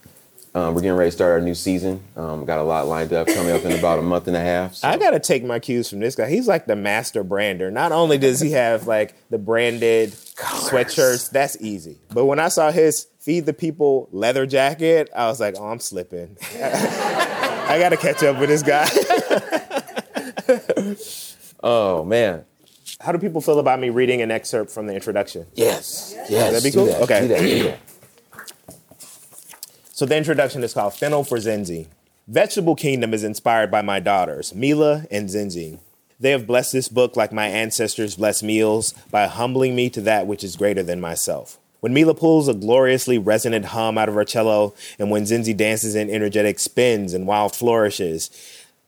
Um, 0.54 0.74
we're 0.74 0.80
getting 0.80 0.96
ready 0.96 1.10
to 1.10 1.14
start 1.14 1.32
our 1.32 1.40
new 1.40 1.54
season. 1.54 2.02
Um, 2.16 2.44
got 2.44 2.58
a 2.58 2.62
lot 2.62 2.88
lined 2.88 3.12
up 3.12 3.26
coming 3.28 3.52
up 3.52 3.64
in 3.64 3.78
about 3.78 3.98
a 3.98 4.02
month 4.02 4.26
and 4.28 4.36
a 4.36 4.40
half. 4.40 4.76
So. 4.76 4.88
I 4.88 4.96
got 4.96 5.10
to 5.10 5.20
take 5.20 5.44
my 5.44 5.58
cues 5.58 5.90
from 5.90 6.00
this 6.00 6.16
guy. 6.16 6.28
He's 6.28 6.48
like 6.48 6.66
the 6.66 6.74
master 6.74 7.22
brander. 7.22 7.70
Not 7.70 7.92
only 7.92 8.18
does 8.18 8.40
he 8.40 8.52
have 8.52 8.86
like 8.86 9.14
the 9.30 9.38
branded 9.38 10.16
Colors. 10.36 10.70
sweatshirts, 10.70 11.30
that's 11.30 11.56
easy. 11.60 11.98
But 12.12 12.24
when 12.24 12.38
I 12.40 12.48
saw 12.48 12.72
his 12.72 13.06
feed 13.20 13.46
the 13.46 13.52
people 13.52 14.08
leather 14.10 14.46
jacket, 14.46 15.10
I 15.14 15.26
was 15.26 15.38
like, 15.38 15.54
oh, 15.58 15.68
I'm 15.68 15.80
slipping. 15.80 16.36
I 16.54 17.78
got 17.78 17.90
to 17.90 17.96
catch 17.96 18.22
up 18.22 18.40
with 18.40 18.48
this 18.48 18.62
guy. 18.62 18.88
oh 21.62 22.04
man. 22.04 22.44
How 23.00 23.12
do 23.12 23.18
people 23.18 23.40
feel 23.40 23.60
about 23.60 23.78
me 23.78 23.90
reading 23.90 24.22
an 24.22 24.30
excerpt 24.32 24.72
from 24.72 24.88
the 24.88 24.94
introduction? 24.94 25.46
Yes. 25.54 26.14
Yes. 26.28 26.52
That'd 26.52 26.64
be 26.64 26.72
cool. 26.72 26.86
That. 26.86 27.02
Okay. 27.02 27.20
Do 27.20 27.28
that. 27.28 27.40
Do 27.40 27.62
that. 27.62 27.78
So 29.92 30.04
the 30.04 30.16
introduction 30.16 30.64
is 30.64 30.74
called 30.74 30.94
Fennel 30.94 31.22
for 31.22 31.38
Zenzi. 31.38 31.86
Vegetable 32.26 32.74
Kingdom 32.74 33.14
is 33.14 33.24
inspired 33.24 33.70
by 33.70 33.82
my 33.82 34.00
daughters, 34.00 34.54
Mila 34.54 35.06
and 35.10 35.28
Zenzi. 35.28 35.78
They 36.20 36.32
have 36.32 36.46
blessed 36.46 36.72
this 36.72 36.88
book 36.88 37.16
like 37.16 37.32
my 37.32 37.46
ancestors 37.46 38.16
blessed 38.16 38.42
meals 38.42 38.92
by 39.10 39.26
humbling 39.26 39.76
me 39.76 39.88
to 39.90 40.00
that 40.02 40.26
which 40.26 40.42
is 40.42 40.56
greater 40.56 40.82
than 40.82 41.00
myself. 41.00 41.58
When 41.80 41.94
Mila 41.94 42.14
pulls 42.14 42.48
a 42.48 42.54
gloriously 42.54 43.18
resonant 43.18 43.66
hum 43.66 43.96
out 43.96 44.08
of 44.08 44.16
her 44.16 44.24
cello, 44.24 44.74
and 44.98 45.12
when 45.12 45.22
Zenzi 45.22 45.56
dances 45.56 45.94
in 45.94 46.10
energetic 46.10 46.58
spins 46.58 47.14
and 47.14 47.24
wild 47.26 47.54
flourishes, 47.54 48.30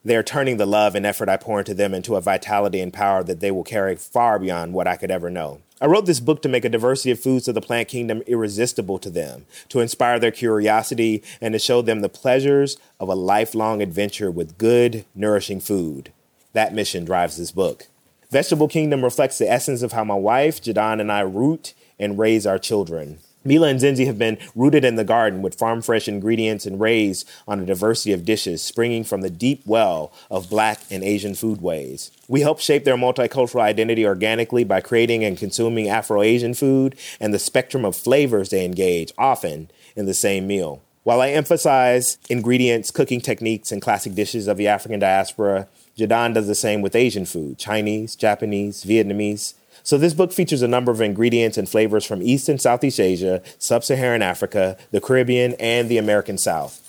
they 0.05 0.17
are 0.17 0.23
turning 0.23 0.57
the 0.57 0.67
love 0.67 0.95
and 0.95 1.05
effort 1.05 1.29
I 1.29 1.37
pour 1.37 1.59
into 1.59 1.75
them 1.75 1.93
into 1.93 2.17
a 2.17 2.21
vitality 2.21 2.81
and 2.81 2.93
power 2.93 3.23
that 3.23 3.41
they 3.41 3.51
will 3.51 3.65
carry 3.65 3.97
far 3.97 4.39
beyond 4.39 4.73
what 4.73 4.87
I 4.87 4.97
could 4.97 5.11
ever 5.11 5.31
know. 5.31 5.61
I 5.81 5.87
wrote 5.87 6.07
this 6.07 6.21
book 6.21 6.43
to 6.43 6.49
make 6.49 6.65
a 6.65 6.69
diversity 6.69 7.11
of 7.11 7.21
foods 7.21 7.49
of 7.49 7.55
the 7.55 7.61
plant 7.61 7.89
kingdom 7.89 8.23
irresistible 8.27 8.99
to 8.99 9.11
them, 9.11 9.47
to 9.71 9.81
inspire 9.81 10.19
their 10.19 10.31
curiosity, 10.31 11.23
and 11.41 11.53
to 11.55 11.59
show 11.59 11.81
them 11.81 12.01
the 12.01 12.09
pleasures 12.09 12.77
of 12.99 13.09
a 13.09 13.15
lifelong 13.15 13.81
adventure 13.81 14.31
with 14.31 14.59
good, 14.59 15.05
nourishing 15.15 15.61
food. 15.61 16.13
That 16.53 16.75
mission 16.75 17.05
drives 17.05 17.37
this 17.37 17.51
book. 17.51 17.87
Vegetable 18.31 18.69
Kingdom 18.69 19.03
reflects 19.03 19.39
the 19.39 19.51
essence 19.51 19.83
of 19.83 19.93
how 19.93 20.05
my 20.05 20.15
wife, 20.15 20.63
Jidan, 20.63 21.01
and 21.01 21.11
I 21.11 21.21
root 21.21 21.75
and 21.99 22.19
raise 22.19 22.47
our 22.47 22.59
children. 22.59 23.19
Mila 23.43 23.69
and 23.69 23.81
Zenzi 23.81 24.07
have 24.07 24.19
been 24.19 24.39
rooted 24.55 24.85
in 24.85 24.97
the 24.97 25.05
garden 25.05 25.41
with 25.41 25.59
farm 25.59 25.81
fresh 25.81 26.07
ingredients 26.09 26.67
and 26.67 26.79
raised 26.79 27.29
on 27.49 27.61
a 27.61 27.65
diversity 27.65 28.13
of 28.13 28.27
dishes 28.27 28.61
springing 28.61 29.03
from 29.03 29.23
the 29.23 29.31
deep 29.31 29.63
well 29.65 30.13
of 30.31 30.51
Black 30.51 30.81
and 30.91 31.03
Asian 31.03 31.33
foodways. 31.33 32.11
We 32.29 32.43
help 32.43 32.61
shape 32.61 32.85
their 32.85 32.97
multicultural 32.97 33.63
identity 33.63 34.05
organically 34.05 34.65
by 34.65 34.83
creating 34.83 35.25
and 35.25 35.39
consuming 35.39 35.89
Afro 35.89 36.21
Asian 36.21 36.53
food 36.53 36.97
and 37.19 37.33
the 37.33 37.39
spectrum 37.39 37.87
of 37.87 37.97
flavors 37.97 38.51
they 38.51 38.65
engage, 38.65 39.13
often 39.17 39.71
in 39.97 40.05
the 40.05 40.15
same 40.15 40.47
meal. 40.47 40.83
While 41.03 41.23
I 41.23 41.31
emphasize 41.31 42.19
ingredients, 42.29 42.91
cooking 42.91 43.23
techniques, 43.23 43.73
and 43.73 43.81
classic 43.81 44.15
dishes 44.15 44.49
of 44.49 44.59
the 44.59 44.69
African 44.69 45.01
diaspora, 45.01 45.67
Jidan 45.97 46.35
does 46.35 46.47
the 46.47 46.55
same 46.55 46.83
with 46.83 46.95
Asian 46.95 47.25
food 47.25 47.57
Chinese, 47.57 48.15
Japanese, 48.17 48.85
Vietnamese, 48.85 49.55
so, 49.83 49.99
this 49.99 50.15
book 50.15 50.33
features 50.33 50.63
a 50.63 50.69
number 50.69 50.93
of 50.93 51.01
ingredients 51.01 51.59
and 51.59 51.69
flavors 51.69 52.05
from 52.05 52.23
East 52.23 52.49
and 52.49 52.61
Southeast 52.61 53.01
Asia, 53.01 53.43
Sub 53.59 53.85
Saharan 53.85 54.23
Africa, 54.23 54.77
the 54.91 55.01
Caribbean, 55.01 55.55
and 55.55 55.89
the 55.89 55.99
American 55.99 56.39
South. 56.39 56.87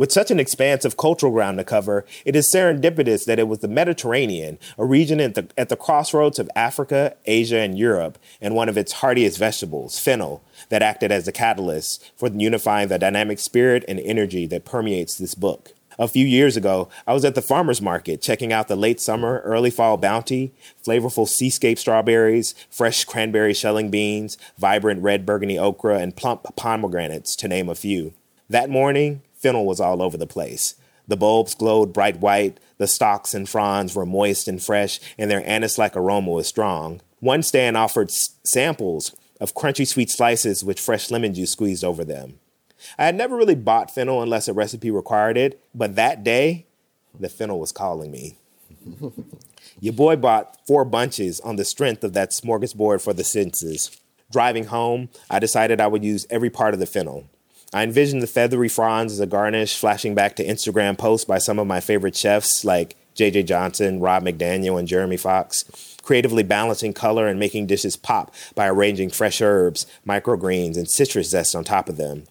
With 0.00 0.12
such 0.12 0.30
an 0.30 0.40
expanse 0.40 0.86
of 0.86 0.96
cultural 0.96 1.30
ground 1.30 1.58
to 1.58 1.64
cover, 1.64 2.06
it 2.24 2.34
is 2.34 2.50
serendipitous 2.50 3.26
that 3.26 3.38
it 3.38 3.48
was 3.48 3.58
the 3.58 3.68
Mediterranean, 3.68 4.58
a 4.78 4.84
region 4.86 5.20
at 5.20 5.34
the, 5.34 5.46
at 5.58 5.68
the 5.68 5.76
crossroads 5.76 6.38
of 6.38 6.48
Africa, 6.56 7.16
Asia, 7.26 7.58
and 7.58 7.78
Europe, 7.78 8.16
and 8.40 8.54
one 8.54 8.70
of 8.70 8.78
its 8.78 8.92
hardiest 8.92 9.38
vegetables, 9.38 9.98
fennel, 9.98 10.42
that 10.70 10.80
acted 10.80 11.12
as 11.12 11.26
the 11.26 11.32
catalyst 11.32 12.10
for 12.16 12.30
unifying 12.30 12.88
the 12.88 12.98
dynamic 12.98 13.38
spirit 13.38 13.84
and 13.88 14.00
energy 14.00 14.46
that 14.46 14.64
permeates 14.64 15.18
this 15.18 15.34
book. 15.34 15.74
A 16.00 16.08
few 16.08 16.26
years 16.26 16.56
ago, 16.56 16.88
I 17.06 17.12
was 17.12 17.26
at 17.26 17.34
the 17.34 17.42
farmer's 17.42 17.82
market 17.82 18.22
checking 18.22 18.54
out 18.54 18.68
the 18.68 18.74
late 18.74 19.02
summer, 19.02 19.40
early 19.44 19.68
fall 19.68 19.98
bounty, 19.98 20.50
flavorful 20.82 21.28
seascape 21.28 21.78
strawberries, 21.78 22.54
fresh 22.70 23.04
cranberry 23.04 23.52
shelling 23.52 23.90
beans, 23.90 24.38
vibrant 24.56 25.02
red 25.02 25.26
burgundy 25.26 25.58
okra, 25.58 25.98
and 25.98 26.16
plump 26.16 26.56
pomegranates, 26.56 27.36
to 27.36 27.48
name 27.48 27.68
a 27.68 27.74
few. 27.74 28.14
That 28.48 28.70
morning, 28.70 29.20
fennel 29.34 29.66
was 29.66 29.78
all 29.78 30.00
over 30.00 30.16
the 30.16 30.26
place. 30.26 30.74
The 31.06 31.18
bulbs 31.18 31.54
glowed 31.54 31.92
bright 31.92 32.18
white, 32.18 32.58
the 32.78 32.86
stalks 32.86 33.34
and 33.34 33.46
fronds 33.46 33.94
were 33.94 34.06
moist 34.06 34.48
and 34.48 34.62
fresh, 34.62 35.00
and 35.18 35.30
their 35.30 35.46
anise 35.46 35.76
like 35.76 35.98
aroma 35.98 36.30
was 36.30 36.46
strong. 36.46 37.02
One 37.18 37.42
stand 37.42 37.76
offered 37.76 38.08
s- 38.08 38.36
samples 38.42 39.14
of 39.38 39.54
crunchy 39.54 39.86
sweet 39.86 40.08
slices 40.08 40.64
with 40.64 40.80
fresh 40.80 41.10
lemon 41.10 41.34
juice 41.34 41.50
squeezed 41.50 41.84
over 41.84 42.06
them. 42.06 42.38
I 42.98 43.06
had 43.06 43.14
never 43.14 43.36
really 43.36 43.54
bought 43.54 43.94
fennel 43.94 44.22
unless 44.22 44.48
a 44.48 44.52
recipe 44.52 44.90
required 44.90 45.36
it, 45.36 45.62
but 45.74 45.96
that 45.96 46.24
day, 46.24 46.66
the 47.18 47.28
fennel 47.28 47.58
was 47.58 47.72
calling 47.72 48.10
me. 48.10 48.36
Your 49.80 49.92
boy 49.92 50.16
bought 50.16 50.58
four 50.66 50.84
bunches 50.84 51.40
on 51.40 51.56
the 51.56 51.64
strength 51.64 52.04
of 52.04 52.12
that 52.12 52.30
smorgasbord 52.30 53.02
for 53.02 53.12
the 53.12 53.24
senses. 53.24 54.00
Driving 54.30 54.66
home, 54.66 55.08
I 55.28 55.38
decided 55.38 55.80
I 55.80 55.86
would 55.86 56.04
use 56.04 56.26
every 56.30 56.50
part 56.50 56.74
of 56.74 56.80
the 56.80 56.86
fennel. 56.86 57.26
I 57.72 57.82
envisioned 57.82 58.22
the 58.22 58.26
feathery 58.26 58.68
fronds 58.68 59.12
as 59.12 59.20
a 59.20 59.26
garnish, 59.26 59.78
flashing 59.78 60.14
back 60.14 60.36
to 60.36 60.44
Instagram 60.44 60.98
posts 60.98 61.24
by 61.24 61.38
some 61.38 61.58
of 61.58 61.66
my 61.66 61.80
favorite 61.80 62.16
chefs 62.16 62.64
like 62.64 62.96
JJ 63.14 63.46
Johnson, 63.46 64.00
Rob 64.00 64.24
McDaniel, 64.24 64.78
and 64.78 64.88
Jeremy 64.88 65.16
Fox, 65.16 65.64
creatively 66.02 66.42
balancing 66.42 66.92
color 66.92 67.28
and 67.28 67.38
making 67.38 67.66
dishes 67.66 67.96
pop 67.96 68.34
by 68.54 68.68
arranging 68.68 69.10
fresh 69.10 69.40
herbs, 69.40 69.86
microgreens, 70.06 70.76
and 70.76 70.90
citrus 70.90 71.30
zest 71.30 71.54
on 71.54 71.64
top 71.64 71.88
of 71.88 71.96
them. 71.96 72.24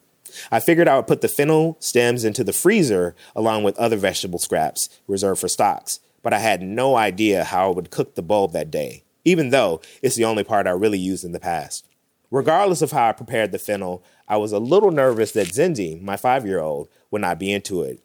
I 0.52 0.60
figured 0.60 0.88
I 0.88 0.96
would 0.96 1.08
put 1.08 1.22
the 1.22 1.28
fennel 1.28 1.78
stems 1.80 2.24
into 2.24 2.44
the 2.44 2.54
freezer 2.54 3.16
along 3.36 3.64
with 3.64 3.78
other 3.78 3.98
vegetable 3.98 4.40
scraps 4.40 4.90
reserved 5.08 5.42
for 5.42 5.48
stocks, 5.48 6.00
but 6.22 6.34
I 6.34 6.40
had 6.40 6.62
no 6.62 6.96
idea 6.96 7.44
how 7.44 7.72
I 7.72 7.76
would 7.76 7.92
cook 7.92 8.16
the 8.16 8.22
bulb 8.22 8.52
that 8.54 8.72
day, 8.72 9.04
even 9.26 9.50
though 9.50 9.82
it's 10.02 10.16
the 10.16 10.26
only 10.26 10.44
part 10.44 10.68
I 10.68 10.72
really 10.72 11.00
used 11.00 11.24
in 11.24 11.32
the 11.32 11.40
past. 11.40 11.86
Regardless 12.32 12.82
of 12.82 12.92
how 12.92 13.10
I 13.10 13.14
prepared 13.14 13.52
the 13.52 13.60
fennel, 13.60 14.04
I 14.28 14.38
was 14.38 14.52
a 14.52 14.60
little 14.60 14.92
nervous 14.92 15.32
that 15.32 15.48
Zenzi, 15.48 16.00
my 16.00 16.16
five 16.16 16.46
year 16.46 16.60
old, 16.60 16.88
would 17.10 17.22
not 17.22 17.40
be 17.40 17.52
into 17.52 17.82
it. 17.82 18.00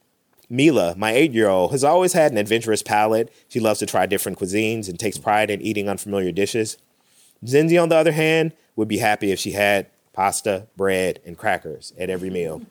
Mila, 0.49 0.95
my 0.97 1.13
eight 1.13 1.33
year 1.33 1.49
old, 1.49 1.73
has 1.73 1.85
always 1.85 2.13
had 2.13 2.33
an 2.33 2.39
adventurous 2.39 2.83
palate. 2.83 3.33
She 3.49 3.61
loves 3.61 3.81
to 3.81 3.87
try 3.87 4.07
different 4.07 4.39
cuisines 4.39 4.89
and 4.89 4.99
takes 4.99 5.19
pride 5.19 5.51
in 5.51 5.61
eating 5.61 5.89
unfamiliar 5.89 6.33
dishes. 6.33 6.79
Zenzi, 7.45 7.81
on 7.81 7.91
the 7.91 7.97
other 7.97 8.13
hand, 8.13 8.53
would 8.77 8.89
be 8.89 8.99
happy 8.99 9.31
if 9.31 9.39
she 9.39 9.53
had 9.53 9.87
pasta, 10.15 10.67
bread, 10.77 11.21
and 11.27 11.37
crackers 11.37 11.93
at 11.99 12.09
every 12.09 12.31
meal. 12.31 12.63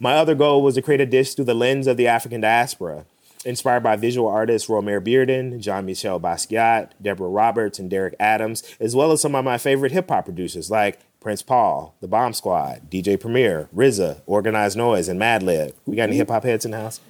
my 0.00 0.14
other 0.14 0.34
goal 0.34 0.62
was 0.62 0.74
to 0.74 0.82
create 0.82 1.00
a 1.00 1.06
dish 1.06 1.34
through 1.34 1.46
the 1.46 1.54
lens 1.54 1.86
of 1.86 1.96
the 1.96 2.06
African 2.06 2.42
diaspora. 2.42 3.06
Inspired 3.44 3.84
by 3.84 3.94
visual 3.94 4.28
artists 4.28 4.68
Romare 4.68 5.00
Bearden, 5.00 5.60
Jean 5.60 5.86
Michel 5.86 6.18
Basquiat, 6.20 6.90
Deborah 7.00 7.28
Roberts, 7.28 7.78
and 7.78 7.88
Derek 7.88 8.16
Adams, 8.18 8.64
as 8.80 8.96
well 8.96 9.12
as 9.12 9.20
some 9.20 9.36
of 9.36 9.44
my 9.44 9.56
favorite 9.56 9.92
hip 9.92 10.08
hop 10.08 10.24
producers 10.24 10.68
like 10.68 10.98
Prince 11.20 11.42
Paul, 11.42 11.94
The 12.00 12.08
Bomb 12.08 12.32
Squad, 12.32 12.90
DJ 12.90 13.18
Premier, 13.18 13.68
RZA, 13.74 14.22
Organized 14.26 14.76
Noise, 14.76 15.08
and 15.08 15.20
Madlib. 15.20 15.74
We 15.84 15.94
got 15.94 16.04
any 16.08 16.16
hip 16.16 16.28
hop 16.28 16.42
heads 16.42 16.64
in 16.64 16.72
the 16.72 16.78
house? 16.78 17.00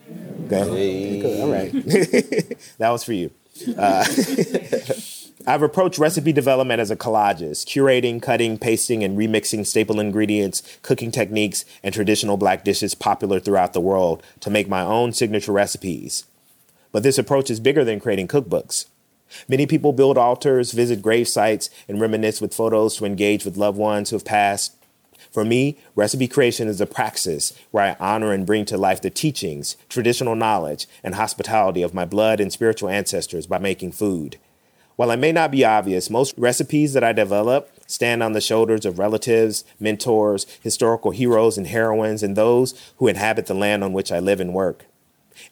Okay. 0.46 1.20
Hey. 1.20 1.40
All 1.42 1.50
right. 1.50 1.72
that 2.78 2.90
was 2.90 3.02
for 3.02 3.14
you. 3.14 3.30
Uh, 3.76 4.04
I've 5.48 5.62
approached 5.62 6.00
recipe 6.00 6.32
development 6.32 6.80
as 6.80 6.90
a 6.90 6.96
collagist, 6.96 7.68
curating, 7.68 8.20
cutting, 8.20 8.58
pasting, 8.58 9.04
and 9.04 9.16
remixing 9.16 9.64
staple 9.64 10.00
ingredients, 10.00 10.60
cooking 10.82 11.12
techniques, 11.12 11.64
and 11.84 11.94
traditional 11.94 12.36
black 12.36 12.64
dishes 12.64 12.96
popular 12.96 13.38
throughout 13.38 13.72
the 13.72 13.80
world 13.80 14.24
to 14.40 14.50
make 14.50 14.68
my 14.68 14.82
own 14.82 15.12
signature 15.12 15.52
recipes. 15.52 16.24
But 16.90 17.04
this 17.04 17.16
approach 17.16 17.48
is 17.48 17.60
bigger 17.60 17.84
than 17.84 18.00
creating 18.00 18.26
cookbooks. 18.26 18.86
Many 19.48 19.66
people 19.66 19.92
build 19.92 20.18
altars, 20.18 20.72
visit 20.72 21.00
grave 21.00 21.28
sites, 21.28 21.70
and 21.86 22.00
reminisce 22.00 22.40
with 22.40 22.54
photos 22.54 22.96
to 22.96 23.04
engage 23.04 23.44
with 23.44 23.56
loved 23.56 23.78
ones 23.78 24.10
who 24.10 24.16
have 24.16 24.24
passed. 24.24 24.74
For 25.30 25.44
me, 25.44 25.78
recipe 25.94 26.26
creation 26.26 26.66
is 26.66 26.80
a 26.80 26.86
praxis 26.86 27.52
where 27.70 27.84
I 27.84 27.96
honor 28.00 28.32
and 28.32 28.46
bring 28.46 28.64
to 28.64 28.76
life 28.76 29.00
the 29.00 29.10
teachings, 29.10 29.76
traditional 29.88 30.34
knowledge, 30.34 30.88
and 31.04 31.14
hospitality 31.14 31.82
of 31.82 31.94
my 31.94 32.04
blood 32.04 32.40
and 32.40 32.52
spiritual 32.52 32.88
ancestors 32.88 33.46
by 33.46 33.58
making 33.58 33.92
food. 33.92 34.38
While 34.96 35.10
it 35.10 35.18
may 35.18 35.30
not 35.30 35.50
be 35.50 35.64
obvious, 35.64 36.10
most 36.10 36.34
recipes 36.38 36.94
that 36.94 37.04
I 37.04 37.12
develop 37.12 37.70
stand 37.86 38.22
on 38.22 38.32
the 38.32 38.40
shoulders 38.40 38.84
of 38.84 38.98
relatives, 38.98 39.64
mentors, 39.78 40.46
historical 40.62 41.10
heroes 41.12 41.56
and 41.56 41.66
heroines, 41.66 42.22
and 42.22 42.34
those 42.34 42.74
who 42.96 43.06
inhabit 43.06 43.46
the 43.46 43.54
land 43.54 43.84
on 43.84 43.92
which 43.92 44.10
I 44.10 44.18
live 44.18 44.40
and 44.40 44.52
work. 44.54 44.86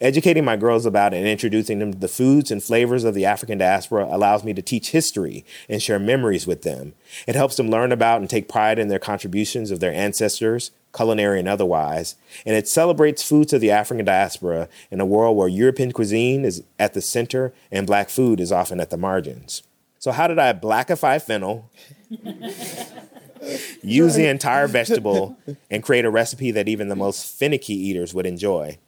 Educating 0.00 0.44
my 0.44 0.56
girls 0.56 0.86
about 0.86 1.12
and 1.12 1.26
introducing 1.26 1.78
them 1.78 1.92
to 1.92 1.98
the 1.98 2.08
foods 2.08 2.50
and 2.50 2.62
flavors 2.62 3.04
of 3.04 3.14
the 3.14 3.26
African 3.26 3.58
diaspora 3.58 4.08
allows 4.10 4.42
me 4.42 4.54
to 4.54 4.62
teach 4.62 4.90
history 4.90 5.44
and 5.68 5.82
share 5.82 5.98
memories 5.98 6.46
with 6.46 6.62
them. 6.62 6.94
It 7.26 7.34
helps 7.34 7.56
them 7.56 7.68
learn 7.68 7.92
about 7.92 8.20
and 8.20 8.30
take 8.30 8.48
pride 8.48 8.78
in 8.78 8.88
their 8.88 8.98
contributions 8.98 9.70
of 9.70 9.80
their 9.80 9.92
ancestors, 9.92 10.70
culinary 10.94 11.38
and 11.38 11.48
otherwise. 11.48 12.16
And 12.46 12.56
it 12.56 12.68
celebrates 12.68 13.22
foods 13.22 13.52
of 13.52 13.60
the 13.60 13.70
African 13.70 14.04
diaspora 14.04 14.68
in 14.90 15.00
a 15.00 15.06
world 15.06 15.36
where 15.36 15.48
European 15.48 15.92
cuisine 15.92 16.44
is 16.44 16.62
at 16.78 16.94
the 16.94 17.02
center 17.02 17.52
and 17.70 17.86
black 17.86 18.08
food 18.08 18.40
is 18.40 18.52
often 18.52 18.80
at 18.80 18.90
the 18.90 18.96
margins. 18.96 19.62
So, 19.98 20.12
how 20.12 20.26
did 20.26 20.38
I 20.38 20.52
blackify 20.52 21.20
fennel? 21.20 21.70
use 23.82 24.14
the 24.14 24.26
entire 24.26 24.68
vegetable 24.68 25.36
and 25.70 25.82
create 25.82 26.04
a 26.04 26.10
recipe 26.10 26.50
that 26.50 26.68
even 26.68 26.88
the 26.88 26.96
most 26.96 27.26
finicky 27.26 27.74
eaters 27.74 28.14
would 28.14 28.26
enjoy. 28.26 28.78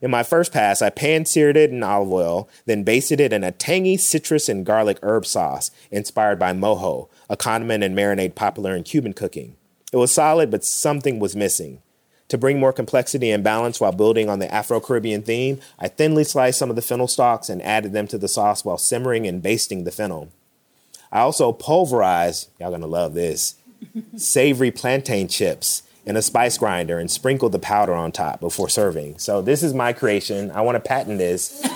In 0.00 0.10
my 0.10 0.22
first 0.22 0.52
pass, 0.52 0.82
I 0.82 0.90
pan 0.90 1.24
seared 1.24 1.56
it 1.56 1.70
in 1.70 1.82
olive 1.82 2.12
oil, 2.12 2.48
then 2.66 2.82
basted 2.82 3.20
it 3.20 3.32
in 3.32 3.42
a 3.42 3.52
tangy 3.52 3.96
citrus 3.96 4.48
and 4.48 4.66
garlic 4.66 4.98
herb 5.02 5.24
sauce 5.24 5.70
inspired 5.90 6.38
by 6.38 6.52
mojo, 6.52 7.08
a 7.30 7.36
condiment 7.36 7.82
and 7.82 7.96
marinade 7.96 8.34
popular 8.34 8.76
in 8.76 8.82
Cuban 8.82 9.14
cooking. 9.14 9.56
It 9.94 9.98
was 9.98 10.10
solid, 10.10 10.50
but 10.50 10.64
something 10.64 11.20
was 11.20 11.36
missing. 11.36 11.80
To 12.26 12.36
bring 12.36 12.58
more 12.58 12.72
complexity 12.72 13.30
and 13.30 13.44
balance 13.44 13.80
while 13.80 13.92
building 13.92 14.28
on 14.28 14.40
the 14.40 14.52
Afro 14.52 14.80
Caribbean 14.80 15.22
theme, 15.22 15.60
I 15.78 15.86
thinly 15.86 16.24
sliced 16.24 16.58
some 16.58 16.68
of 16.68 16.74
the 16.74 16.82
fennel 16.82 17.06
stalks 17.06 17.48
and 17.48 17.62
added 17.62 17.92
them 17.92 18.08
to 18.08 18.18
the 18.18 18.26
sauce 18.26 18.64
while 18.64 18.76
simmering 18.76 19.24
and 19.24 19.40
basting 19.40 19.84
the 19.84 19.92
fennel. 19.92 20.30
I 21.12 21.20
also 21.20 21.52
pulverized, 21.52 22.48
y'all 22.58 22.72
gonna 22.72 22.88
love 22.88 23.14
this, 23.14 23.54
savory 24.16 24.72
plantain 24.72 25.28
chips 25.28 25.84
in 26.04 26.16
a 26.16 26.22
spice 26.22 26.58
grinder 26.58 26.98
and 26.98 27.08
sprinkle 27.08 27.48
the 27.48 27.60
powder 27.60 27.94
on 27.94 28.10
top 28.10 28.40
before 28.40 28.68
serving. 28.68 29.18
So 29.18 29.42
this 29.42 29.62
is 29.62 29.74
my 29.74 29.92
creation. 29.92 30.50
I 30.50 30.62
want 30.62 30.74
to 30.74 30.80
patent 30.80 31.18
this. 31.18 31.62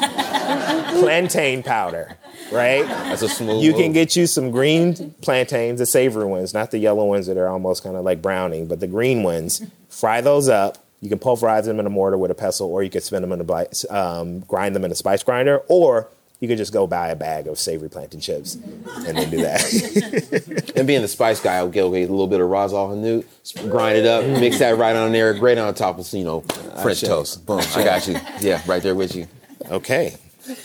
plantain 1.01 1.63
powder, 1.63 2.17
right? 2.51 2.87
That's 2.87 3.23
a 3.23 3.29
smooth. 3.29 3.63
You 3.63 3.73
can 3.75 3.93
get 3.93 4.17
you 4.17 4.27
some 4.27 4.51
green 4.51 5.15
plantains, 5.23 5.79
the 5.79 5.87
savory 5.87 6.27
ones, 6.27 6.55
not 6.55 6.71
the 6.71 6.79
yellow 6.79 7.05
ones 7.05 7.27
that 7.27 7.37
are 7.37 7.49
almost 7.49 7.83
kind 7.83 7.97
of 7.97 8.05
like 8.05 8.23
browning, 8.23 8.67
but 8.67 8.81
the 8.81 8.87
green 8.87 9.23
ones. 9.23 9.63
Fry 9.89 10.21
those 10.21 10.49
up. 10.49 10.85
You 11.01 11.09
can 11.09 11.19
pulverize 11.19 11.67
them 11.67 11.79
in 11.79 11.87
a 11.87 11.91
mortar 11.91 12.19
with 12.19 12.31
a 12.31 12.35
pestle, 12.35 12.69
or 12.69 12.83
you 12.83 12.91
can 12.91 13.01
spin 13.01 13.23
them 13.23 13.33
in 13.33 13.41
a 13.41 13.95
um, 13.95 14.41
grind 14.41 14.75
them 14.75 14.85
in 14.85 14.91
a 14.91 14.95
spice 14.95 15.23
grinder, 15.23 15.63
or 15.69 16.09
you 16.41 16.47
could 16.47 16.59
just 16.59 16.73
go 16.73 16.87
buy 16.87 17.09
a 17.09 17.17
bag 17.17 17.49
of 17.49 17.59
savory 17.59 17.89
plantain 17.89 18.21
chips 18.21 18.55
and 18.55 19.17
then 19.17 19.29
do 19.31 19.39
that. 19.39 20.73
and 20.77 20.87
being 20.87 21.03
the 21.03 21.09
spice 21.09 21.41
guy, 21.41 21.57
I'll 21.57 21.69
get 21.69 21.83
okay, 21.83 22.03
a 22.03 22.09
little 22.09 22.29
bit 22.29 22.41
of 22.41 22.49
Ras 22.49 22.73
Al 22.73 22.91
Hanout, 22.91 23.25
grind 23.71 23.99
it 23.99 24.07
up, 24.07 24.25
mix 24.25 24.59
that 24.61 24.77
right 24.77 24.95
on 24.95 25.13
there, 25.13 25.35
great 25.35 25.59
on 25.59 25.73
top 25.75 25.99
of 25.99 26.13
you 26.13 26.25
know 26.25 26.41
French 26.83 27.01
toast. 27.01 27.45
Boom, 27.45 27.61
I 27.75 27.85
got 27.85 28.07
you. 28.07 28.19
Yeah, 28.41 28.63
right 28.67 28.83
there 28.83 28.95
with 28.95 29.17
you. 29.17 29.27
Okay, 29.71 30.17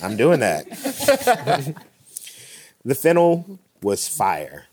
I'm 0.01 0.17
doing 0.17 0.39
that. 0.39 0.65
the 2.85 2.95
fennel 2.95 3.59
was 3.81 4.07
fire. 4.07 4.65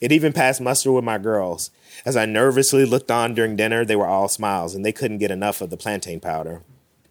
It 0.00 0.12
even 0.12 0.32
passed 0.32 0.60
muster 0.60 0.92
with 0.92 1.04
my 1.04 1.18
girls. 1.18 1.70
As 2.04 2.16
I 2.16 2.26
nervously 2.26 2.84
looked 2.84 3.10
on 3.10 3.34
during 3.34 3.56
dinner, 3.56 3.84
they 3.84 3.96
were 3.96 4.06
all 4.06 4.28
smiles 4.28 4.74
and 4.74 4.84
they 4.84 4.92
couldn't 4.92 5.18
get 5.18 5.30
enough 5.30 5.60
of 5.60 5.70
the 5.70 5.76
plantain 5.76 6.20
powder. 6.20 6.62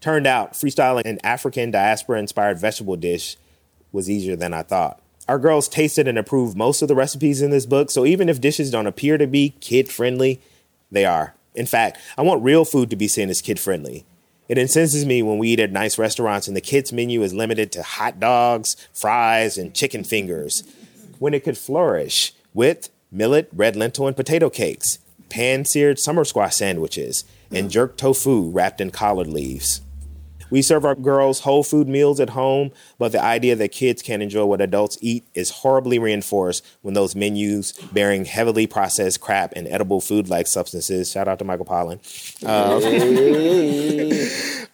Turned 0.02 0.28
out, 0.28 0.54
freestyling 0.54 1.06
an 1.06 1.20
African 1.24 1.72
diaspora 1.72 2.20
inspired 2.20 2.60
vegetable 2.60 2.98
dish 2.98 3.38
was 3.92 4.10
easier 4.10 4.36
than 4.36 4.54
I 4.54 4.64
thought. 4.64 5.00
Our 5.28 5.40
girls 5.40 5.70
tasted 5.70 6.08
and 6.08 6.18
approved 6.18 6.58
most 6.58 6.82
of 6.82 6.90
the 6.90 6.96
recipes 6.96 7.42
in 7.42 7.52
this 7.52 7.66
book, 7.66 7.90
so 7.90 8.06
even 8.06 8.28
if 8.28 8.42
dishes 8.42 8.70
don't 8.70 8.88
appear 8.88 9.18
to 9.18 9.26
be 9.26 9.56
kid 9.62 9.90
friendly, 9.90 10.42
they 10.92 11.06
are. 11.06 11.36
In 11.56 11.66
fact, 11.66 11.98
I 12.18 12.22
want 12.24 12.44
real 12.44 12.66
food 12.66 12.90
to 12.90 12.98
be 12.98 13.08
seen 13.08 13.30
as 13.30 13.42
kid 13.42 13.60
friendly. 13.60 14.06
It 14.50 14.58
incenses 14.58 15.06
me 15.06 15.24
when 15.24 15.38
we 15.38 15.50
eat 15.50 15.60
at 15.60 15.72
nice 15.72 15.98
restaurants 15.98 16.48
and 16.48 16.56
the 16.56 16.62
kids' 16.62 16.92
menu 16.92 17.24
is 17.24 17.34
limited 17.34 17.72
to 17.72 17.84
hot 17.84 18.20
dogs, 18.20 18.76
fries, 18.94 19.58
and 19.58 19.74
chicken 19.74 20.04
fingers, 20.04 20.64
when 21.20 21.34
it 21.34 21.44
could 21.44 21.58
flourish 21.58 22.34
with 22.54 22.90
millet, 23.12 23.50
red 23.54 23.76
lentil, 23.76 24.08
and 24.08 24.16
potato 24.16 24.50
cakes, 24.50 25.00
pan 25.30 25.64
seared 25.64 25.98
summer 25.98 26.26
squash 26.26 26.56
sandwiches, 26.56 27.24
and 27.52 27.72
jerk 27.72 27.96
tofu 27.98 28.50
wrapped 28.50 28.82
in 28.82 28.92
collard 28.92 29.28
leaves. 29.28 29.82
We 30.50 30.62
serve 30.62 30.86
our 30.86 30.96
girls 30.96 31.42
whole 31.42 31.64
food 31.64 31.88
meals 31.88 32.20
at 32.20 32.32
home, 32.32 32.72
but 32.98 33.12
the 33.12 33.24
idea 33.24 33.56
that 33.56 33.72
kids 33.72 34.02
can't 34.02 34.24
enjoy 34.24 34.46
what 34.46 34.62
adults 34.62 34.98
eat 35.02 35.26
is 35.34 35.50
horribly 35.50 36.00
reinforced 36.00 36.66
when 36.82 36.94
those 36.94 37.16
menus 37.16 37.72
bearing 37.92 38.26
heavily 38.26 38.68
processed 38.68 39.22
crap 39.22 39.54
and 39.56 39.68
edible 39.68 40.02
food 40.02 40.30
like 40.30 40.48
substances, 40.48 41.12
shout 41.12 41.28
out 41.28 41.40
to 41.40 41.46
Michael 41.46 41.66
Pollan, 41.66 42.00
uh, 42.46 42.80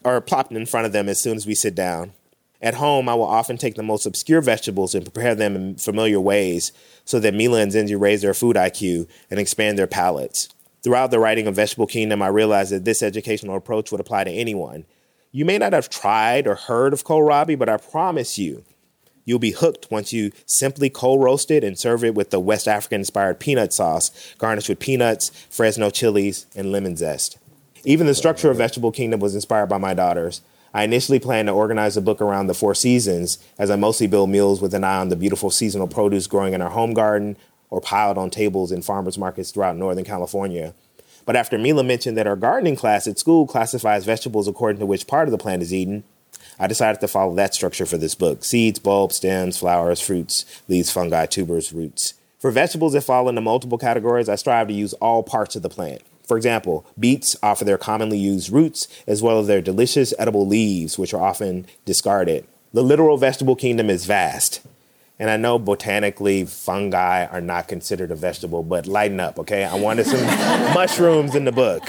are 0.10 0.22
plopped 0.22 0.52
in 0.52 0.66
front 0.66 0.86
of 0.86 0.92
them 0.92 1.10
as 1.10 1.22
soon 1.22 1.38
as 1.38 1.48
we 1.48 1.56
sit 1.56 1.76
down. 1.76 2.14
At 2.62 2.76
home, 2.76 3.08
I 3.08 3.14
will 3.14 3.24
often 3.24 3.58
take 3.58 3.76
the 3.76 3.84
most 3.84 4.06
obscure 4.06 4.42
vegetables 4.42 4.94
and 4.94 5.06
prepare 5.06 5.34
them 5.34 5.56
in 5.56 5.76
familiar 5.76 6.20
ways 6.20 6.74
so 7.06 7.20
that 7.22 7.34
Mila 7.34 7.62
and 7.62 7.72
Zenzi 7.72 7.98
raise 8.00 8.22
their 8.22 8.34
food 8.34 8.58
IQ 8.58 9.08
and 9.32 9.40
expand 9.40 9.78
their 9.78 9.88
palates. 9.88 10.50
Throughout 10.84 11.12
the 11.12 11.20
writing 11.20 11.48
of 11.48 11.56
Vegetable 11.56 11.88
Kingdom, 11.88 12.22
I 12.22 12.28
realized 12.28 12.72
that 12.72 12.86
this 12.86 13.02
educational 13.02 13.56
approach 13.56 13.92
would 13.92 14.02
apply 14.02 14.26
to 14.26 14.32
anyone 14.32 14.86
you 15.32 15.46
may 15.46 15.58
not 15.58 15.74
have 15.74 15.90
tried 15.90 16.48
or 16.48 16.56
heard 16.56 16.94
of 16.94 17.04
kohlrabi, 17.04 17.58
but 17.58 17.70
I 17.70 17.78
promise 17.78 18.38
you, 18.40 18.64
you'll 19.26 19.40
be 19.40 19.52
hooked 19.52 19.92
once 19.92 20.12
you 20.12 20.32
simply 20.46 20.90
cold 20.90 21.22
roast 21.22 21.52
it 21.52 21.64
and 21.64 21.78
serve 21.78 22.04
it 22.04 22.16
with 22.16 22.32
the 22.32 22.40
West 22.40 22.68
African 22.68 23.02
inspired 23.02 23.40
peanut 23.40 23.72
sauce, 23.72 24.12
garnished 24.38 24.70
with 24.70 24.80
peanuts, 24.80 25.30
Fresno 25.50 25.90
chilies, 25.90 26.48
and 26.56 26.72
lemon 26.72 26.96
zest. 26.96 27.38
Even 27.84 28.08
the 28.08 28.16
structure 28.16 28.50
of 28.50 28.58
Vegetable 28.58 28.92
Kingdom 28.92 29.20
was 29.20 29.36
inspired 29.36 29.68
by 29.68 29.78
my 29.78 29.94
daughters. 29.94 30.42
I 30.74 30.84
initially 30.84 31.20
planned 31.20 31.48
to 31.48 31.54
organize 31.54 31.96
the 31.96 32.02
book 32.02 32.22
around 32.22 32.48
the 32.48 32.54
four 32.54 32.76
seasons, 32.76 33.40
as 33.58 33.72
I 33.72 33.76
mostly 33.76 34.08
build 34.08 34.30
meals 34.30 34.62
with 34.62 34.74
an 34.74 34.84
eye 34.84 34.98
on 34.98 35.10
the 35.10 35.16
beautiful 35.16 35.50
seasonal 35.50 35.88
produce 35.88 36.28
growing 36.28 36.54
in 36.54 36.62
our 36.62 36.70
home 36.70 36.94
garden 36.94 37.38
or 37.70 37.82
piled 37.82 38.18
on 38.18 38.30
tables 38.30 38.72
in 38.72 38.82
farmers 38.82 39.18
markets 39.18 39.52
throughout 39.52 39.78
Northern 39.78 40.06
California. 40.06 40.74
But 41.30 41.36
after 41.36 41.60
Mila 41.60 41.84
mentioned 41.84 42.18
that 42.18 42.26
our 42.26 42.36
gardening 42.36 42.76
class 42.76 43.06
at 43.06 43.20
school 43.20 43.46
classifies 43.46 44.04
vegetables 44.04 44.48
according 44.48 44.80
to 44.80 44.88
which 44.88 45.06
part 45.06 45.28
of 45.28 45.32
the 45.32 45.38
plant 45.38 45.62
is 45.62 45.72
eaten, 45.72 46.04
I 46.58 46.66
decided 46.66 47.02
to 47.02 47.08
follow 47.08 47.36
that 47.36 47.54
structure 47.54 47.86
for 47.86 48.00
this 48.00 48.16
book 48.16 48.44
seeds, 48.44 48.80
bulbs, 48.80 49.18
stems, 49.18 49.60
flowers, 49.60 50.02
fruits, 50.02 50.44
leaves, 50.68 50.90
fungi, 50.90 51.28
tubers, 51.28 51.72
roots. 51.72 52.16
For 52.40 52.50
vegetables 52.50 52.94
that 52.94 53.04
fall 53.04 53.30
into 53.30 53.42
multiple 53.42 53.78
categories, 53.78 54.28
I 54.28 54.38
strive 54.38 54.70
to 54.70 54.74
use 54.74 54.94
all 54.94 55.22
parts 55.22 55.56
of 55.56 55.62
the 55.62 55.70
plant. 55.70 56.02
For 56.28 56.36
example, 56.36 56.84
beets 57.00 57.36
offer 57.44 57.64
their 57.64 57.78
commonly 57.78 58.18
used 58.18 58.52
roots 58.52 58.88
as 59.06 59.22
well 59.22 59.40
as 59.40 59.46
their 59.46 59.62
delicious 59.62 60.16
edible 60.18 60.48
leaves, 60.48 60.98
which 60.98 61.14
are 61.14 61.22
often 61.22 61.68
discarded. 61.86 62.48
The 62.74 62.82
literal 62.82 63.18
vegetable 63.18 63.56
kingdom 63.56 63.92
is 63.92 64.08
vast. 64.08 64.62
And 65.20 65.30
I 65.30 65.36
know 65.36 65.60
botanically 65.60 66.46
fungi 66.46 67.26
are 67.26 67.42
not 67.42 67.68
considered 67.68 68.10
a 68.10 68.16
vegetable, 68.16 68.64
but 68.64 68.88
lighten 68.88 69.20
up, 69.20 69.38
okay? 69.40 69.66
I 69.66 69.76
wanted 69.76 70.06
some 70.06 70.24
mushrooms 70.74 71.36
in 71.36 71.44
the 71.44 71.52
book. 71.52 71.84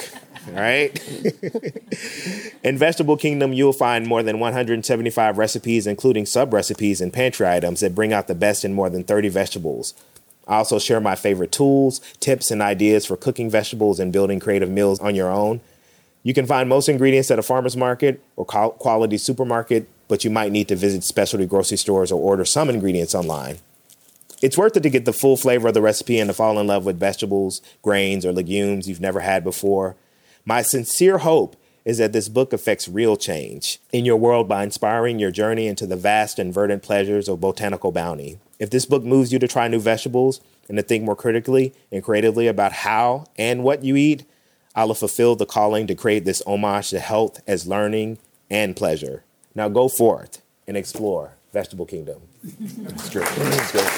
All 0.49 0.55
right. 0.55 1.01
in 2.65 2.77
Vegetable 2.77 3.17
Kingdom, 3.17 3.53
you'll 3.53 3.73
find 3.73 4.07
more 4.07 4.23
than 4.23 4.41
175 4.41 5.39
recipes, 5.39 5.87
including 5.87 6.27
sub 6.27 6.53
recipes 6.53 7.01
and 7.01 7.13
pantry 7.13 7.47
items 7.47 7.81
that 7.81 7.95
bring 7.95 8.13
out 8.13 8.27
the 8.27 8.35
best 8.35 8.65
in 8.65 8.75
more 8.75 8.91
than 8.91 9.05
30 9.05 9.29
vegetables. 9.29 9.95
I 10.49 10.57
also 10.57 10.81
share 10.81 11.01
my 11.01 11.15
favorite 11.15 11.53
tools, 11.53 12.01
tips, 12.19 12.51
and 12.51 12.61
ideas 12.61 13.07
for 13.07 13.17
cooking 13.17 13.49
vegetables 13.49 14.01
and 14.01 14.13
building 14.13 14.41
creative 14.41 14.71
meals 14.71 14.99
on 14.99 15.15
your 15.15 15.31
own. 15.31 15.61
You 16.25 16.35
can 16.35 16.47
find 16.47 16.69
most 16.69 16.89
ingredients 16.89 17.31
at 17.31 17.39
a 17.39 17.43
farmer's 17.43 17.77
market 17.77 18.21
or 18.35 18.45
quality 18.45 19.17
supermarket, 19.17 19.89
but 20.11 20.25
you 20.25 20.29
might 20.29 20.51
need 20.51 20.67
to 20.67 20.75
visit 20.75 21.05
specialty 21.05 21.47
grocery 21.47 21.79
stores 21.79 22.11
or 22.11 22.21
order 22.21 22.45
some 22.45 22.69
ingredients 22.69 23.15
online. 23.15 23.59
It's 24.43 24.59
worth 24.59 24.77
it 24.77 24.83
to 24.83 24.91
get 24.91 25.05
the 25.05 25.13
full 25.13 25.37
flavor 25.37 25.69
of 25.69 25.75
the 25.75 25.81
recipe 25.81 26.19
and 26.19 26.29
to 26.29 26.35
fall 26.35 26.59
in 26.59 26.67
love 26.67 26.85
with 26.85 26.99
vegetables, 26.99 27.63
grains, 27.81 28.27
or 28.27 28.33
legumes 28.33 28.89
you've 28.89 29.01
never 29.01 29.21
had 29.21 29.45
before. 29.45 29.95
My 30.45 30.63
sincere 30.63 31.19
hope 31.19 31.55
is 31.85 31.99
that 31.99 32.13
this 32.13 32.29
book 32.29 32.53
affects 32.53 32.89
real 32.89 33.17
change 33.17 33.79
in 33.93 34.05
your 34.05 34.17
world 34.17 34.49
by 34.49 34.65
inspiring 34.65 35.21
your 35.21 35.31
journey 35.31 35.69
into 35.69 35.87
the 35.87 35.97
vast 35.97 36.41
and 36.41 36.53
verdant 36.53 36.83
pleasures 36.83 37.29
of 37.29 37.41
botanical 37.41 37.93
bounty. 37.93 38.39
If 38.59 38.71
this 38.71 38.87
book 38.87 39.05
moves 39.05 39.33
you 39.33 39.39
to 39.39 39.47
try 39.47 39.69
new 39.69 39.79
vegetables 39.79 40.41
and 40.69 40.77
to 40.77 40.83
think 40.83 41.05
more 41.05 41.15
critically 41.15 41.73
and 41.93 42.03
creatively 42.03 42.49
about 42.49 42.73
how 42.73 43.27
and 43.37 43.63
what 43.63 43.85
you 43.85 43.95
eat, 43.95 44.25
I'll 44.75 44.89
have 44.89 44.99
fulfilled 44.99 45.39
the 45.39 45.47
calling 45.47 45.87
to 45.87 45.95
create 45.95 46.25
this 46.25 46.43
homage 46.47 46.91
to 46.91 46.99
health 46.99 47.41
as 47.47 47.69
learning 47.69 48.19
and 48.51 48.75
pleasure. 48.75 49.23
Now 49.55 49.69
go 49.69 49.89
forth 49.89 50.43
and 50.67 50.77
explore 50.77 51.37
Vegetable 51.53 51.87
Kingdom. 51.87 52.23
That's 52.43 53.11
good. 53.11 53.27
That's 53.27 53.73
good. 53.73 53.91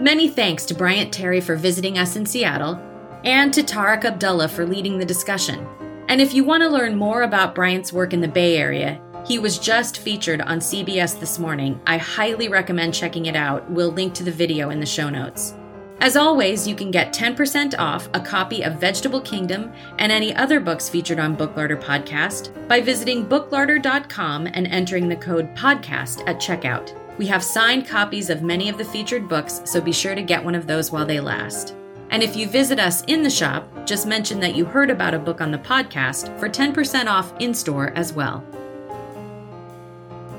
Many 0.00 0.28
thanks 0.28 0.64
to 0.66 0.74
Bryant 0.74 1.12
Terry 1.12 1.40
for 1.40 1.56
visiting 1.56 1.98
us 1.98 2.14
in 2.14 2.26
Seattle 2.26 2.78
and 3.24 3.52
to 3.54 3.62
Tarik 3.62 4.04
Abdullah 4.04 4.48
for 4.48 4.66
leading 4.66 4.98
the 4.98 5.04
discussion. 5.04 5.66
And 6.08 6.20
if 6.20 6.34
you 6.34 6.44
want 6.44 6.62
to 6.62 6.68
learn 6.68 6.94
more 6.94 7.22
about 7.22 7.54
Bryant's 7.54 7.92
work 7.92 8.12
in 8.12 8.20
the 8.20 8.28
Bay 8.28 8.58
Area, 8.58 9.00
he 9.26 9.38
was 9.38 9.58
just 9.58 9.98
featured 9.98 10.42
on 10.42 10.58
CBS 10.58 11.18
this 11.18 11.38
morning. 11.38 11.80
I 11.86 11.96
highly 11.96 12.48
recommend 12.48 12.94
checking 12.94 13.26
it 13.26 13.34
out. 13.34 13.68
We'll 13.70 13.90
link 13.90 14.12
to 14.14 14.22
the 14.22 14.30
video 14.30 14.68
in 14.68 14.78
the 14.78 14.86
show 14.86 15.08
notes. 15.08 15.54
As 16.00 16.16
always, 16.16 16.66
you 16.68 16.74
can 16.74 16.90
get 16.90 17.14
10% 17.14 17.78
off 17.78 18.08
a 18.12 18.20
copy 18.20 18.62
of 18.62 18.80
Vegetable 18.80 19.20
Kingdom 19.20 19.72
and 19.98 20.12
any 20.12 20.34
other 20.34 20.60
books 20.60 20.88
featured 20.88 21.18
on 21.18 21.34
Book 21.34 21.56
Larder 21.56 21.76
Podcast 21.76 22.50
by 22.68 22.80
visiting 22.80 23.24
booklarder.com 23.24 24.46
and 24.48 24.66
entering 24.66 25.08
the 25.08 25.16
code 25.16 25.54
PODCAST 25.54 26.28
at 26.28 26.36
checkout. 26.36 26.94
We 27.16 27.26
have 27.28 27.44
signed 27.44 27.86
copies 27.86 28.28
of 28.28 28.42
many 28.42 28.68
of 28.68 28.76
the 28.76 28.84
featured 28.84 29.28
books, 29.28 29.62
so 29.64 29.80
be 29.80 29.92
sure 29.92 30.14
to 30.14 30.22
get 30.22 30.44
one 30.44 30.54
of 30.54 30.66
those 30.66 30.90
while 30.90 31.06
they 31.06 31.20
last. 31.20 31.74
And 32.10 32.22
if 32.22 32.36
you 32.36 32.48
visit 32.48 32.78
us 32.78 33.02
in 33.04 33.22
the 33.22 33.30
shop, 33.30 33.68
just 33.86 34.06
mention 34.06 34.40
that 34.40 34.54
you 34.54 34.64
heard 34.64 34.90
about 34.90 35.14
a 35.14 35.18
book 35.18 35.40
on 35.40 35.50
the 35.50 35.58
podcast 35.58 36.38
for 36.38 36.48
10% 36.48 37.06
off 37.06 37.32
in 37.40 37.54
store 37.54 37.92
as 37.96 38.12
well. 38.12 38.44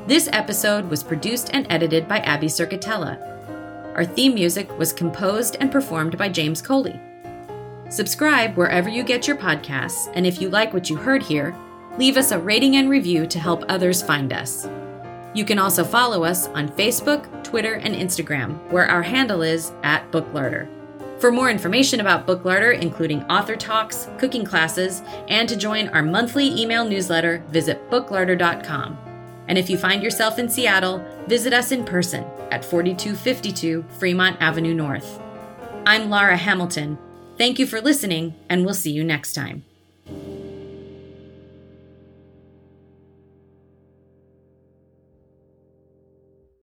This 0.05 0.29
episode 0.31 0.89
was 0.89 1.01
produced 1.01 1.49
and 1.53 1.65
edited 1.69 2.07
by 2.07 2.19
Abby 2.19 2.47
Circatella. 2.47 3.34
Our 3.95 4.03
theme 4.03 4.33
music 4.33 4.77
was 4.77 4.91
composed 4.91 5.55
and 5.61 5.71
performed 5.71 6.17
by 6.17 6.27
James 6.27 6.61
Coley. 6.61 6.99
Subscribe 7.89 8.57
wherever 8.57 8.89
you 8.89 9.03
get 9.03 9.25
your 9.25 9.37
podcasts, 9.37 10.11
and 10.13 10.27
if 10.27 10.41
you 10.41 10.49
like 10.49 10.73
what 10.73 10.89
you 10.89 10.97
heard 10.97 11.23
here, 11.23 11.55
leave 11.97 12.17
us 12.17 12.31
a 12.31 12.39
rating 12.39 12.75
and 12.75 12.89
review 12.89 13.25
to 13.25 13.39
help 13.39 13.63
others 13.69 14.03
find 14.03 14.33
us. 14.33 14.67
You 15.33 15.45
can 15.45 15.59
also 15.59 15.85
follow 15.85 16.25
us 16.25 16.47
on 16.47 16.67
Facebook, 16.69 17.43
Twitter, 17.43 17.75
and 17.75 17.95
Instagram, 17.95 18.59
where 18.69 18.85
our 18.85 19.01
handle 19.01 19.41
is 19.41 19.71
at 19.83 20.11
Booklarder. 20.11 20.67
For 21.19 21.31
more 21.31 21.49
information 21.49 22.01
about 22.01 22.27
Book 22.27 22.43
Larder, 22.43 22.71
including 22.71 23.23
author 23.25 23.55
talks, 23.55 24.09
cooking 24.17 24.43
classes, 24.43 25.01
and 25.29 25.47
to 25.47 25.55
join 25.55 25.87
our 25.89 26.03
monthly 26.03 26.59
email 26.61 26.83
newsletter, 26.83 27.43
visit 27.49 27.89
booklarder.com. 27.89 28.97
And 29.47 29.57
if 29.57 29.69
you 29.69 29.77
find 29.77 30.01
yourself 30.01 30.39
in 30.39 30.49
Seattle, 30.49 31.05
visit 31.27 31.53
us 31.53 31.71
in 31.71 31.85
person 31.85 32.23
at 32.51 32.65
4252 32.65 33.85
Fremont 33.99 34.37
Avenue 34.39 34.73
North. 34.73 35.21
I'm 35.85 36.09
Laura 36.09 36.37
Hamilton. 36.37 36.97
Thank 37.37 37.59
you 37.59 37.67
for 37.67 37.81
listening, 37.81 38.33
and 38.49 38.65
we'll 38.65 38.73
see 38.73 38.91
you 38.91 39.03
next 39.03 39.33
time. 39.33 39.63